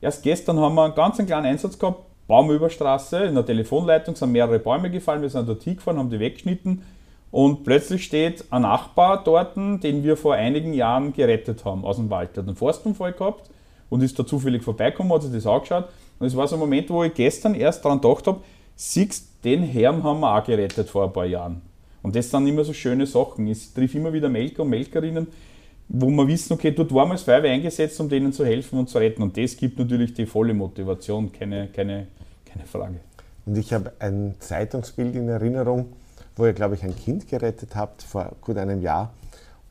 Erst 0.00 0.22
gestern 0.22 0.58
haben 0.58 0.74
wir 0.74 0.84
einen 0.84 0.94
ganz 0.94 1.18
kleinen 1.18 1.46
Einsatz 1.46 1.78
gehabt, 1.78 2.04
Baumüberstraße, 2.28 3.24
in 3.24 3.34
der 3.34 3.44
Telefonleitung 3.44 4.14
sind 4.14 4.32
mehrere 4.32 4.58
Bäume 4.58 4.90
gefallen, 4.90 5.22
wir 5.22 5.30
sind 5.30 5.48
dort 5.48 5.62
hingefahren, 5.62 5.98
haben 5.98 6.10
die 6.10 6.20
weggeschnitten 6.20 6.82
und 7.30 7.64
plötzlich 7.64 8.04
steht 8.04 8.44
ein 8.50 8.62
Nachbar 8.62 9.24
dort, 9.24 9.56
den 9.56 10.04
wir 10.04 10.16
vor 10.16 10.34
einigen 10.34 10.72
Jahren 10.72 11.12
gerettet 11.12 11.64
haben 11.64 11.84
aus 11.84 11.96
dem 11.96 12.10
Wald. 12.10 12.36
Der 12.36 12.42
hat 12.42 12.48
einen 12.48 12.56
Forstunfall 12.56 13.12
gehabt 13.12 13.50
und 13.90 14.02
ist 14.02 14.18
da 14.18 14.26
zufällig 14.26 14.62
vorbeigekommen, 14.62 15.12
hat 15.12 15.22
sich 15.22 15.32
das 15.32 15.46
angeschaut. 15.46 15.86
Und 16.18 16.26
es 16.26 16.36
war 16.36 16.46
so 16.46 16.56
ein 16.56 16.60
Moment, 16.60 16.90
wo 16.90 17.02
ich 17.02 17.14
gestern 17.14 17.54
erst 17.54 17.84
daran 17.84 18.00
gedacht 18.00 18.26
habe, 18.26 18.40
siehst 18.76 19.44
den 19.44 19.62
Herrn 19.62 20.02
haben 20.02 20.20
wir 20.20 20.36
auch 20.36 20.44
gerettet 20.44 20.88
vor 20.88 21.04
ein 21.04 21.12
paar 21.12 21.26
Jahren. 21.26 21.62
Und 22.02 22.14
das 22.14 22.30
sind 22.30 22.46
immer 22.46 22.64
so 22.64 22.72
schöne 22.72 23.06
Sachen. 23.06 23.46
Ich 23.46 23.72
triff 23.72 23.94
immer 23.94 24.12
wieder 24.12 24.28
Melker 24.28 24.62
und 24.62 24.70
Melkerinnen, 24.70 25.28
wo 25.88 26.08
wir 26.10 26.26
wissen, 26.28 26.52
okay, 26.52 26.70
dort 26.70 26.92
waren 26.92 27.08
wir 27.08 27.12
als 27.12 27.22
Feuerwehr 27.22 27.52
eingesetzt, 27.52 27.98
um 28.00 28.08
denen 28.08 28.32
zu 28.32 28.44
helfen 28.44 28.78
und 28.78 28.88
zu 28.88 28.98
retten. 28.98 29.22
Und 29.22 29.36
das 29.36 29.56
gibt 29.56 29.78
natürlich 29.78 30.14
die 30.14 30.26
volle 30.26 30.54
Motivation, 30.54 31.32
keine, 31.32 31.68
keine, 31.68 32.06
keine 32.58 32.68
Frage. 32.68 33.00
Und 33.46 33.56
ich 33.56 33.72
habe 33.72 33.92
ein 33.98 34.34
Zeitungsbild 34.40 35.14
in 35.14 35.28
Erinnerung, 35.28 35.92
wo 36.36 36.46
ihr, 36.46 36.52
glaube 36.52 36.74
ich, 36.74 36.82
ein 36.82 36.94
Kind 36.94 37.28
gerettet 37.28 37.74
habt 37.74 38.02
vor 38.02 38.32
gut 38.40 38.58
einem 38.58 38.82
Jahr 38.82 39.12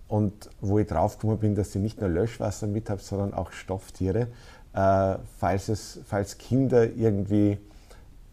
und 0.07 0.49
wo 0.61 0.79
ich 0.79 0.87
draufgekommen 0.87 1.37
bin, 1.37 1.55
dass 1.55 1.75
ihr 1.75 1.81
nicht 1.81 1.99
nur 2.01 2.09
Löschwasser 2.09 2.67
mit 2.67 2.89
habt, 2.89 3.01
sondern 3.01 3.33
auch 3.33 3.51
Stofftiere, 3.51 4.27
äh, 4.73 5.15
falls, 5.37 5.69
es, 5.69 5.99
falls 6.05 6.37
Kinder 6.37 6.85
irgendwie 6.95 7.57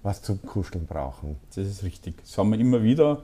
was 0.02 0.22
zum 0.22 0.40
Kuscheln 0.42 0.86
brauchen. 0.86 1.36
Das 1.54 1.66
ist 1.66 1.82
richtig. 1.82 2.22
Das 2.22 2.36
haben 2.38 2.52
wir 2.52 2.58
immer 2.58 2.82
wieder 2.82 3.22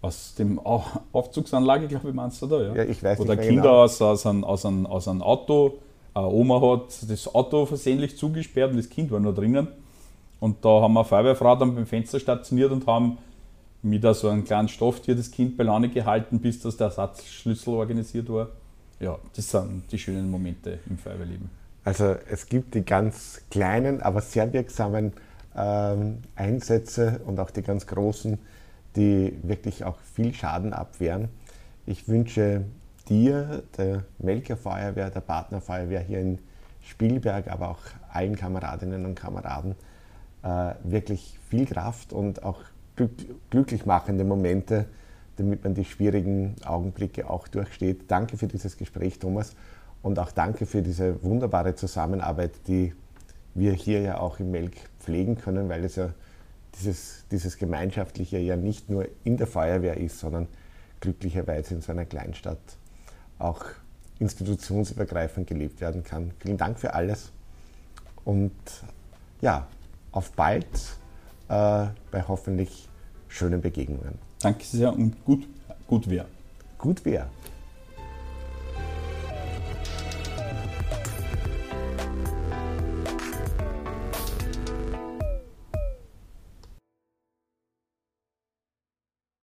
aus 0.00 0.34
dem 0.34 0.58
Aufzugsanlage, 0.58 1.88
glaube 1.88 2.10
ich, 2.10 2.14
meinst 2.14 2.40
du 2.42 2.46
da? 2.46 2.60
Ja, 2.60 2.74
ja 2.74 2.84
ich 2.84 3.02
weiß 3.02 3.20
Oder 3.20 3.34
nicht 3.34 3.48
Kinder 3.48 3.62
genau. 3.62 3.82
aus, 3.82 4.00
aus, 4.00 4.26
einem, 4.26 4.44
aus, 4.44 4.64
einem, 4.64 4.86
aus 4.86 5.08
einem 5.08 5.22
Auto. 5.22 5.78
Eine 6.14 6.28
Oma 6.28 6.60
hat 6.60 7.10
das 7.10 7.34
Auto 7.34 7.66
versehentlich 7.66 8.16
zugesperrt 8.16 8.70
und 8.70 8.76
das 8.76 8.88
Kind 8.88 9.10
war 9.10 9.20
noch 9.20 9.34
drinnen. 9.34 9.68
Und 10.40 10.64
da 10.64 10.82
haben 10.82 10.92
wir 10.92 11.00
eine 11.00 11.08
Feuerwehrfrau 11.08 11.56
dann 11.56 11.74
beim 11.74 11.86
Fenster 11.86 12.20
stationiert 12.20 12.70
und 12.70 12.86
haben 12.86 13.18
mit 13.82 14.02
so 14.14 14.28
einem 14.28 14.44
kleinen 14.44 14.68
Stofftier 14.68 15.14
das 15.14 15.30
Kind 15.30 15.56
bei 15.56 15.64
Laune 15.64 15.88
gehalten, 15.88 16.40
bis 16.40 16.60
das 16.60 16.76
der 16.76 16.88
Ersatzschlüssel 16.88 17.74
organisiert 17.74 18.28
war. 18.28 18.48
Ja, 19.00 19.18
das 19.34 19.50
sind 19.50 19.84
die 19.90 19.98
schönen 19.98 20.30
Momente 20.30 20.80
im 20.88 20.98
Feuerwehrleben. 20.98 21.50
Also 21.84 22.16
es 22.28 22.46
gibt 22.46 22.74
die 22.74 22.84
ganz 22.84 23.40
kleinen, 23.50 24.02
aber 24.02 24.20
sehr 24.20 24.52
wirksamen 24.52 25.12
ähm, 25.56 26.18
Einsätze 26.34 27.20
und 27.24 27.38
auch 27.40 27.50
die 27.50 27.62
ganz 27.62 27.86
großen, 27.86 28.38
die 28.96 29.38
wirklich 29.42 29.84
auch 29.84 29.96
viel 30.14 30.34
Schaden 30.34 30.72
abwehren. 30.72 31.28
Ich 31.86 32.08
wünsche 32.08 32.64
dir, 33.08 33.62
der 33.76 34.04
Melker 34.18 34.56
Feuerwehr, 34.56 35.10
der 35.10 35.20
Partnerfeuerwehr 35.20 36.00
hier 36.00 36.20
in 36.20 36.38
Spielberg, 36.82 37.48
aber 37.48 37.70
auch 37.70 37.80
allen 38.12 38.36
Kameradinnen 38.36 39.04
und 39.04 39.14
Kameraden 39.14 39.74
äh, 40.42 40.74
wirklich 40.84 41.38
viel 41.48 41.66
Kraft 41.66 42.12
und 42.12 42.42
auch 42.42 42.60
glück, 42.96 43.12
glücklich 43.50 43.86
machende 43.86 44.24
Momente, 44.24 44.86
damit 45.36 45.64
man 45.64 45.74
die 45.74 45.84
schwierigen 45.84 46.56
Augenblicke 46.64 47.28
auch 47.30 47.48
durchsteht. 47.48 48.10
Danke 48.10 48.36
für 48.36 48.46
dieses 48.46 48.76
Gespräch, 48.76 49.18
Thomas, 49.18 49.54
und 50.02 50.18
auch 50.18 50.32
danke 50.32 50.66
für 50.66 50.82
diese 50.82 51.22
wunderbare 51.22 51.74
Zusammenarbeit, 51.74 52.52
die 52.66 52.92
wir 53.54 53.72
hier 53.72 54.00
ja 54.00 54.18
auch 54.18 54.40
im 54.40 54.50
Melk 54.50 54.74
pflegen 55.00 55.38
können, 55.38 55.68
weil 55.68 55.84
es 55.84 55.96
ja 55.96 56.10
dieses, 56.76 57.24
dieses 57.30 57.56
Gemeinschaftliche 57.56 58.38
ja 58.38 58.56
nicht 58.56 58.90
nur 58.90 59.08
in 59.24 59.36
der 59.36 59.46
Feuerwehr 59.46 59.96
ist, 59.96 60.18
sondern 60.18 60.46
glücklicherweise 61.00 61.74
in 61.74 61.80
so 61.80 61.92
einer 61.92 62.04
Kleinstadt 62.04 62.58
auch 63.38 63.64
institutionsübergreifend 64.18 65.46
gelebt 65.46 65.80
werden 65.80 66.02
kann. 66.02 66.32
Vielen 66.40 66.56
Dank 66.56 66.78
für 66.78 66.94
alles 66.94 67.32
und 68.24 68.52
ja, 69.40 69.66
auf 70.12 70.32
bald 70.32 70.66
äh, 71.48 71.86
bei 72.10 72.24
hoffentlich 72.26 72.88
schönen 73.28 73.60
Begegnungen. 73.60 74.18
Danke 74.40 74.64
sehr 74.64 74.92
und 74.92 75.24
gut, 75.24 75.46
gut 75.86 76.08
wer. 76.08 76.26
Gut 76.78 77.00
wer. 77.04 77.28